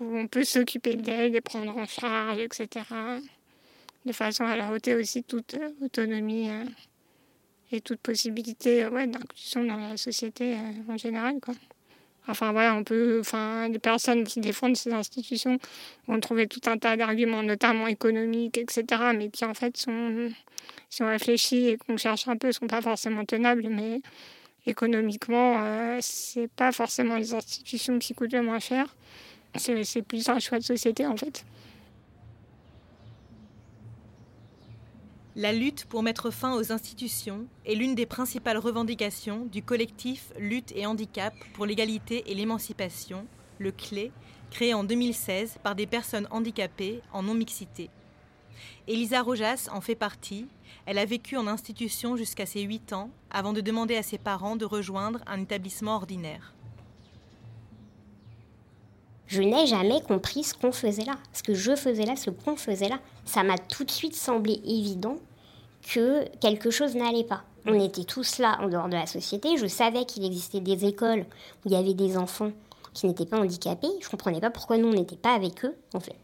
où 0.00 0.16
on 0.16 0.26
peut 0.26 0.44
s'occuper 0.44 0.94
d'elles, 0.94 1.32
les 1.32 1.40
prendre 1.40 1.76
en 1.76 1.86
charge, 1.86 2.38
etc. 2.38 2.84
De 4.06 4.12
façon 4.12 4.44
à 4.44 4.56
leur 4.56 4.70
ôter 4.70 4.94
aussi 4.94 5.22
toute 5.22 5.54
euh, 5.54 5.70
autonomie 5.82 6.48
euh, 6.50 6.64
et 7.72 7.80
toute 7.80 8.00
possibilité 8.00 8.86
ouais, 8.86 9.06
d'inclusion 9.06 9.64
dans 9.64 9.76
la 9.76 9.96
société 9.96 10.56
en 10.88 10.96
général. 10.96 11.36
Quoi. 11.40 11.54
Enfin 12.28 12.52
voilà, 12.52 12.74
on 12.74 12.84
peut, 12.84 13.18
enfin, 13.20 13.68
les 13.68 13.78
personnes 13.78 14.24
qui 14.24 14.40
défendent 14.40 14.76
ces 14.76 14.92
institutions 14.92 15.58
vont 16.06 16.20
trouver 16.20 16.46
tout 16.46 16.60
un 16.66 16.76
tas 16.76 16.96
d'arguments, 16.96 17.42
notamment 17.42 17.86
économiques, 17.86 18.58
etc., 18.58 18.84
mais 19.16 19.30
qui 19.30 19.46
en 19.46 19.54
fait 19.54 19.76
si 19.78 21.02
on 21.02 21.08
réfléchit 21.08 21.68
et 21.68 21.76
qu'on 21.78 21.96
cherche 21.96 22.28
un 22.28 22.36
peu, 22.36 22.52
sont 22.52 22.66
pas 22.66 22.82
forcément 22.82 23.24
tenables, 23.24 23.68
mais 23.70 24.02
économiquement, 24.66 25.56
euh, 25.62 25.98
c'est 26.02 26.48
pas 26.48 26.70
forcément 26.72 27.16
les 27.16 27.32
institutions 27.32 27.98
qui 27.98 28.14
coûtent 28.14 28.32
le 28.32 28.42
moins 28.42 28.58
cher. 28.58 28.94
C'est 29.56 30.02
plus 30.02 30.28
un 30.28 30.38
choix 30.38 30.58
de 30.58 30.64
société 30.64 31.06
en 31.06 31.16
fait. 31.16 31.44
La 35.40 35.52
lutte 35.52 35.84
pour 35.84 36.02
mettre 36.02 36.32
fin 36.32 36.56
aux 36.56 36.72
institutions 36.72 37.46
est 37.64 37.76
l'une 37.76 37.94
des 37.94 38.06
principales 38.06 38.58
revendications 38.58 39.44
du 39.44 39.62
collectif 39.62 40.32
Lutte 40.36 40.72
et 40.74 40.84
Handicap 40.84 41.32
pour 41.54 41.64
l'égalité 41.64 42.24
et 42.26 42.34
l'émancipation, 42.34 43.24
le 43.60 43.70
CLÉ, 43.70 44.10
créé 44.50 44.74
en 44.74 44.82
2016 44.82 45.58
par 45.62 45.76
des 45.76 45.86
personnes 45.86 46.26
handicapées 46.32 47.02
en 47.12 47.22
non-mixité. 47.22 47.88
Elisa 48.88 49.22
Rojas 49.22 49.68
en 49.72 49.80
fait 49.80 49.94
partie. 49.94 50.48
Elle 50.86 50.98
a 50.98 51.04
vécu 51.04 51.36
en 51.36 51.46
institution 51.46 52.16
jusqu'à 52.16 52.44
ses 52.44 52.62
8 52.62 52.92
ans 52.92 53.10
avant 53.30 53.52
de 53.52 53.60
demander 53.60 53.94
à 53.94 54.02
ses 54.02 54.18
parents 54.18 54.56
de 54.56 54.64
rejoindre 54.64 55.20
un 55.28 55.40
établissement 55.40 55.94
ordinaire. 55.94 56.52
Je 59.28 59.42
n'ai 59.42 59.66
jamais 59.66 60.00
compris 60.00 60.42
ce 60.42 60.54
qu'on 60.54 60.72
faisait 60.72 61.04
là, 61.04 61.14
ce 61.32 61.42
que 61.42 61.54
je 61.54 61.76
faisais 61.76 62.04
là, 62.04 62.16
ce 62.16 62.30
qu'on 62.30 62.56
faisait 62.56 62.88
là. 62.88 62.98
Ça 63.26 63.42
m'a 63.42 63.58
tout 63.58 63.84
de 63.84 63.90
suite 63.90 64.16
semblé 64.16 64.60
évident 64.64 65.16
que 65.82 66.26
quelque 66.38 66.70
chose 66.70 66.94
n'allait 66.94 67.24
pas. 67.24 67.42
On 67.66 67.78
était 67.78 68.04
tous 68.04 68.38
là 68.38 68.58
en 68.62 68.68
dehors 68.68 68.88
de 68.88 68.94
la 68.94 69.06
société. 69.06 69.58
Je 69.58 69.66
savais 69.66 70.06
qu'il 70.06 70.24
existait 70.24 70.60
des 70.60 70.86
écoles 70.86 71.20
où 71.20 71.68
il 71.68 71.72
y 71.72 71.76
avait 71.76 71.94
des 71.94 72.16
enfants 72.16 72.52
qui 72.94 73.06
n'étaient 73.06 73.26
pas 73.26 73.38
handicapés. 73.38 73.90
Je 74.00 74.06
ne 74.06 74.10
comprenais 74.10 74.40
pas 74.40 74.50
pourquoi 74.50 74.78
nous, 74.78 74.88
on 74.88 74.94
n'était 74.94 75.16
pas 75.16 75.34
avec 75.34 75.64
eux, 75.64 75.76
en 75.94 76.00
fait. 76.00 76.16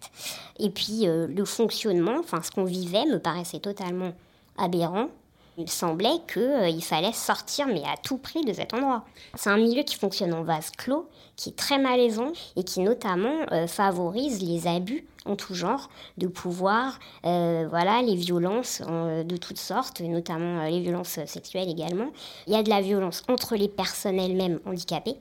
Et 0.59 0.71
puis, 0.71 1.07
euh, 1.07 1.27
le 1.27 1.45
fonctionnement, 1.45 2.17
enfin, 2.19 2.41
ce 2.43 2.51
qu'on 2.51 2.65
vivait 2.65 3.05
me 3.05 3.19
paraissait 3.19 3.61
totalement 3.61 4.13
aberrant. 4.57 5.09
Il 5.57 5.71
semblait 5.71 6.21
qu'il 6.33 6.43
euh, 6.43 6.81
fallait 6.81 7.13
sortir, 7.13 7.67
mais 7.67 7.83
à 7.85 7.97
tout 7.97 8.19
prix, 8.19 8.45
de 8.45 8.53
cet 8.53 8.75
endroit. 8.75 9.05
C'est 9.35 9.51
un 9.51 9.57
milieu 9.57 9.83
qui 9.83 9.97
fonctionne 9.97 10.35
en 10.35 10.43
vase 10.43 10.71
clos, 10.71 11.09
qui 11.37 11.51
est 11.51 11.57
très 11.57 11.79
malaisant 11.79 12.33
et 12.57 12.65
qui 12.65 12.81
notamment 12.81 13.47
euh, 13.53 13.67
favorise 13.67 14.43
les 14.43 14.67
abus 14.67 15.07
en 15.27 15.37
tout 15.37 15.55
genre 15.55 15.89
de 16.19 16.27
pouvoir, 16.27 16.99
euh, 17.25 17.67
voilà, 17.71 18.03
les 18.03 18.15
violences 18.15 18.83
de 18.83 19.37
toutes 19.39 19.59
sortes, 19.59 20.03
notamment 20.03 20.65
les 20.65 20.81
violences 20.81 21.19
sexuelles 21.25 21.71
également. 21.71 22.11
Il 22.47 22.53
y 22.53 22.57
a 22.57 22.63
de 22.63 22.69
la 22.69 22.83
violence 22.83 23.23
entre 23.29 23.57
les 23.57 23.69
personnes 23.69 24.21
elles-mêmes 24.21 24.61
handicapées, 24.67 25.17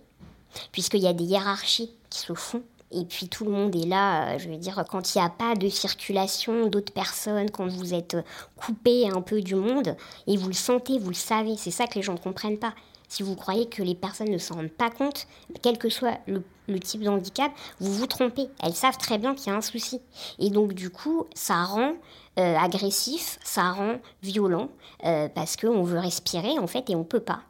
puisqu'il 0.74 1.00
y 1.00 1.08
a 1.08 1.14
des 1.14 1.24
hiérarchies 1.24 1.92
qui 2.10 2.20
se 2.20 2.34
font 2.34 2.64
et 2.94 3.06
puis 3.06 3.28
tout 3.28 3.44
le 3.46 3.52
monde 3.52 3.76
est 3.76 3.88
là, 3.88 4.36
euh, 4.36 4.40
je 4.40 4.48
veux 4.50 4.58
dire, 4.58 4.84
quand 4.90 5.16
il 5.16 5.18
n'y 5.18 5.26
a 5.26 5.30
pas 5.30 5.56
de 5.56 5.68
circulation 5.68 6.68
d'autres 6.68 6.94
personnes, 6.94 7.50
quand 7.50 7.68
vous 7.68 7.94
êtes 7.94 8.16
coupé 8.56 9.10
un 9.10 9.22
peu 9.22 9.42
du 9.42 9.56
monde, 9.56 9.96
et 10.28 10.38
vous 10.38 10.48
le 10.48 10.54
sentez, 10.54 11.00
vous 11.00 11.10
le 11.10 11.16
savez, 11.16 11.56
c'est 11.58 11.72
ça 11.72 11.88
que 11.88 11.96
les 11.96 12.04
gens 12.04 12.14
ne 12.14 12.20
comprennent 12.20 12.60
pas. 12.60 12.74
Si 13.14 13.22
vous 13.22 13.36
croyez 13.36 13.68
que 13.68 13.84
les 13.84 13.96
personnes 13.96 14.32
ne 14.32 14.38
s'en 14.38 14.56
rendent 14.56 14.70
pas 14.70 14.90
compte, 14.90 15.28
quel 15.62 15.78
que 15.78 15.90
soit 15.90 16.20
le, 16.26 16.80
type 16.80 17.02
de 17.02 17.10
handicap, 17.10 17.52
vous 17.80 17.94
vous 17.94 18.08
trompez. 18.08 18.48
Elles 18.62 18.74
savent 18.74 18.98
très 18.98 19.18
bien 19.18 19.36
qu'il 19.36 19.52
y 19.52 19.56
a 19.56 19.58
un 19.58 19.62
souci. 19.62 20.02
Et 20.40 20.50
donc 20.50 20.74
du 20.74 20.90
coup, 20.90 21.26
ça 21.36 21.64
rend 21.64 21.94
euh, 22.40 22.58
agressif, 22.58 23.38
ça 23.44 23.72
rend 23.72 23.98
violent, 24.24 24.70
euh, 25.06 25.28
parce 25.30 25.58
qu'on 25.58 25.84
veut 25.84 26.00
respirer 26.00 26.58
en 26.58 26.66
fait 26.66 26.90
et 26.90 26.96
on 26.96 27.04
peut 27.04 27.20
pas. 27.20 27.42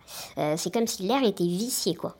c'est 0.57 0.73
comme 0.73 0.87
si 0.87 1.03
l'air 1.03 1.23
était 1.23 1.45
vicié 1.45 1.95
quoi. 1.95 2.17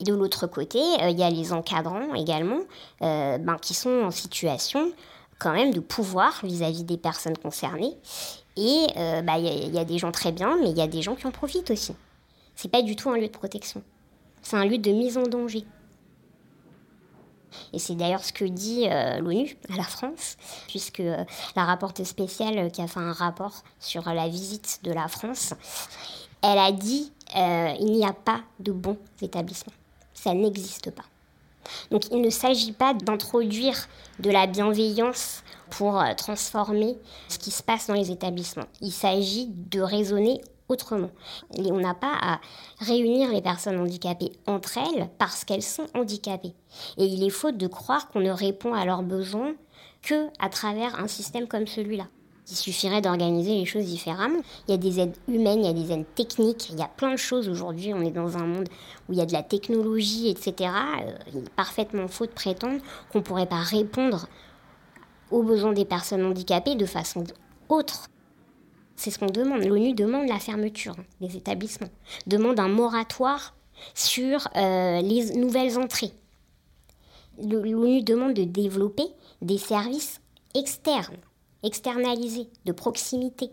Et 0.00 0.04
de 0.04 0.14
l'autre 0.14 0.46
côté, 0.46 0.78
euh, 0.78 1.10
il 1.10 1.18
y 1.18 1.22
a 1.22 1.30
les 1.30 1.52
encadrants 1.52 2.14
également, 2.14 2.60
euh, 3.02 3.38
ben, 3.38 3.56
qui 3.60 3.74
sont 3.74 4.02
en 4.02 4.10
situation 4.10 4.92
quand 5.38 5.52
même 5.52 5.72
de 5.72 5.80
pouvoir 5.80 6.40
vis-à-vis 6.42 6.84
des 6.84 6.96
personnes 6.96 7.36
concernées. 7.36 7.94
Et 8.56 8.86
euh, 8.96 9.22
bah, 9.22 9.38
il 9.38 9.74
y, 9.74 9.78
a 9.78 9.84
des 9.84 9.98
gens 9.98 10.12
très 10.12 10.32
bien, 10.32 10.56
mais 10.60 10.70
il 10.70 10.76
y 10.76 10.82
a 10.82 10.86
des 10.86 11.02
gens 11.02 11.14
qui 11.14 11.26
en 11.26 11.30
profitent 11.30 11.70
aussi. 11.70 11.94
C'est 12.60 12.68
pas 12.68 12.82
du 12.82 12.96
tout 12.96 13.10
un 13.10 13.16
lieu 13.16 13.26
de 13.26 13.32
protection. 13.32 13.82
C'est 14.42 14.56
un 14.56 14.64
lieu 14.64 14.78
de 14.78 14.90
mise 14.90 15.16
en 15.16 15.22
danger. 15.22 15.64
Et 17.72 17.78
c'est 17.78 17.94
d'ailleurs 17.94 18.22
ce 18.22 18.32
que 18.32 18.44
dit 18.44 18.86
l'ONU 19.20 19.56
à 19.72 19.76
la 19.76 19.82
France, 19.82 20.36
puisque 20.68 21.02
la 21.56 21.64
rapporteuse 21.64 22.06
spéciale 22.06 22.70
qui 22.70 22.80
a 22.80 22.86
fait 22.86 23.00
un 23.00 23.12
rapport 23.12 23.64
sur 23.80 24.02
la 24.12 24.28
visite 24.28 24.80
de 24.84 24.92
la 24.92 25.08
France, 25.08 25.54
elle 26.42 26.58
a 26.58 26.70
dit 26.70 27.12
il 27.34 27.92
n'y 27.92 28.04
a 28.04 28.12
pas 28.12 28.40
de 28.60 28.72
bons 28.72 28.98
établissements 29.20 29.72
ça 30.20 30.34
n'existe 30.34 30.90
pas. 30.90 31.04
Donc 31.90 32.10
il 32.10 32.20
ne 32.20 32.30
s'agit 32.30 32.72
pas 32.72 32.94
d'introduire 32.94 33.88
de 34.18 34.30
la 34.30 34.46
bienveillance 34.46 35.42
pour 35.70 36.00
euh, 36.00 36.14
transformer 36.16 36.96
ce 37.28 37.38
qui 37.38 37.50
se 37.50 37.62
passe 37.62 37.86
dans 37.86 37.94
les 37.94 38.10
établissements. 38.10 38.66
Il 38.80 38.92
s'agit 38.92 39.46
de 39.48 39.80
raisonner 39.80 40.40
autrement. 40.70 41.10
On 41.58 41.80
n'a 41.80 41.94
pas 41.94 42.16
à 42.20 42.40
réunir 42.78 43.30
les 43.30 43.42
personnes 43.42 43.78
handicapées 43.78 44.32
entre 44.46 44.78
elles 44.78 45.08
parce 45.18 45.44
qu'elles 45.44 45.62
sont 45.62 45.86
handicapées. 45.94 46.54
Et 46.96 47.04
il 47.04 47.22
est 47.24 47.30
faux 47.30 47.52
de 47.52 47.66
croire 47.66 48.08
qu'on 48.08 48.20
ne 48.20 48.30
répond 48.30 48.72
à 48.72 48.84
leurs 48.84 49.02
besoins 49.02 49.54
que 50.02 50.28
à 50.38 50.48
travers 50.48 50.98
un 50.98 51.08
système 51.08 51.46
comme 51.46 51.66
celui-là. 51.66 52.06
Il 52.50 52.56
suffirait 52.56 53.00
d'organiser 53.00 53.54
les 53.54 53.64
choses 53.64 53.84
différemment. 53.84 54.40
Il 54.66 54.72
y 54.72 54.74
a 54.74 54.76
des 54.76 54.98
aides 54.98 55.16
humaines, 55.28 55.60
il 55.60 55.66
y 55.66 55.68
a 55.68 55.72
des 55.72 55.92
aides 55.92 56.14
techniques, 56.16 56.70
il 56.70 56.78
y 56.78 56.82
a 56.82 56.88
plein 56.88 57.12
de 57.12 57.18
choses 57.18 57.48
aujourd'hui. 57.48 57.94
On 57.94 58.02
est 58.02 58.10
dans 58.10 58.36
un 58.36 58.46
monde 58.46 58.68
où 59.08 59.12
il 59.12 59.18
y 59.18 59.22
a 59.22 59.26
de 59.26 59.32
la 59.32 59.44
technologie, 59.44 60.28
etc. 60.28 60.72
Euh, 61.02 61.12
il 61.32 61.38
est 61.38 61.50
parfaitement 61.50 62.08
faux 62.08 62.26
de 62.26 62.32
prétendre 62.32 62.80
qu'on 63.12 63.18
ne 63.18 63.24
pourrait 63.24 63.46
pas 63.46 63.60
répondre 63.60 64.26
aux 65.30 65.44
besoins 65.44 65.72
des 65.72 65.84
personnes 65.84 66.24
handicapées 66.24 66.74
de 66.74 66.86
façon 66.86 67.22
autre. 67.68 68.09
C'est 69.00 69.10
ce 69.10 69.18
qu'on 69.18 69.30
demande. 69.30 69.64
L'ONU 69.64 69.94
demande 69.94 70.28
la 70.28 70.38
fermeture 70.38 70.94
des 71.22 71.34
établissements, 71.34 71.88
demande 72.26 72.60
un 72.60 72.68
moratoire 72.68 73.54
sur 73.94 74.46
euh, 74.56 75.00
les 75.00 75.36
nouvelles 75.36 75.78
entrées. 75.78 76.12
L'ONU 77.42 78.02
demande 78.02 78.34
de 78.34 78.44
développer 78.44 79.06
des 79.40 79.56
services 79.56 80.20
externes, 80.52 81.16
externalisés, 81.62 82.50
de 82.66 82.72
proximité. 82.72 83.48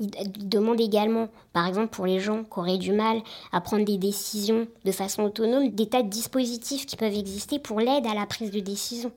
Il 0.00 0.10
demande 0.48 0.80
également, 0.80 1.28
par 1.52 1.68
exemple 1.68 1.94
pour 1.94 2.06
les 2.06 2.18
gens 2.18 2.42
qui 2.42 2.58
auraient 2.58 2.78
du 2.78 2.90
mal 2.90 3.22
à 3.52 3.60
prendre 3.60 3.84
des 3.84 3.96
décisions 3.96 4.66
de 4.84 4.90
façon 4.90 5.22
autonome, 5.22 5.70
des 5.70 5.88
tas 5.88 6.02
de 6.02 6.08
dispositifs 6.08 6.84
qui 6.84 6.96
peuvent 6.96 7.16
exister 7.16 7.60
pour 7.60 7.78
l'aide 7.78 8.08
à 8.08 8.14
la 8.14 8.26
prise 8.26 8.50
de 8.50 8.58
décision. 8.58 9.12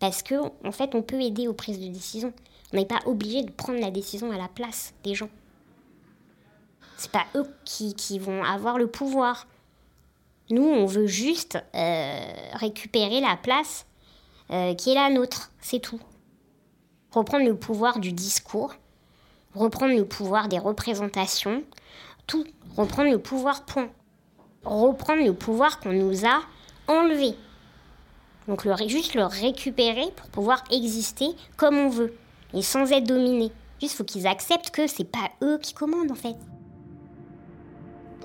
Parce 0.00 0.24
que, 0.24 0.34
en 0.66 0.72
fait, 0.72 0.96
on 0.96 1.02
peut 1.02 1.20
aider 1.20 1.46
aux 1.46 1.54
prises 1.54 1.78
de 1.78 1.86
décision. 1.86 2.32
On 2.74 2.76
n'est 2.76 2.86
pas 2.86 2.98
obligé 3.06 3.44
de 3.44 3.52
prendre 3.52 3.78
la 3.78 3.92
décision 3.92 4.32
à 4.32 4.36
la 4.36 4.48
place 4.48 4.94
des 5.04 5.14
gens. 5.14 5.28
C'est 6.96 7.12
pas 7.12 7.24
eux 7.36 7.46
qui, 7.64 8.18
vont 8.18 8.42
avoir 8.42 8.78
le 8.78 8.88
pouvoir. 8.88 9.46
Nous, 10.50 10.64
on 10.64 10.84
veut 10.84 11.06
juste 11.06 11.56
euh, 11.76 12.32
récupérer 12.54 13.20
la 13.20 13.36
place 13.36 13.86
euh, 14.50 14.74
qui 14.74 14.90
est 14.90 14.94
la 14.94 15.08
nôtre, 15.08 15.52
c'est 15.60 15.78
tout. 15.78 16.00
Reprendre 17.12 17.44
le 17.44 17.54
pouvoir 17.54 18.00
du 18.00 18.12
discours, 18.12 18.74
reprendre 19.54 19.94
le 19.94 20.04
pouvoir 20.04 20.48
des 20.48 20.58
représentations, 20.58 21.62
tout, 22.26 22.44
reprendre 22.76 23.12
le 23.12 23.20
pouvoir 23.20 23.66
point. 23.66 23.88
Reprendre 24.64 25.24
le 25.24 25.32
pouvoir 25.32 25.78
qu'on 25.78 25.92
nous 25.92 26.26
a 26.26 26.40
enlevé. 26.88 27.36
Donc 28.48 28.66
juste 28.88 29.14
le 29.14 29.26
récupérer 29.26 30.10
pour 30.16 30.26
pouvoir 30.30 30.64
exister 30.72 31.28
comme 31.56 31.78
on 31.78 31.88
veut 31.88 32.14
et 32.54 32.62
sans 32.62 32.90
être 32.92 33.04
dominé. 33.04 33.52
Juste 33.80 33.96
faut 33.96 34.04
qu'ils 34.04 34.26
acceptent 34.26 34.70
que 34.70 34.86
c'est 34.86 35.04
pas 35.04 35.30
eux 35.42 35.58
qui 35.58 35.74
commandent 35.74 36.10
en 36.10 36.16
fait. 36.16 36.36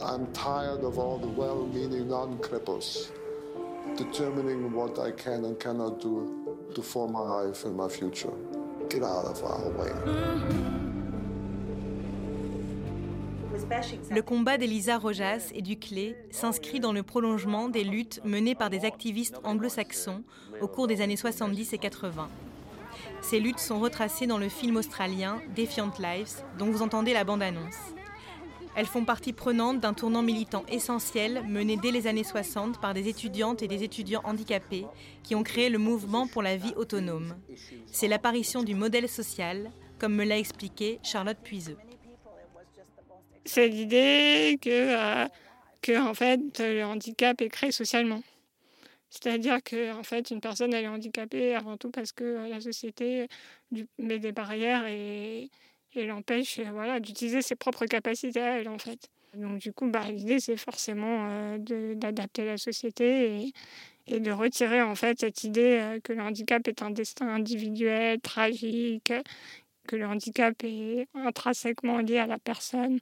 I'm 0.01 0.27
tired 0.31 0.83
of 0.83 0.97
all 0.97 1.19
the 1.19 1.37
well-meaning 1.37 2.07
non-cripples 2.07 3.11
determining 3.97 4.71
what 4.73 4.97
I 4.97 5.11
can 5.11 5.43
and 5.43 5.55
cannot 5.59 5.99
do 5.99 6.29
to 6.73 6.81
form 6.81 7.11
my 7.11 7.19
life 7.19 7.65
and 7.65 7.75
my 7.75 7.89
future. 7.89 8.31
Get 8.89 9.03
out 9.03 9.25
of 9.25 9.43
our 9.43 9.71
way. 9.77 9.91
Le 14.11 14.21
combat 14.21 14.57
d'Elisa 14.57 14.97
Rojas 14.97 15.51
et 15.53 15.61
du 15.61 15.77
Clé 15.77 16.15
s'inscrit 16.31 16.79
dans 16.79 16.93
le 16.93 17.03
prolongement 17.03 17.69
des 17.69 17.83
luttes 17.83 18.21
menées 18.23 18.55
par 18.55 18.69
des 18.69 18.85
activistes 18.85 19.39
anglo-saxons 19.43 20.23
au 20.61 20.67
cours 20.67 20.87
des 20.87 21.01
années 21.01 21.17
70 21.17 21.73
et 21.73 21.77
80. 21.77 22.29
Ces 23.21 23.39
luttes 23.39 23.59
sont 23.59 23.79
retracées 23.79 24.27
dans 24.27 24.37
le 24.37 24.49
film 24.49 24.77
australien 24.77 25.41
Defiant 25.55 25.91
Lives, 25.99 26.43
dont 26.57 26.71
vous 26.71 26.81
entendez 26.81 27.13
la 27.13 27.23
bande-annonce. 27.23 27.75
Elles 28.75 28.85
font 28.85 29.03
partie 29.03 29.33
prenante 29.33 29.79
d'un 29.79 29.93
tournant 29.93 30.21
militant 30.21 30.63
essentiel 30.69 31.43
mené 31.47 31.75
dès 31.75 31.91
les 31.91 32.07
années 32.07 32.23
60 32.23 32.79
par 32.79 32.93
des 32.93 33.07
étudiantes 33.09 33.61
et 33.61 33.67
des 33.67 33.83
étudiants 33.83 34.21
handicapés 34.23 34.85
qui 35.23 35.35
ont 35.35 35.43
créé 35.43 35.69
le 35.69 35.79
mouvement 35.79 36.27
pour 36.27 36.41
la 36.41 36.55
vie 36.55 36.73
autonome. 36.75 37.35
C'est 37.91 38.07
l'apparition 38.07 38.63
du 38.63 38.75
modèle 38.75 39.09
social, 39.09 39.71
comme 39.97 40.15
me 40.15 40.23
l'a 40.23 40.37
expliqué 40.37 40.99
Charlotte 41.03 41.39
Puiseux 41.43 41.77
c'est 43.49 43.67
l'idée 43.67 44.57
que, 44.61 44.69
euh, 44.69 45.27
que 45.81 45.99
en 45.99 46.13
fait, 46.13 46.39
le 46.59 46.83
handicap 46.83 47.41
est 47.41 47.49
créé 47.49 47.71
socialement. 47.71 48.21
C'est-à-dire 49.09 49.63
que 49.63 49.93
en 49.93 50.03
fait, 50.03 50.31
une 50.31 50.41
personne 50.41 50.73
elle 50.73 50.85
est 50.85 50.87
handicapée 50.87 51.55
avant 51.55 51.77
tout 51.77 51.91
parce 51.91 52.11
que 52.11 52.23
euh, 52.23 52.47
la 52.47 52.61
société 52.61 53.27
met 53.97 54.19
des 54.19 54.31
barrières 54.31 54.85
et, 54.87 55.49
et 55.93 56.05
l'empêche 56.05 56.59
euh, 56.59 56.69
voilà, 56.71 56.99
d'utiliser 56.99 57.41
ses 57.41 57.55
propres 57.55 57.85
capacités 57.85 58.41
à 58.41 58.59
elle 58.59 58.69
en 58.69 58.77
fait. 58.77 59.09
Donc 59.35 59.59
du 59.59 59.73
coup, 59.73 59.89
bah, 59.89 60.09
l'idée 60.09 60.39
c'est 60.39 60.57
forcément 60.57 61.57
d'adapter 61.59 62.45
la 62.45 62.57
société 62.57 63.43
et, 63.43 63.53
et, 64.07 64.19
de 64.19 64.31
retirer 64.31 64.81
en 64.81 64.95
fait 64.95 65.19
cette 65.19 65.43
idée 65.43 65.99
que 66.03 66.13
le 66.13 66.21
handicap 66.21 66.67
est 66.67 66.81
un 66.81 66.89
destin 66.89 67.27
individuel, 67.27 68.19
tragique, 68.21 69.13
que 69.87 69.95
le 69.95 70.05
handicap 70.05 70.55
est 70.63 71.07
intrinsèquement 71.13 71.99
lié 71.99 72.19
à 72.19 72.27
la 72.27 72.39
personne 72.39 72.99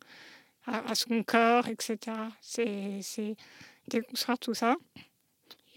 à, 0.68 0.96
son 0.96 1.24
corps, 1.24 1.68
etc. 1.68 1.98
C'est 2.42 3.36
déconstruire 3.88 4.38
tout 4.38 4.54
ça. 4.54 4.76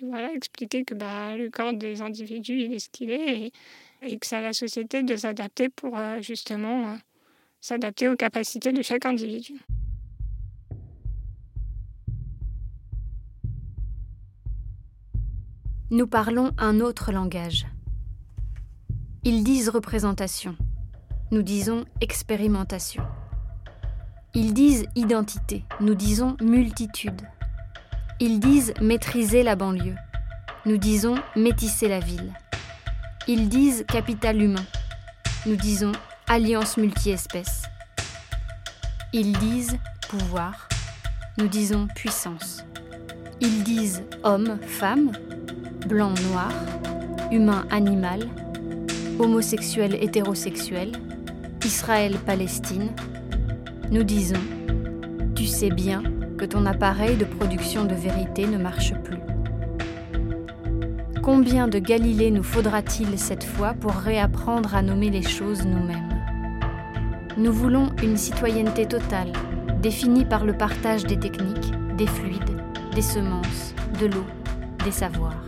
Voilà, 0.02 0.32
expliquer 0.32 0.84
que 0.84 0.94
bah, 0.94 1.36
le 1.36 1.50
corps 1.50 1.74
des 1.74 2.00
individus, 2.00 2.62
il 2.62 2.72
est 2.72 2.78
ce 2.78 2.88
qu'il 2.88 3.10
est 3.10 3.52
et, 4.02 4.18
que 4.18 4.26
c'est 4.26 4.36
à 4.36 4.40
la 4.40 4.52
société 4.52 5.02
de 5.02 5.14
s'adapter 5.16 5.68
pour 5.68 5.98
euh, 5.98 6.20
justement 6.22 6.92
euh, 6.92 6.96
s'adapter 7.60 8.08
aux 8.08 8.16
capacités 8.16 8.72
de 8.72 8.82
chaque 8.82 9.04
individu. 9.04 9.60
Nous 15.90 16.06
parlons 16.06 16.52
un 16.56 16.80
autre 16.80 17.12
langage. 17.12 17.66
Ils 19.24 19.44
disent 19.44 19.68
représentation. 19.68 20.56
Nous 21.30 21.42
disons 21.42 21.84
expérimentation. 22.00 23.02
Ils 24.34 24.54
disent 24.54 24.86
identité, 24.94 25.64
nous 25.80 25.96
disons 25.96 26.36
multitude. 26.40 27.20
Ils 28.22 28.38
disent 28.38 28.74
maîtriser 28.82 29.42
la 29.42 29.56
banlieue, 29.56 29.96
nous 30.66 30.76
disons 30.76 31.14
métisser 31.36 31.88
la 31.88 32.00
ville. 32.00 32.34
Ils 33.26 33.48
disent 33.48 33.86
capital 33.88 34.42
humain, 34.42 34.66
nous 35.46 35.56
disons 35.56 35.92
alliance 36.28 36.76
multi-espèces. 36.76 37.62
Ils 39.14 39.32
disent 39.38 39.78
pouvoir, 40.10 40.68
nous 41.38 41.48
disons 41.48 41.88
puissance. 41.94 42.62
Ils 43.40 43.62
disent 43.62 44.02
homme, 44.22 44.58
femme, 44.66 45.12
blanc, 45.88 46.12
noir, 46.30 46.52
humain, 47.32 47.64
animal, 47.70 48.28
homosexuel, 49.18 49.94
hétérosexuel, 49.94 50.92
Israël, 51.64 52.18
Palestine, 52.26 52.90
nous 53.90 54.02
disons 54.02 54.40
Tu 55.34 55.46
sais 55.46 55.70
bien 55.70 56.02
que 56.40 56.46
ton 56.46 56.64
appareil 56.64 57.18
de 57.18 57.26
production 57.26 57.84
de 57.84 57.94
vérité 57.94 58.46
ne 58.46 58.56
marche 58.56 58.94
plus. 59.04 59.18
Combien 61.22 61.68
de 61.68 61.78
Galilée 61.78 62.30
nous 62.30 62.42
faudra-t-il 62.42 63.18
cette 63.18 63.44
fois 63.44 63.74
pour 63.74 63.92
réapprendre 63.92 64.74
à 64.74 64.80
nommer 64.80 65.10
les 65.10 65.20
choses 65.20 65.66
nous-mêmes? 65.66 66.08
Nous 67.36 67.52
voulons 67.52 67.90
une 68.02 68.16
citoyenneté 68.16 68.86
totale, 68.86 69.32
définie 69.82 70.24
par 70.24 70.46
le 70.46 70.54
partage 70.54 71.04
des 71.04 71.18
techniques, 71.18 71.72
des 71.98 72.06
fluides, 72.06 72.56
des 72.94 73.02
semences, 73.02 73.74
de 74.00 74.06
l'eau, 74.06 74.24
des 74.82 74.92
savoirs. 74.92 75.44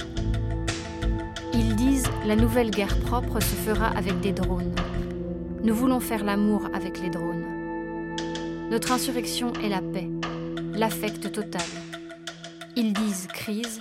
Ils 1.55 1.75
disent 1.75 2.11
la 2.27 2.37
nouvelle 2.37 2.71
guerre 2.71 3.01
propre 3.01 3.41
se 3.41 3.55
fera 3.55 3.87
avec 3.87 4.21
des 4.21 4.33
drones. 4.33 4.75
Nous 5.65 5.75
voulons 5.75 6.01
faire 6.01 6.23
l'amour 6.23 6.69
avec 6.75 7.01
les 7.01 7.09
drones. 7.09 7.47
Notre 8.71 8.93
insurrection 8.93 9.55
est 9.65 9.71
la 9.71 9.81
paix, 9.81 10.09
l'affect 10.83 11.31
total. 11.31 11.63
Ils 12.75 12.93
disent 12.93 13.29
crise, 13.29 13.79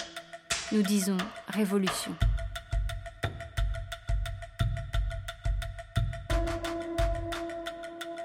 nous 0.72 0.84
disons 0.84 1.18
révolution. 1.47 2.16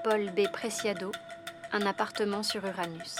Paul 0.03 0.29
B. 0.29 0.41
Preciado, 0.53 1.11
un 1.71 1.87
appartement 1.87 2.43
sur 2.43 2.63
Uranus. 2.67 3.15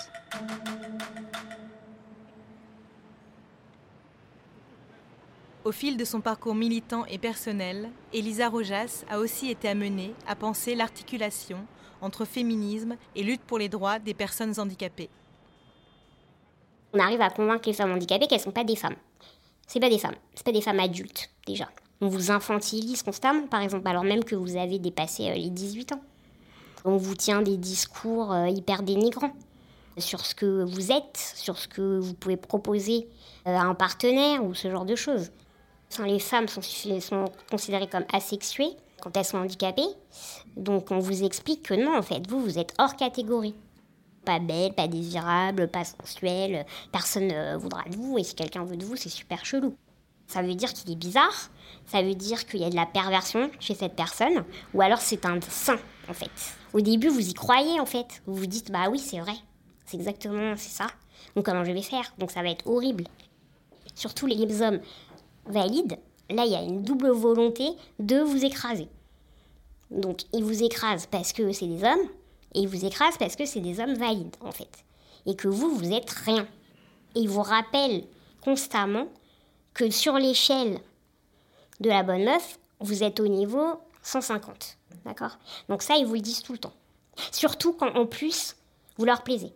Au 5.65 5.71
fil 5.71 5.97
de 5.97 6.05
son 6.05 6.21
parcours 6.21 6.53
militant 6.53 7.03
et 7.07 7.17
personnel, 7.17 7.89
Elisa 8.13 8.47
Rojas 8.47 9.05
a 9.09 9.17
aussi 9.17 9.49
été 9.49 9.67
amenée 9.67 10.13
à 10.27 10.35
penser 10.35 10.75
l'articulation 10.75 11.65
entre 11.99 12.25
féminisme 12.25 12.95
et 13.15 13.23
lutte 13.23 13.41
pour 13.41 13.57
les 13.57 13.69
droits 13.69 13.97
des 13.97 14.13
personnes 14.13 14.59
handicapées. 14.59 15.09
On 16.97 16.99
arrive 16.99 17.21
à 17.21 17.29
convaincre 17.29 17.67
les 17.67 17.73
femmes 17.73 17.91
handicapées 17.91 18.25
qu'elles 18.25 18.39
ne 18.39 18.43
sont 18.43 18.51
pas 18.51 18.63
des 18.63 18.75
femmes. 18.75 18.95
C'est 19.67 19.79
pas 19.79 19.89
des 19.89 19.99
femmes, 19.99 20.15
c'est 20.33 20.45
pas 20.45 20.51
des 20.51 20.61
femmes 20.61 20.79
adultes 20.79 21.29
déjà. 21.45 21.69
On 22.01 22.07
vous 22.07 22.31
infantilise 22.31 23.03
constamment, 23.03 23.45
par 23.45 23.61
exemple, 23.61 23.87
alors 23.87 24.03
même 24.03 24.23
que 24.23 24.35
vous 24.35 24.55
avez 24.55 24.79
dépassé 24.79 25.29
euh, 25.29 25.35
les 25.35 25.51
18 25.51 25.93
ans. 25.93 26.01
On 26.85 26.97
vous 26.97 27.15
tient 27.15 27.43
des 27.43 27.57
discours 27.57 28.33
euh, 28.33 28.47
hyper 28.47 28.81
dénigrants 28.81 29.33
sur 29.97 30.25
ce 30.25 30.33
que 30.33 30.63
vous 30.63 30.91
êtes, 30.91 31.33
sur 31.35 31.57
ce 31.59 31.67
que 31.67 31.99
vous 31.99 32.13
pouvez 32.15 32.37
proposer 32.37 33.07
euh, 33.45 33.55
à 33.55 33.61
un 33.61 33.75
partenaire 33.75 34.43
ou 34.43 34.55
ce 34.55 34.71
genre 34.71 34.85
de 34.85 34.95
choses. 34.95 35.31
Les 36.03 36.19
femmes 36.19 36.47
sont, 36.47 36.61
sont 36.61 37.25
considérées 37.51 37.87
comme 37.87 38.05
asexuées 38.11 38.75
quand 39.01 39.15
elles 39.15 39.25
sont 39.25 39.37
handicapées. 39.37 39.87
Donc 40.55 40.89
on 40.89 40.99
vous 40.99 41.23
explique 41.23 41.63
que 41.63 41.75
non, 41.75 41.95
en 41.95 42.01
fait, 42.01 42.27
vous, 42.27 42.39
vous 42.39 42.57
êtes 42.57 42.73
hors 42.79 42.95
catégorie. 42.95 43.53
Pas 44.27 44.39
belle, 44.39 44.73
pas 44.73 44.89
désirable, 44.89 45.69
pas 45.69 45.85
sensuelle, 45.85 46.65
personne 46.91 47.27
ne 47.27 47.55
voudra 47.55 47.83
de 47.83 47.95
vous, 47.95 48.17
et 48.17 48.25
si 48.25 48.35
quelqu'un 48.35 48.65
veut 48.65 48.75
de 48.75 48.83
vous, 48.83 48.97
c'est 48.97 49.07
super 49.07 49.45
chelou. 49.45 49.73
Ça 50.27 50.41
veut 50.41 50.53
dire 50.53 50.73
qu'il 50.73 50.91
est 50.91 50.97
bizarre, 50.97 51.49
ça 51.85 52.01
veut 52.01 52.13
dire 52.13 52.45
qu'il 52.45 52.59
y 52.59 52.65
a 52.65 52.69
de 52.69 52.75
la 52.75 52.85
perversion 52.85 53.49
chez 53.61 53.73
cette 53.73 53.95
personne, 53.95 54.43
ou 54.73 54.81
alors 54.81 54.99
c'est 54.99 55.25
un 55.25 55.39
saint, 55.39 55.79
en 56.09 56.13
fait. 56.13 56.29
Au 56.73 56.81
début, 56.81 57.07
vous 57.07 57.25
y 57.25 57.33
croyez, 57.33 57.79
en 57.79 57.85
fait. 57.85 58.21
Vous 58.25 58.35
vous 58.35 58.47
dites, 58.47 58.69
bah 58.69 58.89
oui, 58.91 58.99
c'est 58.99 59.21
vrai. 59.21 59.35
C'est 59.85 59.95
exactement, 59.95 60.55
c'est 60.57 60.75
ça. 60.75 60.87
Donc 61.37 61.45
comment 61.45 61.63
je 61.63 61.71
vais 61.71 61.81
faire? 61.81 62.13
Donc 62.17 62.31
ça 62.31 62.43
va 62.43 62.49
être 62.49 62.67
horrible. 62.67 63.05
Surtout 63.95 64.25
les 64.25 64.61
hommes 64.61 64.81
valides, 65.45 65.97
là, 66.29 66.43
il 66.45 66.51
y 66.51 66.55
a 66.55 66.63
une 66.63 66.83
double 66.83 67.11
volonté 67.11 67.69
de 67.99 68.19
vous 68.19 68.43
écraser. 68.43 68.89
Donc 69.89 70.23
ils 70.33 70.43
vous 70.43 70.63
écrasent 70.63 71.05
parce 71.05 71.31
que 71.31 71.53
c'est 71.53 71.67
des 71.67 71.85
hommes, 71.85 72.09
et 72.53 72.59
ils 72.59 72.67
vous 72.67 72.85
écrasent 72.85 73.17
parce 73.17 73.35
que 73.35 73.45
c'est 73.45 73.59
des 73.59 73.79
hommes 73.79 73.95
valides, 73.95 74.35
en 74.41 74.51
fait. 74.51 74.83
Et 75.25 75.35
que 75.35 75.47
vous, 75.47 75.75
vous 75.75 75.91
êtes 75.91 76.09
rien. 76.09 76.47
Et 77.15 77.21
ils 77.21 77.29
vous 77.29 77.41
rappellent 77.41 78.03
constamment 78.41 79.07
que 79.73 79.89
sur 79.89 80.13
l'échelle 80.13 80.79
de 81.79 81.89
la 81.89 82.03
bonne 82.03 82.23
meuf, 82.23 82.59
vous 82.79 83.03
êtes 83.03 83.19
au 83.19 83.27
niveau 83.27 83.79
150. 84.03 84.77
D'accord? 85.05 85.37
Donc 85.69 85.81
ça, 85.81 85.97
ils 85.97 86.05
vous 86.05 86.15
le 86.15 86.21
disent 86.21 86.43
tout 86.43 86.53
le 86.53 86.57
temps. 86.59 86.73
Surtout 87.31 87.73
quand 87.73 87.95
en 87.95 88.05
plus, 88.05 88.55
vous 88.97 89.05
leur 89.05 89.23
plaisez. 89.23 89.51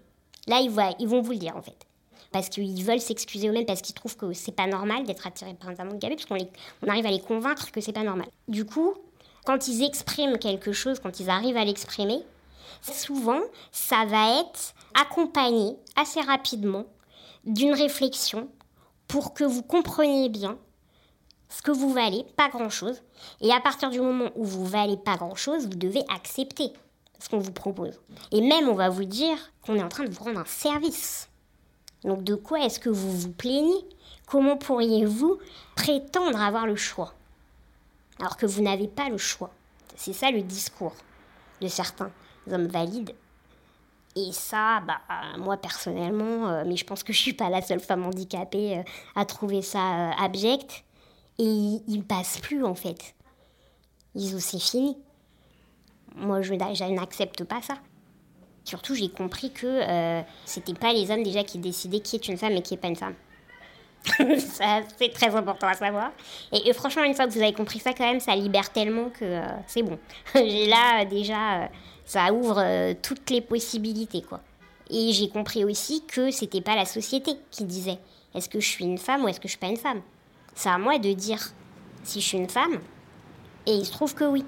Là, 0.48 0.60
ils, 0.60 0.72
ils 1.00 1.08
vont 1.08 1.22
vous 1.22 1.32
le 1.32 1.38
dire 1.38 1.56
en 1.56 1.62
fait. 1.62 1.88
Parce 2.32 2.50
qu'ils 2.50 2.84
veulent 2.84 3.02
s'excuser 3.02 3.50
eux-mêmes, 3.50 3.66
parce 3.66 3.82
qu'ils 3.82 3.96
trouvent 3.96 4.16
que 4.16 4.32
c'est 4.34 4.54
pas 4.54 4.68
normal 4.68 5.06
d'être 5.06 5.28
attiré 5.28 5.54
par 5.54 5.70
un 5.70 5.76
amant 5.76 5.92
handicapé, 5.92 6.16
parce 6.16 6.26
qu'on 6.26 6.38
on 6.82 6.88
arrive 6.88 7.06
à 7.06 7.12
les 7.12 7.20
convaincre 7.20 7.72
que 7.72 7.82
c'est 7.82 7.92
pas 7.92 8.04
normal. 8.04 8.28
Du 8.48 8.66
coup, 8.66 8.94
quand 9.46 9.68
ils 9.68 9.84
expriment 9.84 10.38
quelque 10.38 10.72
chose, 10.72 11.00
quand 11.00 11.20
ils 11.20 11.30
arrivent 11.30 11.58
à 11.58 11.66
l'exprimer, 11.66 12.24
souvent, 12.82 13.42
ça 13.72 14.06
va 14.06 14.40
être 14.40 14.74
accompagné 15.00 15.78
assez 15.96 16.22
rapidement 16.22 16.86
d'une 17.46 17.74
réflexion 17.74 18.50
pour 19.08 19.34
que 19.34 19.44
vous 19.44 19.64
compreniez 19.64 20.30
bien 20.30 20.58
ce 21.50 21.62
que 21.62 21.72
vous 21.72 21.92
valez, 21.92 22.26
pas 22.38 22.50
grand-chose. 22.50 23.02
Et 23.42 23.52
à 23.52 23.60
partir 23.60 23.90
du 23.90 24.00
moment 24.00 24.30
où 24.36 24.46
vous 24.46 24.66
valez 24.66 24.98
pas 24.98 25.18
grand-chose, 25.18 25.68
vous 25.68 25.76
devez 25.76 26.04
accepter 26.10 26.72
ce 27.20 27.30
qu'on 27.30 27.40
vous 27.40 27.52
propose. 27.52 28.00
Et 28.32 28.42
même, 28.42 28.70
on 28.70 28.74
va 28.74 28.90
vous 28.90 29.04
dire 29.04 29.38
qu'on 29.62 29.76
est 29.76 29.84
en 29.84 29.90
train 29.90 30.06
de 30.06 30.10
vous 30.10 30.24
rendre 30.24 30.40
un 30.40 30.46
service. 30.46 31.30
Donc 32.04 32.24
de 32.24 32.36
quoi 32.36 32.62
est-ce 32.62 32.80
que 32.80 32.90
vous 32.90 33.12
vous 33.12 33.32
plaignez? 33.32 33.86
Comment 34.26 34.58
pourriez-vous 34.58 35.38
prétendre 35.76 36.42
avoir 36.42 36.66
le 36.66 36.76
choix? 36.76 37.14
Alors 38.20 38.38
que 38.38 38.46
vous 38.46 38.62
n'avez 38.62 38.88
pas 38.88 39.10
le 39.10 39.18
choix. 39.18 39.52
C'est 39.96 40.14
ça 40.14 40.32
le 40.32 40.42
discours 40.42 40.96
de 41.60 41.68
certains 41.68 42.12
hommes 42.50 42.68
valides 42.68 43.14
et 44.16 44.32
ça, 44.34 44.82
bah, 44.82 45.00
moi 45.38 45.58
personnellement, 45.58 46.50
euh, 46.50 46.64
mais 46.66 46.76
je 46.76 46.84
pense 46.84 47.04
que 47.04 47.14
je 47.14 47.20
suis 47.20 47.34
pas 47.34 47.50
la 47.50 47.62
seule 47.62 47.80
femme 47.80 48.06
handicapée 48.06 48.80
euh, 48.80 48.84
à 49.16 49.26
trouver 49.26 49.62
ça 49.62 49.80
euh, 49.80 50.12
abject. 50.20 50.84
Et 51.40 51.44
ils 51.44 51.98
ne 51.98 52.04
passent 52.04 52.40
plus 52.40 52.64
en 52.64 52.76
fait. 52.76 53.16
Ils 54.16 54.36
ont 54.36 54.40
c'est 54.40 54.60
fini. 54.60 54.98
Moi, 56.16 56.42
je, 56.42 56.54
n'accepte 56.54 57.46
pas 57.46 57.62
ça. 57.62 57.76
Surtout, 58.66 58.94
j'ai 58.96 59.10
compris 59.10 59.52
que 59.52 59.82
c'était 60.46 60.74
pas 60.74 60.92
les 60.94 61.10
hommes 61.10 61.24
déjà 61.24 61.44
qui 61.44 61.58
décidaient 61.58 62.02
qui 62.02 62.18
est 62.18 62.28
une 62.28 62.38
femme 62.38 62.52
et 62.52 62.62
qui 62.62 62.74
est 62.74 62.78
pas 62.78 62.90
une 62.90 62.98
femme. 62.98 63.16
ça, 64.38 64.82
c'est 64.98 65.14
très 65.14 65.34
important 65.34 65.68
à 65.68 65.74
savoir. 65.74 66.12
Et, 66.52 66.72
franchement, 66.74 67.04
une 67.04 67.16
fois 67.16 67.26
que 67.26 67.32
vous 67.32 67.42
avez 67.42 67.54
compris 67.54 67.80
ça, 67.80 67.94
quand 67.94 68.06
même, 68.06 68.20
ça 68.20 68.36
libère 68.36 68.72
tellement 68.72 69.10
que 69.10 69.42
c'est 69.68 69.84
bon. 69.84 69.98
j'ai 70.36 70.68
là 70.68 71.06
déjà 71.06 71.70
ça 72.12 72.34
ouvre 72.34 72.60
euh, 72.60 72.94
toutes 73.02 73.30
les 73.30 73.40
possibilités, 73.40 74.22
quoi. 74.22 74.42
Et 74.90 75.14
j'ai 75.14 75.30
compris 75.30 75.64
aussi 75.64 76.04
que 76.06 76.30
c'était 76.30 76.60
pas 76.60 76.76
la 76.76 76.84
société 76.84 77.32
qui 77.52 77.64
disait 77.64 78.00
est-ce 78.36 78.50
que 78.50 78.60
je 78.60 78.68
suis 78.68 78.84
une 78.84 78.98
femme 78.98 79.24
ou 79.24 79.30
est-ce 79.30 79.40
que 79.40 79.48
je 79.48 79.52
suis 79.54 79.60
pas 79.60 79.70
une 79.70 79.78
femme? 79.78 80.02
C'est 80.54 80.68
à 80.68 80.78
moi 80.78 81.00
de 81.00 81.14
dire 81.14 81.40
si 82.04 82.20
je 82.20 82.28
suis 82.28 82.38
une 82.38 82.50
femme. 82.50 82.82
Et 83.66 83.76
il 83.76 83.86
se 83.86 83.94
trouve 83.94 84.14
que 84.14 84.26
oui. 84.26 84.44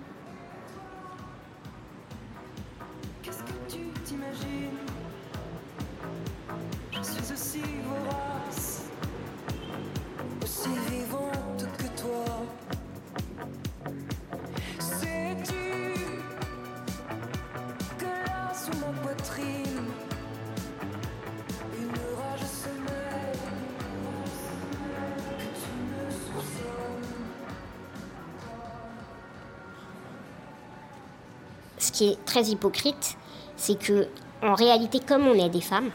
Qui 31.94 32.10
est 32.10 32.26
très 32.26 32.44
hypocrite, 32.44 33.18
c'est 33.56 33.80
que 33.80 34.08
en 34.42 34.56
réalité, 34.56 35.00
comme 35.00 35.26
on 35.26 35.36
est 35.36 35.50
des 35.50 35.62
femmes, 35.62 35.90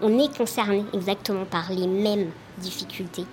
on 0.00 0.18
est 0.18 0.36
concerné 0.36 0.84
exactement 0.92 1.44
par 1.44 1.70
les 1.70 1.86
mêmes 1.86 2.30
difficultés. 2.58 3.24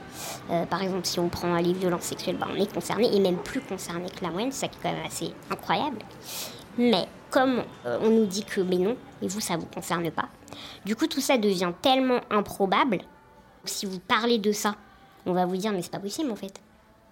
Euh, 0.52 0.66
par 0.66 0.84
exemple, 0.84 1.06
si 1.06 1.20
on 1.20 1.30
prend 1.30 1.56
les 1.56 1.74
violences 1.74 2.04
sexuelles, 2.04 2.38
ben, 2.38 2.48
on 2.52 2.62
est 2.62 2.72
concerné 2.72 3.16
et 3.16 3.20
même 3.20 3.38
plus 3.38 3.62
concerné 3.62 4.08
que 4.10 4.24
la 4.24 4.30
moyenne, 4.30 4.52
c'est 4.52 4.70
quand 4.82 4.92
même 4.92 5.04
assez 5.06 5.34
incroyable. 5.50 5.98
Mais 6.78 7.08
comme 7.32 7.64
euh, 7.86 7.98
on 8.02 8.10
nous 8.10 8.26
dit 8.26 8.44
que 8.44 8.62
mais 8.62 8.78
non, 8.78 8.96
et 9.22 9.28
vous 9.28 9.40
ça 9.40 9.58
vous 9.58 9.66
concerne 9.66 10.10
pas, 10.12 10.30
du 10.86 10.96
coup 10.96 11.08
tout 11.08 11.22
ça 11.22 11.38
devient 11.38 11.72
tellement 11.82 12.20
improbable. 12.30 13.00
Si 13.66 13.86
vous 13.86 14.00
parlez 14.00 14.38
de 14.38 14.52
ça, 14.52 14.76
on 15.26 15.34
va 15.34 15.46
vous 15.46 15.58
dire 15.58 15.72
mais 15.72 15.82
c'est 15.82 15.92
pas 15.92 16.00
possible 16.00 16.32
en 16.32 16.36
fait. 16.36 16.62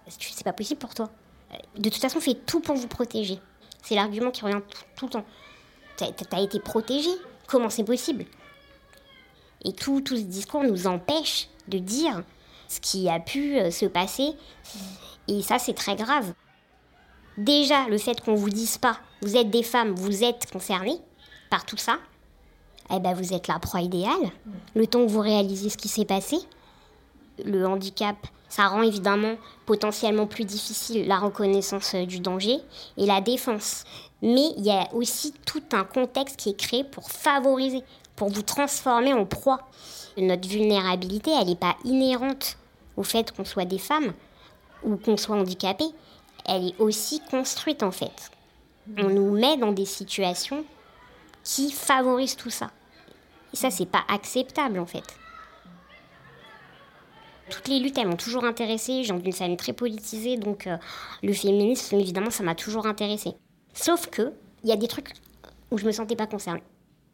C'est 0.08 0.44
pas 0.44 0.52
possible 0.52 0.80
pour 0.80 0.94
toi. 0.94 1.08
Euh, 1.52 1.56
de 1.78 1.88
toute 1.88 2.00
façon, 2.00 2.20
fais 2.20 2.34
tout 2.34 2.60
pour 2.60 2.76
vous 2.76 2.88
protéger. 2.88 3.38
C'est 3.82 3.94
l'argument 3.94 4.30
qui 4.30 4.44
revient 4.44 4.60
tout, 4.96 5.06
le 5.06 5.10
temps. 5.10 5.24
T'as 5.96 6.06
as 6.32 6.40
été 6.40 6.60
protégé. 6.60 7.10
Comment 7.46 7.70
c'est 7.70 7.84
possible? 7.84 8.24
Et 9.64 9.72
tout, 9.72 10.00
tout 10.00 10.16
ce 10.16 10.22
discours 10.22 10.62
nous 10.62 10.86
empêche 10.86 11.48
de 11.68 11.78
dire 11.78 12.22
ce 12.68 12.80
qui 12.80 13.08
a 13.08 13.20
pu 13.20 13.58
euh, 13.58 13.70
se 13.70 13.86
passer. 13.86 14.32
Et 15.28 15.42
ça, 15.42 15.58
c'est 15.58 15.74
très 15.74 15.96
grave. 15.96 16.32
Déjà, 17.36 17.86
le 17.88 17.98
fait 17.98 18.20
qu'on 18.20 18.34
vous 18.34 18.50
dise 18.50 18.78
pas, 18.78 18.98
vous 19.22 19.36
êtes 19.36 19.50
des 19.50 19.62
femmes, 19.62 19.94
vous 19.94 20.24
êtes 20.24 20.50
concernées 20.50 20.98
par 21.50 21.64
tout 21.64 21.76
ça, 21.76 21.98
eh 22.94 23.00
ben 23.00 23.14
vous 23.14 23.32
êtes 23.32 23.48
la 23.48 23.58
proie 23.58 23.80
idéale. 23.80 24.30
Le 24.74 24.86
temps 24.86 25.04
que 25.04 25.10
vous 25.10 25.20
réalisez 25.20 25.70
ce 25.70 25.76
qui 25.76 25.88
s'est 25.88 26.04
passé, 26.04 26.38
le 27.44 27.66
handicap, 27.66 28.16
ça 28.48 28.66
rend 28.66 28.82
évidemment 28.82 29.36
potentiellement 29.64 30.26
plus 30.26 30.44
difficile 30.44 31.06
la 31.06 31.18
reconnaissance 31.18 31.94
euh, 31.94 32.04
du 32.04 32.18
danger 32.18 32.58
et 32.96 33.06
la 33.06 33.20
défense. 33.20 33.84
Mais 34.22 34.52
il 34.56 34.64
y 34.64 34.70
a 34.70 34.92
aussi 34.92 35.32
tout 35.46 35.62
un 35.72 35.84
contexte 35.84 36.36
qui 36.36 36.50
est 36.50 36.56
créé 36.56 36.84
pour 36.84 37.10
favoriser, 37.10 37.82
pour 38.16 38.28
vous 38.28 38.42
transformer 38.42 39.14
en 39.14 39.24
proie. 39.24 39.68
Notre 40.16 40.48
vulnérabilité, 40.48 41.30
elle 41.40 41.48
n'est 41.48 41.56
pas 41.56 41.76
inhérente 41.84 42.58
au 42.96 43.04
fait 43.04 43.32
qu'on 43.32 43.44
soit 43.44 43.64
des 43.64 43.78
femmes 43.78 44.12
ou 44.82 44.96
qu'on 44.96 45.16
soit 45.16 45.36
handicapé. 45.36 45.84
Elle 46.44 46.68
est 46.68 46.80
aussi 46.80 47.20
construite 47.30 47.82
en 47.82 47.92
fait. 47.92 48.30
On 48.98 49.08
nous 49.08 49.30
met 49.30 49.56
dans 49.56 49.72
des 49.72 49.84
situations 49.84 50.64
qui 51.44 51.70
favorisent 51.70 52.36
tout 52.36 52.50
ça. 52.50 52.70
Et 53.52 53.56
ça, 53.56 53.70
c'est 53.70 53.86
pas 53.86 54.02
acceptable 54.08 54.80
en 54.80 54.86
fait. 54.86 55.04
Toutes 57.50 57.68
les 57.68 57.80
luttes, 57.80 57.98
elles 57.98 58.08
m'ont 58.08 58.16
toujours 58.16 58.44
intéressée. 58.44 59.04
J'ai 59.04 59.12
d'une 59.12 59.32
famille 59.32 59.56
très 59.56 59.72
politisée, 59.72 60.36
donc 60.36 60.66
euh, 60.66 60.76
le 61.22 61.32
féminisme, 61.32 61.96
évidemment, 61.96 62.30
ça 62.30 62.42
m'a 62.42 62.54
toujours 62.54 62.86
intéressée. 62.86 63.34
Sauf 63.74 64.06
que, 64.06 64.32
il 64.62 64.70
y 64.70 64.72
a 64.72 64.76
des 64.76 64.88
trucs 64.88 65.12
où 65.70 65.78
je 65.78 65.84
me 65.84 65.92
sentais 65.92 66.16
pas 66.16 66.26
concernée. 66.26 66.62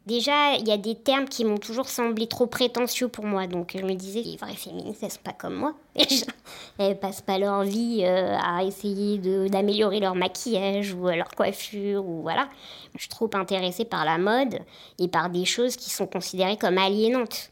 Déjà, 0.05 0.53
il 0.55 0.65
y 0.65 0.71
a 0.71 0.77
des 0.77 0.95
termes 0.95 1.27
qui 1.27 1.43
m'ont 1.43 1.57
toujours 1.57 1.89
semblé 1.89 2.27
trop 2.27 2.47
prétentieux 2.47 3.09
pour 3.09 3.25
moi. 3.25 3.45
Donc, 3.45 3.75
je 3.77 3.83
me 3.83 3.93
disais, 3.93 4.21
les 4.21 4.37
vraies 4.37 4.55
féministes, 4.55 5.03
elles 5.03 5.11
sont 5.11 5.19
pas 5.21 5.33
comme 5.33 5.55
moi. 5.55 5.73
elles 6.77 6.97
passent 6.97 7.21
pas 7.21 7.37
leur 7.37 7.63
vie 7.63 8.03
euh, 8.05 8.37
à 8.41 8.63
essayer 8.63 9.17
d'améliorer 9.49 9.99
leur 9.99 10.15
maquillage 10.15 10.93
ou 10.93 11.07
leur 11.07 11.29
coiffure 11.31 12.05
ou 12.05 12.21
voilà. 12.21 12.47
Je 12.95 13.01
suis 13.01 13.09
trop 13.09 13.29
intéressée 13.33 13.83
par 13.83 14.05
la 14.05 14.17
mode 14.17 14.59
et 14.97 15.09
par 15.09 15.29
des 15.29 15.43
choses 15.43 15.75
qui 15.75 15.89
sont 15.89 16.07
considérées 16.07 16.57
comme 16.57 16.77
aliénantes. 16.77 17.51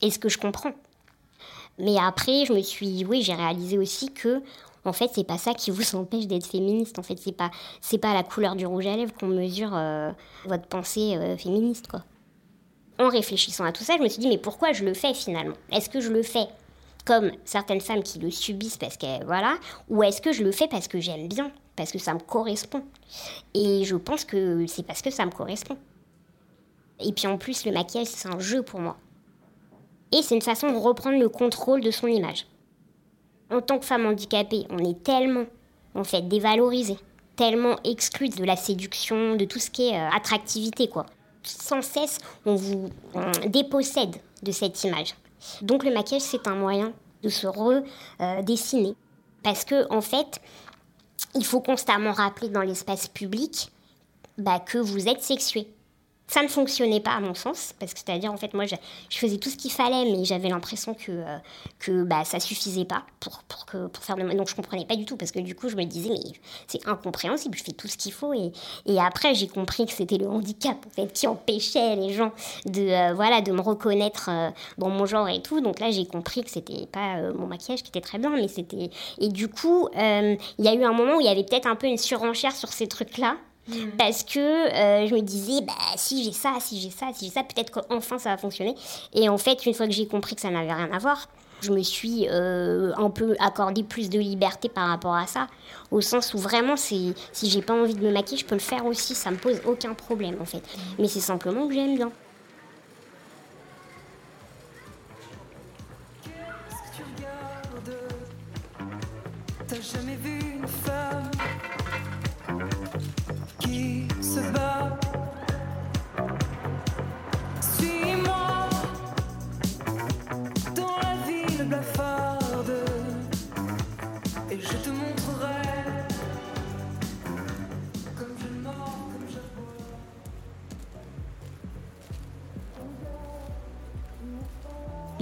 Et 0.00 0.12
ce 0.12 0.20
que 0.20 0.28
je 0.28 0.38
comprends. 0.38 0.74
Mais 1.78 1.96
après, 1.98 2.44
je 2.44 2.52
me 2.52 2.62
suis, 2.62 3.04
oui, 3.04 3.22
j'ai 3.22 3.34
réalisé 3.34 3.78
aussi 3.78 4.12
que, 4.12 4.42
en 4.84 4.92
fait, 4.92 5.10
c'est 5.14 5.26
pas 5.26 5.38
ça 5.38 5.54
qui 5.54 5.70
vous 5.70 5.94
empêche 5.96 6.26
d'être 6.26 6.46
féministe. 6.46 6.98
En 6.98 7.02
fait, 7.02 7.18
c'est 7.18 7.32
pas, 7.32 7.50
c'est 7.80 7.98
pas 7.98 8.14
la 8.14 8.22
couleur 8.22 8.56
du 8.56 8.66
rouge 8.66 8.86
à 8.86 8.96
lèvres 8.96 9.12
qu'on 9.14 9.26
mesure 9.26 9.70
euh, 9.74 10.10
votre 10.46 10.66
pensée 10.66 11.16
euh, 11.16 11.36
féministe. 11.36 11.88
En 12.98 13.08
réfléchissant 13.08 13.64
à 13.64 13.72
tout 13.72 13.82
ça, 13.82 13.94
je 13.96 14.02
me 14.02 14.08
suis 14.08 14.20
dit, 14.20 14.28
mais 14.28 14.38
pourquoi 14.38 14.72
je 14.72 14.84
le 14.84 14.94
fais 14.94 15.14
finalement? 15.14 15.56
Est-ce 15.72 15.90
que 15.90 16.00
je 16.00 16.10
le 16.10 16.22
fais 16.22 16.46
comme 17.04 17.32
certaines 17.44 17.80
femmes 17.80 18.02
qui 18.02 18.18
le 18.18 18.30
subissent 18.30 18.78
parce 18.78 18.96
que 18.96 19.24
voilà, 19.24 19.56
ou 19.88 20.02
est-ce 20.02 20.22
que 20.22 20.32
je 20.32 20.42
le 20.42 20.52
fais 20.52 20.68
parce 20.68 20.88
que 20.88 21.00
j'aime 21.00 21.28
bien, 21.28 21.50
parce 21.76 21.90
que 21.90 21.98
ça 21.98 22.14
me 22.14 22.20
correspond? 22.20 22.84
Et 23.52 23.84
je 23.84 23.96
pense 23.96 24.24
que 24.24 24.64
c'est 24.68 24.84
parce 24.84 25.02
que 25.02 25.10
ça 25.10 25.26
me 25.26 25.32
correspond. 25.32 25.76
Et 27.00 27.12
puis 27.12 27.26
en 27.26 27.36
plus, 27.36 27.66
le 27.66 27.72
maquillage, 27.72 28.06
c'est 28.06 28.28
un 28.28 28.38
jeu 28.38 28.62
pour 28.62 28.78
moi. 28.80 28.96
Et 30.14 30.22
c'est 30.22 30.36
une 30.36 30.42
façon 30.42 30.70
de 30.70 30.76
reprendre 30.76 31.18
le 31.18 31.28
contrôle 31.28 31.80
de 31.80 31.90
son 31.90 32.06
image. 32.06 32.46
En 33.50 33.60
tant 33.60 33.80
que 33.80 33.84
femme 33.84 34.06
handicapée, 34.06 34.64
on 34.70 34.78
est 34.78 35.02
tellement, 35.02 35.46
en 35.96 36.04
fait, 36.04 36.22
dévalorisée, 36.28 36.98
tellement 37.34 37.76
exclue 37.82 38.28
de 38.28 38.44
la 38.44 38.54
séduction, 38.54 39.34
de 39.34 39.44
tout 39.44 39.58
ce 39.58 39.70
qui 39.70 39.88
est 39.88 39.98
euh, 39.98 40.08
attractivité, 40.14 40.86
quoi. 40.86 41.06
Sans 41.42 41.82
cesse, 41.82 42.18
on 42.46 42.54
vous 42.54 42.88
dépossède 43.48 44.16
de 44.42 44.52
cette 44.52 44.84
image. 44.84 45.14
Donc 45.62 45.84
le 45.84 45.92
maquillage, 45.92 46.22
c'est 46.22 46.46
un 46.46 46.54
moyen 46.54 46.92
de 47.22 47.28
se 47.28 47.48
redessiner. 47.48 48.94
Parce 49.42 49.64
que, 49.64 49.92
en 49.92 50.00
fait, 50.00 50.40
il 51.34 51.44
faut 51.44 51.60
constamment 51.60 52.12
rappeler 52.12 52.48
dans 52.48 52.62
l'espace 52.62 53.08
public 53.08 53.72
bah, 54.38 54.60
que 54.60 54.78
vous 54.78 55.08
êtes 55.08 55.22
sexué. 55.22 55.68
Ça 56.26 56.42
ne 56.42 56.48
fonctionnait 56.48 57.00
pas 57.00 57.12
à 57.12 57.20
mon 57.20 57.34
sens, 57.34 57.74
parce 57.78 57.92
que 57.92 58.00
c'est-à-dire 58.00 58.32
en 58.32 58.38
fait 58.38 58.54
moi 58.54 58.64
je, 58.64 58.74
faisais 59.10 59.36
tout 59.36 59.50
ce 59.50 59.56
qu'il 59.56 59.70
fallait, 59.70 60.10
mais 60.10 60.24
j'avais 60.24 60.48
l'impression 60.48 60.94
que, 60.94 61.12
euh, 61.12 61.36
que 61.78 62.02
bah, 62.02 62.24
ça 62.24 62.40
suffisait 62.40 62.86
pas 62.86 63.04
pour, 63.20 63.42
pour, 63.42 63.66
que, 63.66 63.86
pour 63.88 64.02
faire 64.02 64.16
de 64.16 64.22
Donc 64.32 64.48
je 64.48 64.54
comprenais 64.54 64.86
pas 64.86 64.96
du 64.96 65.04
tout, 65.04 65.18
parce 65.18 65.32
que 65.32 65.38
du 65.40 65.54
coup 65.54 65.68
je 65.68 65.76
me 65.76 65.84
disais 65.84 66.08
mais 66.08 66.32
c'est 66.66 66.88
incompréhensible, 66.88 67.56
je 67.58 67.62
fais 67.62 67.72
tout 67.72 67.88
ce 67.88 67.98
qu'il 67.98 68.12
faut. 68.12 68.32
Et, 68.32 68.52
et 68.86 68.98
après 68.98 69.34
j'ai 69.34 69.48
compris 69.48 69.84
que 69.84 69.92
c'était 69.92 70.16
le 70.16 70.26
handicap 70.26 70.78
en 70.86 70.90
fait, 70.90 71.12
qui 71.12 71.26
empêchait 71.26 71.94
les 71.94 72.14
gens 72.14 72.32
de, 72.64 72.80
euh, 72.80 73.12
voilà, 73.14 73.42
de 73.42 73.52
me 73.52 73.60
reconnaître 73.60 74.30
euh, 74.30 74.50
dans 74.78 74.88
mon 74.88 75.04
genre 75.04 75.28
et 75.28 75.42
tout. 75.42 75.60
Donc 75.60 75.78
là 75.78 75.90
j'ai 75.90 76.06
compris 76.06 76.42
que 76.42 76.50
c'était 76.50 76.86
pas 76.86 77.20
mon 77.32 77.46
maquillage 77.46 77.82
qui 77.82 77.90
était 77.90 78.00
très 78.00 78.18
bien, 78.18 78.30
mais 78.30 78.48
c'était... 78.48 78.90
Et 79.18 79.28
du 79.28 79.48
coup 79.48 79.88
il 79.94 80.38
y 80.58 80.68
a 80.68 80.74
eu 80.74 80.84
un 80.84 80.92
moment 80.92 81.16
où 81.16 81.20
il 81.20 81.26
y 81.26 81.30
avait 81.30 81.44
peut-être 81.44 81.66
un 81.66 81.76
peu 81.76 81.86
une 81.86 81.98
surenchère 81.98 82.56
sur 82.56 82.72
ces 82.72 82.88
trucs-là. 82.88 83.36
Mm. 83.68 83.90
Parce 83.98 84.22
que 84.22 84.38
euh, 84.38 85.06
je 85.06 85.14
me 85.14 85.20
disais, 85.20 85.62
bah, 85.62 85.72
si 85.96 86.22
j'ai 86.24 86.32
ça, 86.32 86.54
si 86.60 86.80
j'ai 86.80 86.90
ça, 86.90 87.06
si 87.14 87.26
j'ai 87.26 87.30
ça, 87.30 87.42
peut-être 87.42 87.70
qu'enfin 87.70 88.18
ça 88.18 88.30
va 88.30 88.36
fonctionner. 88.36 88.74
Et 89.14 89.28
en 89.28 89.38
fait, 89.38 89.64
une 89.66 89.74
fois 89.74 89.86
que 89.86 89.92
j'ai 89.92 90.06
compris 90.06 90.34
que 90.34 90.40
ça 90.40 90.50
n'avait 90.50 90.72
rien 90.72 90.90
à 90.92 90.98
voir, 90.98 91.28
je 91.60 91.70
me 91.70 91.82
suis 91.82 92.26
euh, 92.28 92.92
un 92.96 93.10
peu 93.10 93.36
accordé 93.40 93.82
plus 93.82 94.10
de 94.10 94.18
liberté 94.18 94.68
par 94.68 94.88
rapport 94.88 95.14
à 95.14 95.26
ça. 95.26 95.48
Au 95.90 96.00
sens 96.00 96.34
où 96.34 96.38
vraiment, 96.38 96.76
si 96.76 97.14
j'ai 97.42 97.62
pas 97.62 97.74
envie 97.74 97.94
de 97.94 98.04
me 98.04 98.12
maquiller, 98.12 98.38
je 98.38 98.44
peux 98.44 98.54
le 98.54 98.60
faire 98.60 98.84
aussi, 98.84 99.14
ça 99.14 99.30
me 99.30 99.36
pose 99.36 99.60
aucun 99.66 99.94
problème 99.94 100.36
en 100.40 100.44
fait. 100.44 100.62
Mais 100.98 101.08
c'est 101.08 101.20
simplement 101.20 101.66
que 101.66 101.74
j'aime 101.74 101.96
bien. 101.96 102.12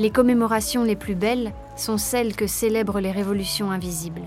Les 0.02 0.10
commémorations 0.10 0.82
les 0.82 0.96
plus 0.96 1.14
belles 1.14 1.52
sont 1.76 1.96
celles 1.96 2.34
que 2.34 2.48
célèbrent 2.48 2.98
les 2.98 3.12
révolutions 3.12 3.70
invisibles. 3.70 4.24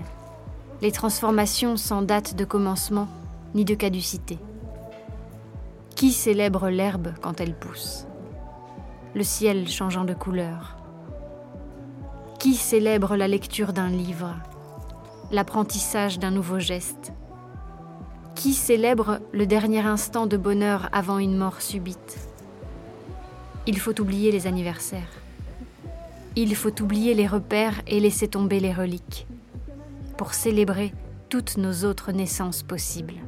Les 0.80 0.90
transformations 0.90 1.76
sans 1.76 2.00
date 2.00 2.34
de 2.34 2.46
commencement 2.46 3.08
ni 3.54 3.66
de 3.66 3.74
caducité. 3.74 4.38
Qui 5.94 6.12
célèbre 6.12 6.70
l'herbe 6.70 7.12
quand 7.20 7.42
elle 7.42 7.54
pousse? 7.54 8.06
Le 9.14 9.22
ciel 9.22 9.68
changeant 9.68 10.06
de 10.06 10.14
couleur. 10.14 10.78
Qui 12.38 12.54
célèbre 12.54 13.14
la 13.14 13.28
lecture 13.28 13.74
d'un 13.74 13.90
livre? 13.90 14.34
L'apprentissage 15.30 16.18
d'un 16.18 16.30
nouveau 16.30 16.58
geste. 16.58 17.12
Qui 18.34 18.54
célèbre 18.54 19.18
le 19.34 19.46
dernier 19.46 19.84
instant 19.84 20.26
de 20.26 20.38
bonheur 20.38 20.88
avant 20.92 21.18
une 21.18 21.36
mort 21.36 21.60
subite? 21.60 22.16
Il 23.66 23.78
faut 23.78 24.00
oublier 24.00 24.32
les 24.32 24.46
anniversaires 24.46 25.25
il 26.36 26.54
faut 26.54 26.82
oublier 26.82 27.14
les 27.14 27.26
repères 27.26 27.80
et 27.86 27.98
laisser 27.98 28.28
tomber 28.28 28.60
les 28.60 28.72
reliques 28.72 29.26
pour 30.18 30.34
célébrer 30.34 30.92
toutes 31.30 31.56
nos 31.56 31.84
autres 31.84 32.12
naissances 32.12 32.62
possibles. 32.62 33.20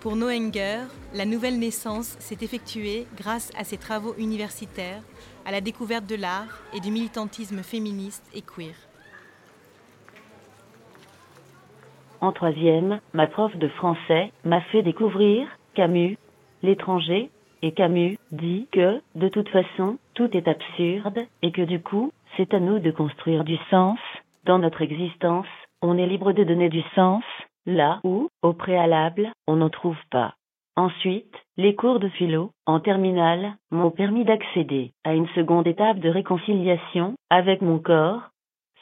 Pour 0.00 0.16
Noenger, 0.16 0.82
la 1.14 1.24
nouvelle 1.24 1.58
naissance 1.58 2.16
s'est 2.18 2.38
effectuée 2.42 3.06
grâce 3.16 3.50
à 3.56 3.64
ses 3.64 3.78
travaux 3.78 4.14
universitaires, 4.16 5.02
à 5.44 5.50
la 5.50 5.60
découverte 5.60 6.06
de 6.06 6.14
l'art 6.14 6.60
et 6.74 6.80
du 6.80 6.90
militantisme 6.90 7.62
féministe 7.62 8.24
et 8.34 8.42
queer. 8.42 8.74
En 12.20 12.32
troisième, 12.32 13.00
ma 13.12 13.26
prof 13.28 13.56
de 13.56 13.68
français 13.68 14.32
m'a 14.44 14.60
fait 14.72 14.82
découvrir 14.82 15.48
Camus, 15.74 16.16
l'étranger, 16.62 17.30
et 17.62 17.72
Camus 17.72 18.18
dit 18.30 18.68
que, 18.72 19.00
de 19.14 19.28
toute 19.28 19.48
façon, 19.48 19.98
tout 20.14 20.36
est 20.36 20.48
absurde, 20.48 21.18
et 21.42 21.52
que 21.52 21.62
du 21.62 21.80
coup, 21.80 22.12
c'est 22.36 22.54
à 22.54 22.60
nous 22.60 22.78
de 22.78 22.90
construire 22.90 23.44
du 23.44 23.56
sens. 23.70 23.98
Dans 24.44 24.58
notre 24.58 24.82
existence, 24.82 25.46
on 25.82 25.98
est 25.98 26.06
libre 26.06 26.32
de 26.32 26.44
donner 26.44 26.68
du 26.68 26.82
sens, 26.94 27.24
là 27.66 28.00
où, 28.04 28.28
au 28.42 28.52
préalable, 28.52 29.32
on 29.46 29.56
n'en 29.56 29.70
trouve 29.70 29.98
pas. 30.10 30.34
Ensuite, 30.76 31.34
les 31.56 31.74
cours 31.74 31.98
de 31.98 32.08
philo, 32.08 32.52
en 32.64 32.78
terminale, 32.78 33.56
m'ont 33.72 33.90
permis 33.90 34.24
d'accéder 34.24 34.92
à 35.02 35.14
une 35.14 35.26
seconde 35.30 35.66
étape 35.66 35.98
de 35.98 36.08
réconciliation 36.08 37.16
avec 37.30 37.62
mon 37.62 37.80
corps. 37.80 38.30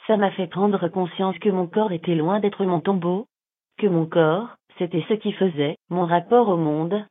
Ça 0.07 0.19
m'a 0.19 0.31
fait 0.33 0.47
prendre 0.47 0.89
conscience 0.89 1.39
que 1.39 1.49
mon 1.49 1.67
corps 1.67 1.93
était 1.93 2.15
loin 2.15 2.39
d'être 2.39 2.65
mon 2.67 2.81
tombeau, 2.81 3.27
que 3.79 3.87
mon 3.87 4.05
corps, 4.05 4.57
c'était 4.79 5.05
ce 5.09 5.15
qui 5.15 5.33
faisait 5.33 5.77
mon 5.91 6.07
rapport 6.07 6.49
au 6.49 6.57
monde. 6.57 7.05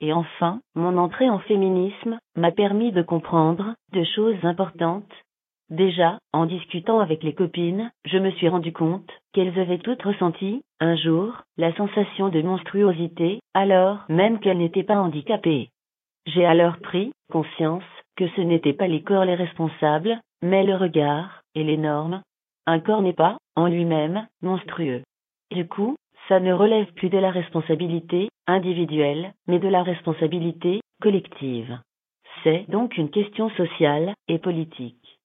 Et 0.00 0.12
enfin, 0.12 0.60
mon 0.74 0.98
entrée 0.98 1.30
en 1.30 1.38
féminisme 1.38 2.18
m'a 2.36 2.52
permis 2.52 2.92
de 2.92 3.02
comprendre 3.02 3.74
de 3.92 4.04
choses 4.04 4.44
importantes. 4.44 5.12
Déjà, 5.70 6.18
en 6.32 6.46
discutant 6.46 7.00
avec 7.00 7.22
les 7.22 7.32
copines, 7.32 7.90
je 8.04 8.18
me 8.18 8.30
suis 8.32 8.48
rendu 8.48 8.72
compte 8.72 9.10
qu'elles 9.32 9.58
avaient 9.58 9.78
toutes 9.78 10.02
ressenti, 10.02 10.62
un 10.78 10.94
jour, 10.94 11.32
la 11.56 11.74
sensation 11.74 12.28
de 12.28 12.42
monstruosité, 12.42 13.40
alors 13.54 14.04
même 14.08 14.40
qu'elles 14.40 14.58
n'étaient 14.58 14.82
pas 14.82 15.00
handicapées. 15.00 15.70
J'ai 16.26 16.44
alors 16.44 16.78
pris 16.78 17.12
conscience 17.32 17.84
que 18.16 18.28
ce 18.36 18.40
n'étaient 18.42 18.74
pas 18.74 18.86
les 18.86 19.02
corps 19.02 19.24
les 19.24 19.34
responsables, 19.34 20.20
mais 20.42 20.64
le 20.64 20.76
regard 20.76 21.40
et 21.54 21.64
les 21.64 21.78
normes. 21.78 22.22
Un 22.66 22.80
corps 22.80 23.02
n'est 23.02 23.14
pas, 23.14 23.38
en 23.56 23.66
lui-même, 23.66 24.26
monstrueux. 24.42 25.02
Du 25.50 25.66
coup, 25.66 25.96
ça 26.28 26.40
ne 26.40 26.52
relève 26.52 26.92
plus 26.94 27.10
de 27.10 27.18
la 27.18 27.30
responsabilité 27.30 28.30
individuelle, 28.46 29.34
mais 29.46 29.58
de 29.58 29.68
la 29.68 29.82
responsabilité 29.82 30.80
collective. 31.00 31.78
C'est 32.42 32.64
donc 32.68 32.96
une 32.96 33.10
question 33.10 33.50
sociale 33.50 34.14
et 34.28 34.38
politique. 34.38 35.18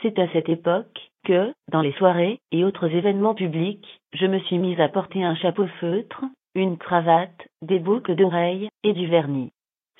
C'est 0.00 0.18
à 0.18 0.28
cette 0.32 0.48
époque 0.48 1.10
que, 1.24 1.52
dans 1.70 1.80
les 1.80 1.92
soirées 1.92 2.40
et 2.50 2.64
autres 2.64 2.88
événements 2.88 3.34
publics, 3.34 4.00
je 4.12 4.26
me 4.26 4.38
suis 4.40 4.58
mise 4.58 4.80
à 4.80 4.88
porter 4.88 5.22
un 5.22 5.36
chapeau 5.36 5.66
feutre, 5.80 6.24
une 6.54 6.76
cravate, 6.76 7.48
des 7.62 7.78
boucles 7.78 8.16
d'oreilles 8.16 8.68
et 8.84 8.92
du 8.92 9.06
vernis. 9.06 9.52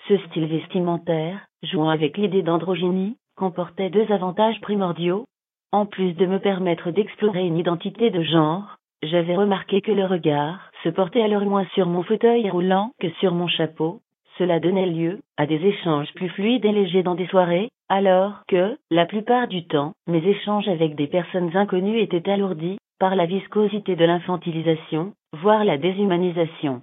Ce 0.08 0.16
style 0.26 0.46
vestimentaire, 0.46 1.46
jouant 1.62 1.88
avec 1.88 2.18
l'idée 2.18 2.42
d'androgynie, 2.42 3.16
comportait 3.36 3.90
deux 3.90 4.10
avantages 4.10 4.60
primordiaux. 4.60 5.24
En 5.70 5.86
plus 5.86 6.12
de 6.14 6.26
me 6.26 6.38
permettre 6.38 6.90
d'explorer 6.90 7.46
une 7.46 7.56
identité 7.56 8.10
de 8.10 8.22
genre, 8.22 8.76
j'avais 9.02 9.36
remarqué 9.36 9.80
que 9.80 9.92
le 9.92 10.06
regard 10.06 10.70
se 10.84 10.88
portait 10.88 11.22
alors 11.22 11.44
moins 11.44 11.66
sur 11.74 11.86
mon 11.86 12.02
fauteuil 12.02 12.48
roulant 12.48 12.92
que 13.00 13.10
sur 13.20 13.34
mon 13.34 13.48
chapeau. 13.48 14.00
Cela 14.38 14.60
donnait 14.60 14.86
lieu 14.86 15.20
à 15.36 15.46
des 15.46 15.64
échanges 15.64 16.12
plus 16.14 16.28
fluides 16.30 16.64
et 16.64 16.72
légers 16.72 17.02
dans 17.02 17.14
des 17.14 17.26
soirées, 17.26 17.68
alors 17.88 18.42
que, 18.48 18.78
la 18.90 19.04
plupart 19.04 19.48
du 19.48 19.66
temps, 19.66 19.92
mes 20.06 20.24
échanges 20.26 20.68
avec 20.68 20.94
des 20.94 21.06
personnes 21.06 21.54
inconnues 21.56 22.00
étaient 22.00 22.30
alourdis 22.30 22.78
par 22.98 23.16
la 23.16 23.26
viscosité 23.26 23.96
de 23.96 24.04
l'infantilisation, 24.04 25.12
voire 25.32 25.64
la 25.64 25.76
déshumanisation. 25.76 26.80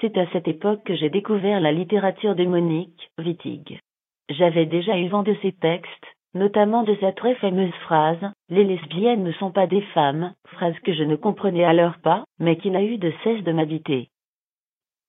C'est 0.00 0.18
à 0.18 0.26
cette 0.32 0.48
époque 0.48 0.84
que 0.84 0.94
j'ai 0.94 1.10
découvert 1.10 1.60
la 1.60 1.72
littérature 1.72 2.34
de 2.34 2.44
Monique 2.44 3.10
Wittig. 3.18 3.80
J'avais 4.28 4.66
déjà 4.66 4.98
eu 4.98 5.08
vent 5.08 5.22
de 5.22 5.34
ses 5.40 5.52
textes, 5.52 6.06
notamment 6.34 6.82
de 6.82 6.94
sa 7.00 7.12
très 7.12 7.34
fameuse 7.36 7.74
phrase 7.84 8.32
Les 8.48 8.64
lesbiennes 8.64 9.24
ne 9.24 9.32
sont 9.32 9.50
pas 9.50 9.66
des 9.66 9.82
femmes, 9.94 10.32
phrase 10.46 10.78
que 10.80 10.92
je 10.92 11.02
ne 11.02 11.16
comprenais 11.16 11.64
alors 11.64 11.98
pas, 12.02 12.24
mais 12.38 12.56
qui 12.56 12.70
n'a 12.70 12.82
eu 12.82 12.98
de 12.98 13.12
cesse 13.24 13.42
de 13.44 13.52
m'habiter. 13.52 14.08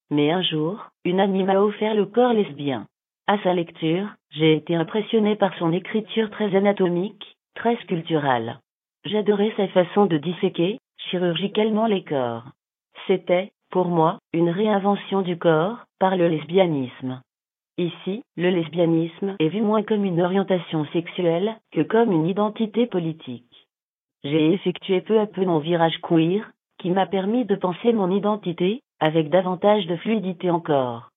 Mais 0.09 0.31
un 0.31 0.41
jour, 0.41 0.87
une 1.05 1.19
amie 1.19 1.43
m'a 1.43 1.59
offert 1.59 1.93
le 1.93 2.05
corps 2.05 2.33
lesbien. 2.33 2.87
À 3.27 3.37
sa 3.43 3.53
lecture, 3.53 4.07
j'ai 4.31 4.53
été 4.53 4.75
impressionné 4.75 5.35
par 5.35 5.55
son 5.59 5.71
écriture 5.71 6.31
très 6.31 6.55
anatomique, 6.55 7.37
très 7.53 7.75
sculpturale. 7.83 8.59
J'adorais 9.05 9.53
sa 9.55 9.67
façon 9.67 10.07
de 10.07 10.17
disséquer, 10.17 10.79
chirurgicalement 10.97 11.85
les 11.85 12.03
corps. 12.03 12.45
C'était, 13.07 13.51
pour 13.69 13.87
moi, 13.87 14.19
une 14.33 14.49
réinvention 14.49 15.21
du 15.21 15.37
corps, 15.37 15.77
par 15.99 16.15
le 16.15 16.27
lesbianisme. 16.27 17.21
Ici, 17.79 18.23
le 18.35 18.49
lesbianisme 18.49 19.37
est 19.39 19.47
vu 19.47 19.61
moins 19.61 19.83
comme 19.83 20.03
une 20.03 20.19
orientation 20.21 20.83
sexuelle 20.91 21.55
que 21.71 21.79
comme 21.79 22.11
une 22.11 22.25
identité 22.25 22.87
politique. 22.87 23.69
J'ai 24.25 24.51
effectué 24.51 24.99
peu 24.99 25.17
à 25.17 25.27
peu 25.27 25.45
mon 25.45 25.59
virage 25.59 25.97
queer, 26.01 26.51
qui 26.77 26.91
m'a 26.91 27.05
permis 27.05 27.45
de 27.45 27.55
penser 27.55 27.93
mon 27.93 28.11
identité, 28.11 28.81
avec 28.99 29.29
davantage 29.29 29.87
de 29.87 29.95
fluidité 29.95 30.49
encore. 30.51 31.11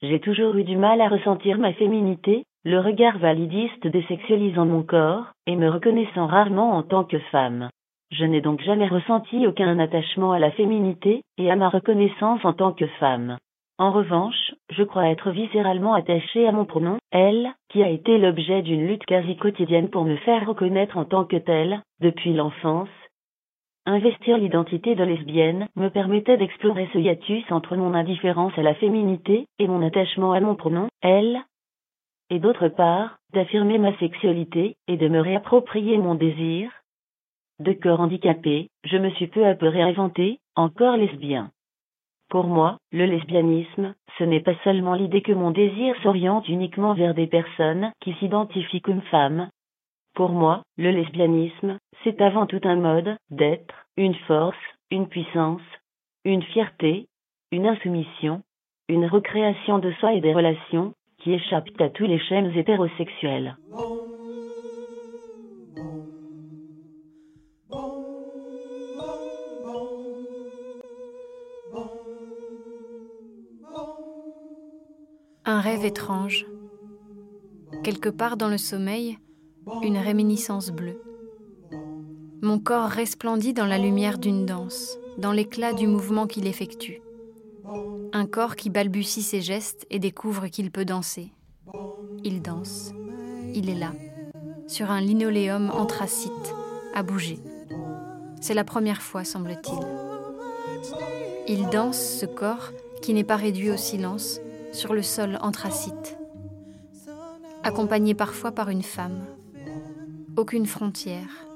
J'ai 0.00 0.20
toujours 0.20 0.56
eu 0.56 0.64
du 0.64 0.78
mal 0.78 1.02
à 1.02 1.08
ressentir 1.10 1.58
ma 1.58 1.74
féminité, 1.74 2.44
le 2.64 2.80
regard 2.80 3.18
validiste 3.18 3.86
désexualisant 3.86 4.64
mon 4.64 4.82
corps, 4.82 5.26
et 5.46 5.54
me 5.54 5.68
reconnaissant 5.68 6.28
rarement 6.28 6.78
en 6.78 6.82
tant 6.82 7.04
que 7.04 7.18
femme. 7.30 7.68
Je 8.10 8.24
n'ai 8.24 8.40
donc 8.40 8.62
jamais 8.62 8.88
ressenti 8.88 9.46
aucun 9.46 9.78
attachement 9.78 10.32
à 10.32 10.38
la 10.38 10.50
féminité, 10.50 11.24
et 11.36 11.50
à 11.50 11.56
ma 11.56 11.68
reconnaissance 11.68 12.42
en 12.42 12.54
tant 12.54 12.72
que 12.72 12.86
femme. 13.00 13.36
En 13.78 13.92
revanche, 13.92 14.54
je 14.70 14.82
crois 14.82 15.08
être 15.08 15.30
viscéralement 15.30 15.94
attachée 15.94 16.48
à 16.48 16.52
mon 16.52 16.64
pronom, 16.64 16.98
elle, 17.12 17.54
qui 17.68 17.82
a 17.84 17.88
été 17.88 18.18
l'objet 18.18 18.62
d'une 18.62 18.88
lutte 18.88 19.06
quasi 19.06 19.36
quotidienne 19.36 19.88
pour 19.88 20.04
me 20.04 20.16
faire 20.16 20.48
reconnaître 20.48 20.96
en 20.96 21.04
tant 21.04 21.24
que 21.24 21.36
telle, 21.36 21.80
depuis 22.00 22.32
l'enfance. 22.32 22.88
Investir 23.86 24.36
l'identité 24.36 24.96
de 24.96 25.04
lesbienne 25.04 25.68
me 25.76 25.88
permettait 25.90 26.36
d'explorer 26.36 26.88
ce 26.92 26.98
hiatus 26.98 27.44
entre 27.52 27.76
mon 27.76 27.94
indifférence 27.94 28.52
à 28.58 28.62
la 28.62 28.74
féminité 28.74 29.46
et 29.60 29.68
mon 29.68 29.86
attachement 29.86 30.32
à 30.32 30.40
mon 30.40 30.56
pronom, 30.56 30.88
elle, 31.00 31.40
et 32.30 32.40
d'autre 32.40 32.68
part, 32.68 33.18
d'affirmer 33.32 33.78
ma 33.78 33.96
sexualité 33.98 34.76
et 34.88 34.96
de 34.96 35.08
me 35.08 35.20
réapproprier 35.20 35.98
mon 35.98 36.16
désir. 36.16 36.70
De 37.60 37.72
corps 37.72 38.00
handicapé, 38.00 38.68
je 38.84 38.96
me 38.96 39.10
suis 39.10 39.28
peu 39.28 39.46
à 39.46 39.54
peu 39.54 39.68
réinventé, 39.68 40.40
encore 40.56 40.96
lesbien. 40.96 41.50
Pour 42.28 42.46
moi, 42.46 42.78
le 42.92 43.06
lesbianisme, 43.06 43.94
ce 44.18 44.24
n'est 44.24 44.40
pas 44.40 44.54
seulement 44.62 44.94
l'idée 44.94 45.22
que 45.22 45.32
mon 45.32 45.50
désir 45.50 45.94
s'oriente 46.02 46.48
uniquement 46.48 46.92
vers 46.92 47.14
des 47.14 47.26
personnes 47.26 47.90
qui 48.00 48.12
s'identifient 48.14 48.82
comme 48.82 49.00
femmes. 49.02 49.48
Pour 50.14 50.30
moi, 50.30 50.62
le 50.76 50.90
lesbianisme, 50.90 51.78
c'est 52.04 52.20
avant 52.20 52.46
tout 52.46 52.60
un 52.64 52.76
mode 52.76 53.16
d'être, 53.30 53.86
une 53.96 54.14
force, 54.26 54.56
une 54.90 55.08
puissance, 55.08 55.62
une 56.24 56.42
fierté, 56.42 57.06
une 57.50 57.66
insoumission, 57.66 58.42
une 58.88 59.06
recréation 59.06 59.78
de 59.78 59.90
soi 59.92 60.12
et 60.12 60.20
des 60.20 60.34
relations, 60.34 60.92
qui 61.18 61.32
échappent 61.32 61.80
à 61.80 61.88
tous 61.88 62.06
les 62.06 62.18
schèmes 62.18 62.52
hétérosexuels. 62.54 63.56
Un 75.50 75.60
rêve 75.62 75.86
étrange. 75.86 76.46
Quelque 77.82 78.10
part 78.10 78.36
dans 78.36 78.48
le 78.48 78.58
sommeil, 78.58 79.16
une 79.82 79.96
réminiscence 79.96 80.68
bleue. 80.68 81.00
Mon 82.42 82.58
corps 82.58 82.90
resplendit 82.90 83.54
dans 83.54 83.64
la 83.64 83.78
lumière 83.78 84.18
d'une 84.18 84.44
danse, 84.44 84.98
dans 85.16 85.32
l'éclat 85.32 85.72
du 85.72 85.86
mouvement 85.86 86.26
qu'il 86.26 86.46
effectue. 86.46 87.00
Un 88.12 88.26
corps 88.26 88.56
qui 88.56 88.68
balbutie 88.68 89.22
ses 89.22 89.40
gestes 89.40 89.86
et 89.88 89.98
découvre 89.98 90.48
qu'il 90.48 90.70
peut 90.70 90.84
danser. 90.84 91.32
Il 92.24 92.42
danse. 92.42 92.92
Il 93.54 93.70
est 93.70 93.74
là, 93.74 93.94
sur 94.66 94.90
un 94.90 95.00
linoléum 95.00 95.70
anthracite, 95.70 96.54
à 96.94 97.02
bouger. 97.02 97.38
C'est 98.42 98.52
la 98.52 98.64
première 98.64 99.00
fois, 99.00 99.24
semble-t-il. 99.24 99.80
Il 101.46 101.70
danse, 101.70 101.98
ce 101.98 102.26
corps, 102.26 102.70
qui 103.00 103.14
n'est 103.14 103.24
pas 103.24 103.36
réduit 103.36 103.70
au 103.70 103.78
silence, 103.78 104.42
sur 104.72 104.94
le 104.94 105.02
sol 105.02 105.38
anthracite, 105.40 106.18
accompagné 107.62 108.14
parfois 108.14 108.52
par 108.52 108.68
une 108.68 108.82
femme. 108.82 109.24
Aucune 110.36 110.66
frontière. 110.66 111.46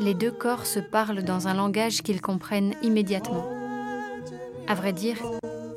Les 0.00 0.14
deux 0.14 0.30
corps 0.30 0.66
se 0.66 0.80
parlent 0.80 1.22
dans 1.22 1.48
un 1.48 1.54
langage 1.54 2.02
qu'ils 2.02 2.20
comprennent 2.20 2.74
immédiatement. 2.82 3.48
À 4.68 4.74
vrai 4.74 4.92
dire, 4.92 5.16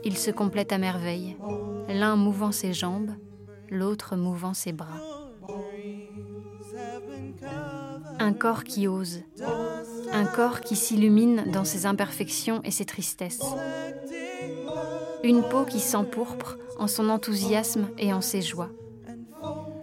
ils 0.03 0.17
se 0.17 0.31
complètent 0.31 0.73
à 0.73 0.77
merveille, 0.77 1.37
l'un 1.87 2.15
mouvant 2.15 2.51
ses 2.51 2.73
jambes, 2.73 3.11
l'autre 3.69 4.15
mouvant 4.15 4.53
ses 4.53 4.73
bras. 4.73 4.99
Un 8.19 8.33
corps 8.33 8.63
qui 8.63 8.87
ose, 8.87 9.21
un 10.11 10.25
corps 10.25 10.59
qui 10.61 10.75
s'illumine 10.75 11.45
dans 11.51 11.63
ses 11.63 11.85
imperfections 11.85 12.61
et 12.63 12.71
ses 12.71 12.85
tristesses. 12.85 13.55
Une 15.23 15.43
peau 15.43 15.65
qui 15.65 15.79
s'empourpre 15.79 16.57
en 16.77 16.87
son 16.87 17.09
enthousiasme 17.09 17.89
et 17.97 18.13
en 18.13 18.21
ses 18.21 18.41
joies. 18.41 18.69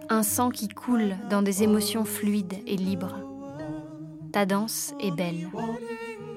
Un 0.09 0.23
sang 0.23 0.49
qui 0.49 0.67
coule 0.67 1.15
dans 1.29 1.43
des 1.43 1.61
émotions 1.61 2.05
fluides 2.05 2.55
et 2.65 2.75
libres. 2.75 3.19
Ta 4.31 4.45
danse 4.45 4.95
est 4.99 5.11
belle. 5.11 5.49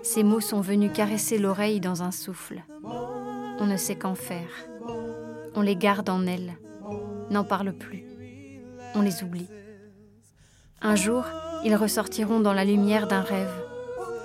Ces 0.02 0.22
mots 0.22 0.40
sont 0.40 0.60
venus 0.60 0.92
caresser 0.92 1.38
l'oreille 1.38 1.80
dans 1.80 2.02
un 2.02 2.10
souffle. 2.10 2.62
On 3.58 3.66
ne 3.66 3.76
sait 3.76 3.96
qu'en 3.96 4.14
faire. 4.14 4.68
On 5.54 5.62
les 5.62 5.76
garde 5.76 6.10
en 6.10 6.26
elle, 6.26 6.58
n'en 7.30 7.44
parle 7.44 7.72
plus. 7.72 8.04
On 8.94 9.02
les 9.02 9.22
oublie. 9.22 9.48
Un 10.82 10.96
jour, 10.96 11.24
ils 11.64 11.76
ressortiront 11.76 12.40
dans 12.40 12.54
la 12.54 12.64
lumière 12.64 13.06
d'un 13.06 13.22
rêve, 13.22 13.52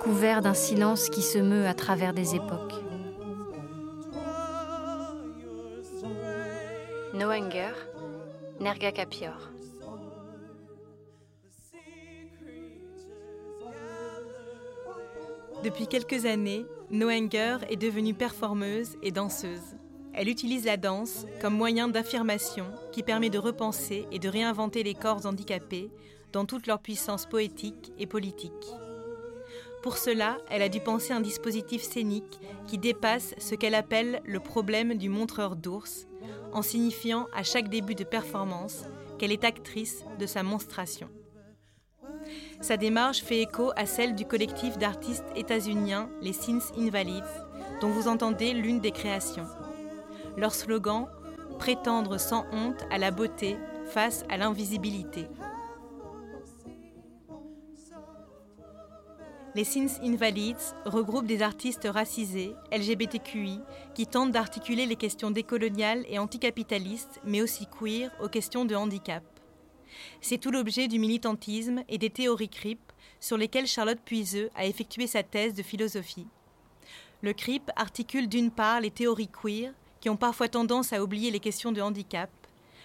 couverts 0.02 0.42
d'un 0.42 0.54
silence 0.54 1.08
qui 1.08 1.22
se 1.22 1.38
meut 1.38 1.66
à 1.66 1.74
travers 1.74 2.12
des 2.12 2.34
époques. 2.34 2.85
Noenger, 7.16 7.72
Nerga 8.60 8.92
Capior. 8.92 9.50
Depuis 15.64 15.86
quelques 15.86 16.26
années, 16.26 16.66
Noenger 16.90 17.56
est 17.70 17.76
devenue 17.76 18.12
performeuse 18.12 18.98
et 19.02 19.12
danseuse. 19.12 19.76
Elle 20.12 20.28
utilise 20.28 20.66
la 20.66 20.76
danse 20.76 21.24
comme 21.40 21.54
moyen 21.54 21.88
d'affirmation 21.88 22.66
qui 22.92 23.02
permet 23.02 23.30
de 23.30 23.38
repenser 23.38 24.06
et 24.12 24.18
de 24.18 24.28
réinventer 24.28 24.82
les 24.82 24.94
corps 24.94 25.24
handicapés 25.24 25.90
dans 26.34 26.44
toute 26.44 26.66
leur 26.66 26.80
puissance 26.80 27.24
poétique 27.24 27.94
et 27.98 28.06
politique. 28.06 28.52
Pour 29.82 29.96
cela, 29.96 30.36
elle 30.50 30.60
a 30.60 30.68
dû 30.68 30.80
penser 30.80 31.14
un 31.14 31.20
dispositif 31.20 31.80
scénique 31.80 32.40
qui 32.66 32.76
dépasse 32.76 33.34
ce 33.38 33.54
qu'elle 33.54 33.74
appelle 33.74 34.20
le 34.26 34.40
problème 34.40 34.98
du 34.98 35.08
montreur 35.08 35.56
d'ours 35.56 36.06
en 36.56 36.62
signifiant 36.62 37.26
à 37.34 37.42
chaque 37.42 37.68
début 37.68 37.94
de 37.94 38.02
performance 38.02 38.86
qu'elle 39.18 39.30
est 39.30 39.44
actrice 39.44 40.02
de 40.18 40.24
sa 40.24 40.42
monstration. 40.42 41.10
Sa 42.62 42.78
démarche 42.78 43.22
fait 43.22 43.42
écho 43.42 43.72
à 43.76 43.84
celle 43.84 44.14
du 44.14 44.24
collectif 44.24 44.78
d'artistes 44.78 45.26
états-uniens 45.36 46.08
les 46.22 46.32
Sins 46.32 46.72
Invalides, 46.78 47.24
dont 47.82 47.90
vous 47.90 48.08
entendez 48.08 48.54
l'une 48.54 48.80
des 48.80 48.90
créations. 48.90 49.46
Leur 50.38 50.54
slogan 50.54 51.06
Prétendre 51.58 52.18
sans 52.18 52.46
honte 52.52 52.84
à 52.90 52.96
la 52.96 53.10
beauté 53.10 53.56
face 53.86 54.24
à 54.30 54.38
l'invisibilité. 54.38 55.26
Les 59.56 59.64
Sins 59.64 60.02
Invalides 60.02 60.60
regroupent 60.84 61.24
des 61.26 61.40
artistes 61.40 61.88
racisés, 61.90 62.52
LGBTQI, 62.70 63.58
qui 63.94 64.06
tentent 64.06 64.32
d'articuler 64.32 64.84
les 64.84 64.96
questions 64.96 65.30
décoloniales 65.30 66.04
et 66.10 66.18
anticapitalistes, 66.18 67.22
mais 67.24 67.40
aussi 67.40 67.66
queer, 67.66 68.10
aux 68.22 68.28
questions 68.28 68.66
de 68.66 68.74
handicap. 68.74 69.24
C'est 70.20 70.36
tout 70.36 70.50
l'objet 70.50 70.88
du 70.88 70.98
militantisme 70.98 71.84
et 71.88 71.96
des 71.96 72.10
théories 72.10 72.50
CRIP 72.50 72.80
sur 73.18 73.38
lesquelles 73.38 73.66
Charlotte 73.66 73.98
Puiseux 74.04 74.50
a 74.54 74.66
effectué 74.66 75.06
sa 75.06 75.22
thèse 75.22 75.54
de 75.54 75.62
philosophie. 75.62 76.26
Le 77.22 77.32
CRIP 77.32 77.70
articule 77.76 78.28
d'une 78.28 78.50
part 78.50 78.82
les 78.82 78.90
théories 78.90 79.30
queer, 79.42 79.72
qui 80.00 80.10
ont 80.10 80.18
parfois 80.18 80.50
tendance 80.50 80.92
à 80.92 81.02
oublier 81.02 81.30
les 81.30 81.40
questions 81.40 81.72
de 81.72 81.80
handicap, 81.80 82.28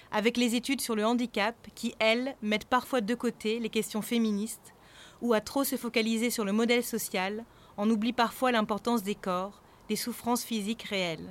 avec 0.10 0.38
les 0.38 0.56
études 0.56 0.80
sur 0.80 0.96
le 0.96 1.06
handicap 1.06 1.54
qui, 1.76 1.96
elles, 2.00 2.34
mettent 2.42 2.64
parfois 2.64 3.02
de 3.02 3.14
côté 3.14 3.60
les 3.60 3.68
questions 3.68 4.02
féministes 4.02 4.74
ou 5.22 5.34
à 5.34 5.42
trop 5.42 5.64
se 5.64 5.76
focaliser 5.76 6.30
sur 6.30 6.46
le 6.46 6.52
modèle 6.52 6.84
social, 6.84 7.46
on 7.78 7.90
oublie 7.90 8.14
parfois 8.14 8.52
l'importance 8.52 9.04
des 9.04 9.16
corps, 9.16 9.62
des 9.90 9.96
souffrances 9.96 10.44
physiques 10.44 10.84
réelles. 10.84 11.30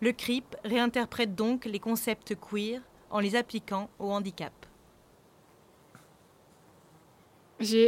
Le 0.00 0.12
CRIP 0.12 0.56
réinterprète 0.64 1.34
donc 1.34 1.64
les 1.64 1.78
concepts 1.78 2.34
queer 2.34 2.80
en 3.10 3.20
les 3.20 3.36
appliquant 3.36 3.88
au 3.98 4.10
handicap. 4.10 4.52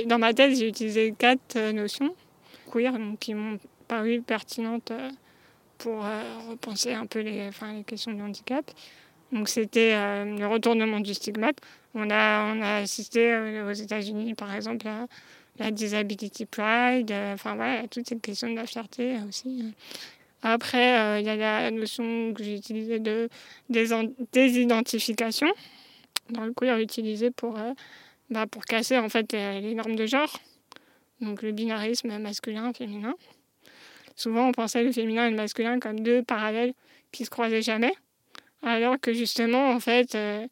Dans 0.06 0.18
ma 0.18 0.32
thèse, 0.32 0.60
j'ai 0.60 0.68
utilisé 0.68 1.12
quatre 1.18 1.56
euh, 1.56 1.72
notions 1.72 2.14
queer 2.70 2.94
qui 3.18 3.34
m'ont 3.34 3.58
paru 3.88 4.22
pertinentes 4.22 4.92
euh, 4.92 5.10
pour 5.78 6.04
euh, 6.04 6.22
repenser 6.50 6.94
un 6.94 7.06
peu 7.06 7.20
les, 7.20 7.50
les 7.50 7.84
questions 7.84 8.12
de 8.12 8.22
handicap. 8.22 8.70
Donc 9.32 9.48
c'était 9.48 9.92
le 10.24 10.46
retournement 10.46 11.00
du 11.00 11.14
stigmate. 11.14 11.56
On 11.94 12.10
a, 12.10 12.52
on 12.52 12.60
a 12.60 12.76
assisté 12.78 13.32
euh, 13.32 13.70
aux 13.70 13.72
États-Unis, 13.72 14.34
par 14.34 14.52
exemple, 14.52 14.88
à 14.88 15.06
la 15.58 15.70
Disability 15.70 16.46
Pride, 16.46 17.10
euh, 17.12 17.34
enfin 17.34 17.54
voilà, 17.54 17.86
toutes 17.86 18.08
ces 18.08 18.18
questions 18.18 18.50
de 18.50 18.56
la 18.56 18.66
fierté 18.66 19.16
aussi. 19.28 19.72
Après, 20.42 20.98
euh, 20.98 21.20
il 21.20 21.26
y 21.26 21.30
a 21.30 21.36
la 21.36 21.70
notion 21.70 22.34
que 22.34 22.42
j'ai 22.42 22.56
utilisée 22.56 22.98
de 22.98 23.28
désidentification. 24.32 25.46
Dans 26.30 26.44
le 26.44 26.52
queer, 26.52 26.78
utilisée 26.78 27.30
pour, 27.30 27.58
euh, 27.58 27.72
bah, 28.30 28.46
pour 28.46 28.64
casser 28.64 28.98
en 28.98 29.08
fait 29.08 29.32
les 29.32 29.74
normes 29.74 29.94
de 29.94 30.06
genre. 30.06 30.40
Donc 31.20 31.42
le 31.42 31.52
binarisme 31.52 32.18
masculin-féminin. 32.18 33.14
Souvent, 34.16 34.48
on 34.48 34.52
pensait 34.52 34.82
le 34.82 34.92
féminin 34.92 35.26
et 35.26 35.30
le 35.30 35.36
masculin 35.36 35.78
comme 35.80 36.00
deux 36.00 36.22
parallèles 36.22 36.74
qui 37.12 37.24
se 37.24 37.30
croisaient 37.30 37.62
jamais. 37.62 37.92
Alors 38.64 38.98
que 38.98 39.12
justement, 39.12 39.70
en 39.70 39.80
fait, 39.80 40.14
euh, 40.14 40.46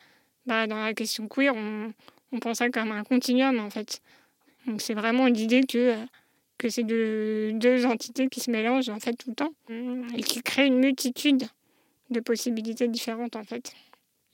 bah, 0.46 0.66
dans 0.66 0.76
la 0.76 0.92
question 0.92 1.28
queer, 1.28 1.54
on, 1.54 1.92
on 2.32 2.38
pense 2.38 2.58
ça 2.58 2.68
comme 2.68 2.92
un 2.92 3.04
continuum, 3.04 3.58
en 3.58 3.70
fait. 3.70 4.00
Donc 4.66 4.80
c'est 4.82 4.94
vraiment 4.94 5.26
l'idée 5.26 5.62
que, 5.62 5.78
euh, 5.78 6.04
que 6.58 6.68
c'est 6.68 6.82
deux, 6.82 7.52
deux 7.54 7.86
entités 7.86 8.28
qui 8.28 8.40
se 8.40 8.50
mélangent, 8.50 8.90
en 8.90 9.00
fait, 9.00 9.14
tout 9.14 9.30
le 9.30 9.34
temps, 9.34 9.52
et 10.14 10.22
qui 10.22 10.42
créent 10.42 10.66
une 10.66 10.78
multitude 10.78 11.44
de 12.10 12.20
possibilités 12.20 12.86
différentes, 12.86 13.34
en 13.34 13.44
fait. 13.44 13.72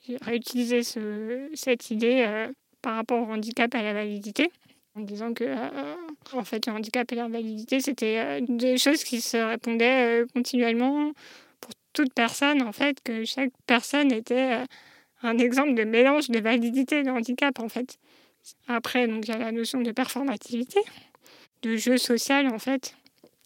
J'ai 0.06 0.16
réutilisé 0.16 0.82
ce, 0.82 1.48
cette 1.54 1.90
idée 1.90 2.24
euh, 2.26 2.48
par 2.82 2.96
rapport 2.96 3.28
au 3.28 3.32
handicap 3.32 3.72
et 3.74 3.78
à 3.78 3.82
la 3.82 3.92
validité, 3.92 4.50
en 4.96 5.02
disant 5.02 5.32
que, 5.32 5.44
en 6.32 6.44
fait, 6.44 6.66
le 6.66 6.72
handicap 6.72 7.10
et 7.12 7.14
la 7.14 7.28
validité, 7.28 7.78
c'était 7.78 8.40
deux 8.40 8.76
choses 8.76 9.04
qui 9.04 9.20
se 9.20 9.36
répondaient 9.36 10.24
continuellement 10.34 11.12
toute 11.92 12.12
personne, 12.14 12.62
en 12.62 12.72
fait, 12.72 12.98
que 13.02 13.24
chaque 13.24 13.52
personne 13.66 14.12
était 14.12 14.64
un 15.22 15.38
exemple 15.38 15.74
de 15.74 15.84
mélange 15.84 16.28
de 16.28 16.38
validité 16.38 17.00
et 17.00 17.02
de 17.02 17.10
handicap, 17.10 17.58
en 17.58 17.68
fait. 17.68 17.98
Après, 18.66 19.06
donc, 19.06 19.26
il 19.26 19.30
y 19.30 19.34
a 19.34 19.38
la 19.38 19.52
notion 19.52 19.80
de 19.80 19.92
performativité, 19.92 20.80
de 21.62 21.76
jeu 21.76 21.98
social, 21.98 22.46
en 22.48 22.58
fait. 22.58 22.94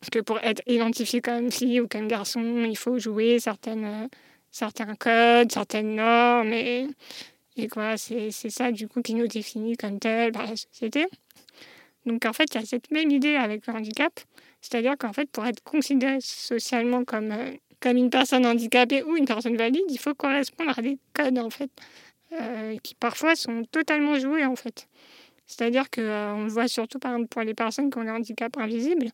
Parce 0.01 0.11
que 0.11 0.19
pour 0.19 0.39
être 0.41 0.63
identifié 0.67 1.21
comme 1.21 1.51
fille 1.51 1.81
ou 1.81 1.89
comme 1.89 2.09
garçon, 2.09 2.65
il 2.65 2.77
faut 2.77 2.99
jouer 2.99 3.39
certaines, 3.39 4.09
certains 4.51 4.95
codes, 4.97 5.53
certaines 5.53 5.95
normes. 5.95 6.53
Et, 6.53 6.89
et 7.57 7.69
quoi, 7.69 7.97
c'est 7.97 8.31
ça, 8.31 8.73
du 8.73 8.89
coup, 8.89 9.01
qui 9.01 9.15
nous 9.15 9.29
définit 9.29 9.77
comme 9.77 9.99
tel 9.99 10.33
par 10.33 10.47
la 10.47 10.57
société. 10.57 11.07
Donc, 12.05 12.25
en 12.27 12.33
fait, 12.33 12.47
il 12.53 12.61
y 12.61 12.63
a 12.63 12.67
cette 12.67 12.91
même 12.91 13.11
idée 13.11 13.37
avec 13.37 13.67
le 13.67 13.75
handicap. 13.75 14.13
C'est-à-dire 14.61 14.97
qu'en 14.99 15.13
fait, 15.13 15.29
pour 15.31 15.47
être 15.47 15.63
considéré 15.63 16.19
socialement 16.21 17.05
comme 17.05 17.33
euh, 17.33 17.53
comme 17.83 17.97
une 17.97 18.11
personne 18.11 18.47
handicapée 18.47 19.03
ou 19.03 19.17
une 19.17 19.27
personne 19.27 19.57
valide, 19.57 19.83
il 19.89 19.99
faut 19.99 20.15
correspondre 20.15 20.79
à 20.79 20.81
des 20.81 20.99
codes 21.13 21.39
en 21.39 21.51
fait, 21.51 21.71
euh, 22.33 22.77
qui 22.83 22.95
parfois 22.95 23.35
sont 23.35 23.65
totalement 23.71 24.19
joués 24.19 24.47
en 24.47 24.57
fait. 24.57 24.89
C'est-à-dire 25.47 25.91
qu'on 25.91 26.01
euh, 26.01 26.45
le 26.45 26.49
voit 26.49 26.69
surtout 26.69 26.99
par 26.99 27.13
exemple 27.13 27.29
pour 27.29 27.43
les 27.43 27.55
personnes 27.55 27.91
qui 27.91 27.99
ont 27.99 28.05
des 28.05 28.11
handicaps 28.11 28.57
invisibles, 28.57 29.11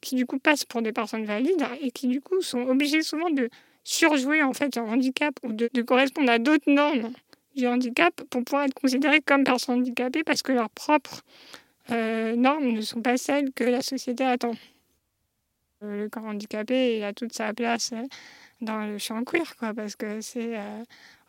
qui 0.00 0.16
du 0.16 0.26
coup 0.26 0.38
passent 0.38 0.64
pour 0.64 0.82
des 0.82 0.92
personnes 0.92 1.26
valides 1.26 1.64
et 1.80 1.90
qui 1.90 2.08
du 2.08 2.20
coup 2.20 2.40
sont 2.40 2.62
obligées 2.62 3.02
souvent 3.02 3.30
de 3.30 3.50
surjouer 3.84 4.42
en 4.42 4.52
fait 4.52 4.74
leur 4.74 4.86
handicap 4.86 5.34
ou 5.44 5.52
de, 5.52 5.68
correspondre 5.82 6.30
à 6.30 6.38
d'autres 6.38 6.70
normes 6.70 7.12
du 7.54 7.66
handicap 7.66 8.14
pour 8.30 8.42
pouvoir 8.42 8.64
être 8.64 8.74
considérées 8.74 9.20
comme 9.20 9.44
personnes 9.44 9.76
handicapées 9.76 10.24
parce 10.24 10.42
que 10.42 10.52
leurs 10.52 10.70
propres 10.70 11.22
euh, 11.90 12.34
normes 12.34 12.72
ne 12.72 12.80
sont 12.80 13.02
pas 13.02 13.16
celles 13.16 13.52
que 13.52 13.64
la 13.64 13.82
société 13.82 14.24
attend. 14.24 14.54
Euh, 15.82 16.04
le 16.04 16.08
corps 16.08 16.24
handicapé, 16.24 16.96
il 16.98 17.04
a 17.04 17.12
toute 17.12 17.34
sa 17.34 17.52
place 17.52 17.90
euh, 17.92 18.02
dans 18.62 18.86
le 18.86 18.98
champ 18.98 19.24
queer, 19.24 19.56
quoi, 19.56 19.74
parce 19.74 19.94
que 19.94 20.20
c'est 20.22 20.56
euh, 20.56 20.82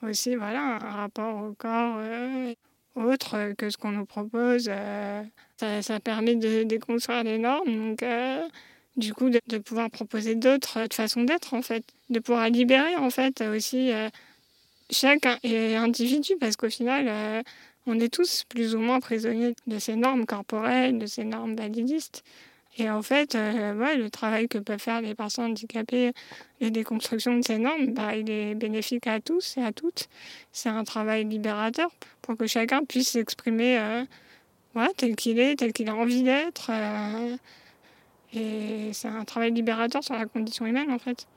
aussi 0.04 0.36
voilà, 0.36 0.78
un 0.78 0.92
rapport 0.92 1.44
au 1.44 1.54
corps 1.54 2.00
autre 2.96 3.54
que 3.58 3.70
ce 3.70 3.78
qu'on 3.78 3.92
nous 3.92 4.06
propose. 4.06 4.72
Ça, 5.58 5.82
ça, 5.82 6.00
permet 6.00 6.36
de 6.36 6.64
déconstruire 6.64 7.24
les 7.24 7.38
normes, 7.38 7.96
donc 7.96 8.06
du 8.96 9.14
coup 9.14 9.30
de, 9.30 9.42
de, 9.48 9.58
pouvoir 9.58 9.90
proposer 9.92 10.36
d'autres 10.36 10.88
façons 10.92 11.24
d'être, 11.24 11.54
en 11.54 11.62
fait, 11.62 11.84
de 12.10 12.20
pouvoir 12.20 12.50
libérer 12.50 12.96
en 12.96 13.10
fait 13.10 13.42
aussi 13.42 13.92
chaque 14.90 15.28
individu, 15.44 16.34
parce 16.40 16.56
qu'au 16.56 16.70
final, 16.70 17.44
on 17.86 18.00
est 18.00 18.12
tous 18.12 18.46
plus 18.50 18.76
ou 18.76 18.80
moins 18.80 19.00
prisonniers 19.00 19.56
de 19.68 19.80
ces 19.80 19.96
normes 19.96 20.26
corporelles, 20.26 20.98
de 20.98 21.06
ces 21.06 21.24
normes 21.24 21.56
validistes. 21.56 22.24
Et 22.80 22.92
en 22.92 23.02
fait, 23.02 23.34
euh, 23.34 23.96
le 23.96 24.10
travail 24.10 24.48
que 24.48 24.60
peuvent 24.60 24.80
faire 24.80 25.02
les 25.02 25.16
personnes 25.16 25.46
handicapées 25.46 26.12
et 26.62 26.70
déconstruction 26.70 27.36
de 27.36 27.44
ces 27.44 27.58
normes, 27.58 27.94
bah, 27.94 28.16
il 28.16 28.30
est 28.30 28.54
bénéfique 28.54 29.08
à 29.08 29.20
tous 29.20 29.58
et 29.58 29.64
à 29.64 29.72
toutes. 29.72 30.08
C'est 30.52 30.70
un 30.70 30.84
travail 30.84 31.26
libérateur 31.26 31.90
pour 32.22 32.38
que 32.38 32.46
chacun 32.46 32.84
puisse 32.84 33.10
s'exprimer 33.10 33.80
euh, 33.80 34.06
tel 34.96 35.16
qu'il 35.16 35.40
est, 35.40 35.56
tel 35.56 35.74
qu'il 35.74 35.90
a 35.90 35.96
envie 35.96 36.22
d'être. 36.22 36.70
Euh, 36.70 37.38
et 38.34 38.94
c'est 38.94 39.08
un 39.08 39.26
travail 39.26 39.52
libérateur 39.52 40.04
sur 40.04 40.14
la 40.14 40.28
condition 40.28 40.68
humaine, 40.68 40.92
en 40.92 41.00
fait. 41.00 41.28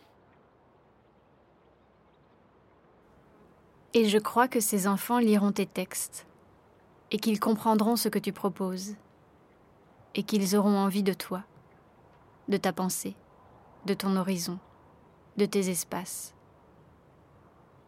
Et 3.94 4.08
je 4.08 4.18
crois 4.18 4.46
que 4.46 4.60
ces 4.60 4.86
enfants 4.86 5.18
liront 5.18 5.52
tes 5.52 5.66
textes 5.66 6.26
et 7.10 7.16
qu'ils 7.16 7.40
comprendront 7.40 7.96
ce 7.96 8.10
que 8.10 8.18
tu 8.18 8.32
proposes 8.32 8.94
et 10.14 10.22
qu'ils 10.22 10.56
auront 10.56 10.76
envie 10.76 11.02
de 11.02 11.12
toi, 11.12 11.44
de 12.48 12.56
ta 12.56 12.72
pensée, 12.72 13.14
de 13.86 13.94
ton 13.94 14.16
horizon, 14.16 14.58
de 15.36 15.46
tes 15.46 15.70
espaces. 15.70 16.34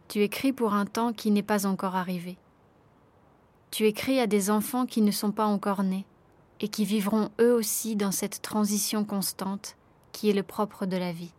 Tu 0.07 0.21
écris 0.21 0.53
pour 0.53 0.73
un 0.73 0.85
temps 0.85 1.13
qui 1.13 1.31
n'est 1.31 1.43
pas 1.43 1.65
encore 1.65 1.95
arrivé. 1.95 2.37
Tu 3.71 3.85
écris 3.85 4.19
à 4.19 4.27
des 4.27 4.49
enfants 4.49 4.85
qui 4.85 5.01
ne 5.01 5.11
sont 5.11 5.31
pas 5.31 5.45
encore 5.45 5.83
nés 5.83 6.05
et 6.59 6.67
qui 6.67 6.85
vivront 6.85 7.29
eux 7.41 7.53
aussi 7.53 7.95
dans 7.95 8.11
cette 8.11 8.41
transition 8.41 9.03
constante 9.03 9.75
qui 10.11 10.29
est 10.29 10.33
le 10.33 10.43
propre 10.43 10.85
de 10.85 10.95
la 10.95 11.11
vie. 11.11 11.33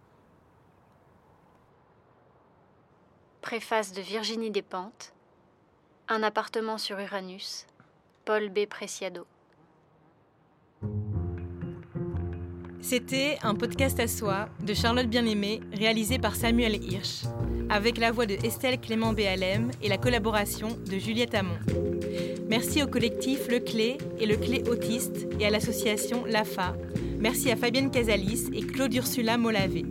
Préface 3.41 3.93
de 3.93 4.01
Virginie 4.01 4.51
Despentes 4.51 5.13
Un 6.09 6.23
appartement 6.23 6.79
sur 6.79 6.99
Uranus, 6.99 7.67
Paul 8.25 8.49
B. 8.49 8.67
Preciado. 8.67 9.27
C'était 12.87 13.39
un 13.43 13.55
podcast 13.55 13.99
à 13.99 14.07
soi 14.07 14.51
de 14.63 14.75
Charlotte 14.75 15.07
Bien-Aimée, 15.07 15.61
réalisé 15.73 16.19
par 16.19 16.37
Samuel 16.37 16.85
Hirsch, 16.85 17.23
avec 17.71 17.97
la 17.97 18.13
voix 18.13 18.27
de 18.27 18.35
Estelle 18.45 18.79
Clément 18.79 19.15
Béalem 19.15 19.71
et 19.83 19.89
la 19.89 19.97
collaboration 19.97 20.69
de 20.91 20.99
Juliette 20.99 21.35
Hamon. 21.35 21.57
Merci 22.47 22.83
au 22.83 22.87
collectif 22.87 23.49
Le 23.49 23.61
Clé 23.61 23.97
et 24.21 24.27
Le 24.27 24.37
Clé 24.37 24.65
Autiste 24.69 25.27
et 25.41 25.47
à 25.47 25.51
l'association 25.51 26.27
LAFA. 26.27 26.77
Merci 27.19 27.51
à 27.51 27.57
Fabienne 27.57 27.91
Casalis 27.91 28.51
et 28.53 28.61
Claude 28.61 28.95
Ursula 28.95 29.39
Molavé. 29.39 29.87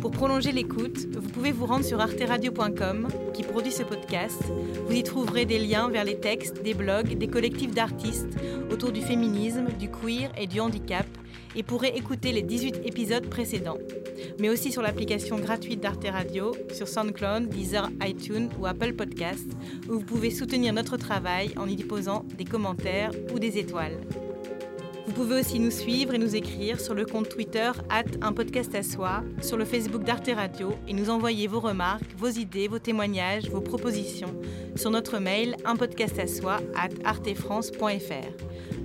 Pour 0.00 0.12
prolonger 0.12 0.52
l'écoute, 0.52 1.06
vous 1.16 1.28
pouvez 1.28 1.50
vous 1.50 1.66
rendre 1.66 1.84
sur 1.84 2.00
arteradio.com 2.00 3.08
qui 3.34 3.42
produit 3.42 3.72
ce 3.72 3.82
podcast. 3.82 4.40
Vous 4.86 4.94
y 4.94 5.02
trouverez 5.02 5.44
des 5.44 5.58
liens 5.58 5.88
vers 5.88 6.04
les 6.04 6.20
textes, 6.20 6.62
des 6.62 6.74
blogs, 6.74 7.18
des 7.18 7.28
collectifs 7.28 7.74
d'artistes 7.74 8.36
autour 8.70 8.92
du 8.92 9.00
féminisme, 9.00 9.66
du 9.78 9.90
queer 9.90 10.30
et 10.38 10.46
du 10.46 10.60
handicap 10.60 11.06
et 11.56 11.62
pourrez 11.62 11.88
écouter 11.88 12.32
les 12.32 12.42
18 12.42 12.82
épisodes 12.84 13.26
précédents, 13.26 13.78
mais 14.38 14.48
aussi 14.48 14.70
sur 14.70 14.82
l'application 14.82 15.36
gratuite 15.36 15.80
d'Arte 15.80 16.06
Radio, 16.06 16.54
sur 16.72 16.86
SoundCloud, 16.86 17.48
Deezer, 17.48 17.90
iTunes 18.02 18.50
ou 18.60 18.66
Apple 18.66 18.92
Podcasts, 18.92 19.52
où 19.88 19.94
vous 19.94 20.04
pouvez 20.04 20.30
soutenir 20.30 20.72
notre 20.72 20.96
travail 20.96 21.52
en 21.56 21.66
y 21.68 21.76
déposant 21.76 22.24
des 22.36 22.44
commentaires 22.44 23.10
ou 23.32 23.38
des 23.38 23.58
étoiles. 23.58 23.98
Vous 25.08 25.14
pouvez 25.14 25.40
aussi 25.40 25.58
nous 25.58 25.70
suivre 25.70 26.12
et 26.12 26.18
nous 26.18 26.36
écrire 26.36 26.78
sur 26.78 26.92
le 26.92 27.06
compte 27.06 27.30
Twitter 27.30 27.72
un 28.20 28.32
podcast 28.34 28.74
à 28.74 28.82
soi, 28.82 29.22
sur 29.40 29.56
le 29.56 29.64
Facebook 29.64 30.04
d'Arte 30.04 30.28
Radio 30.36 30.74
et 30.86 30.92
nous 30.92 31.08
envoyer 31.08 31.46
vos 31.46 31.60
remarques, 31.60 32.14
vos 32.18 32.28
idées, 32.28 32.68
vos 32.68 32.78
témoignages, 32.78 33.48
vos 33.48 33.62
propositions 33.62 34.38
sur 34.76 34.90
notre 34.90 35.18
mail 35.18 35.56
un 35.64 35.76
podcast 35.76 36.18
à 36.18 36.26
soi 36.26 36.58
at 36.76 36.90
artefrance.fr. 37.04 38.44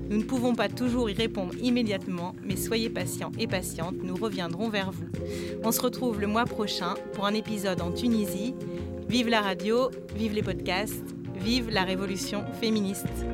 Nous 0.10 0.18
ne 0.18 0.24
pouvons 0.24 0.56
pas 0.56 0.70
toujours 0.70 1.10
y 1.10 1.14
répondre 1.14 1.54
immédiatement, 1.62 2.36
mais 2.42 2.56
soyez 2.56 2.90
patients 2.90 3.34
et 3.38 3.46
patientes, 3.46 3.98
nous 4.02 4.16
reviendrons 4.16 4.70
vers 4.70 4.92
vous. 4.92 5.10
On 5.62 5.74
se 5.74 5.82
retrouve 5.82 6.22
le 6.22 6.28
mois 6.28 6.46
prochain 6.46 6.94
pour 7.16 7.26
un 7.26 7.34
épisode 7.34 7.82
en 7.82 7.92
Tunisie. 7.92 8.56
Vive 9.10 9.28
la 9.28 9.42
radio, 9.42 9.92
vive 10.16 10.32
les 10.32 10.42
podcasts, 10.42 11.04
vive 11.36 11.70
la 11.70 11.84
révolution 11.84 12.46
féministe. 12.62 13.26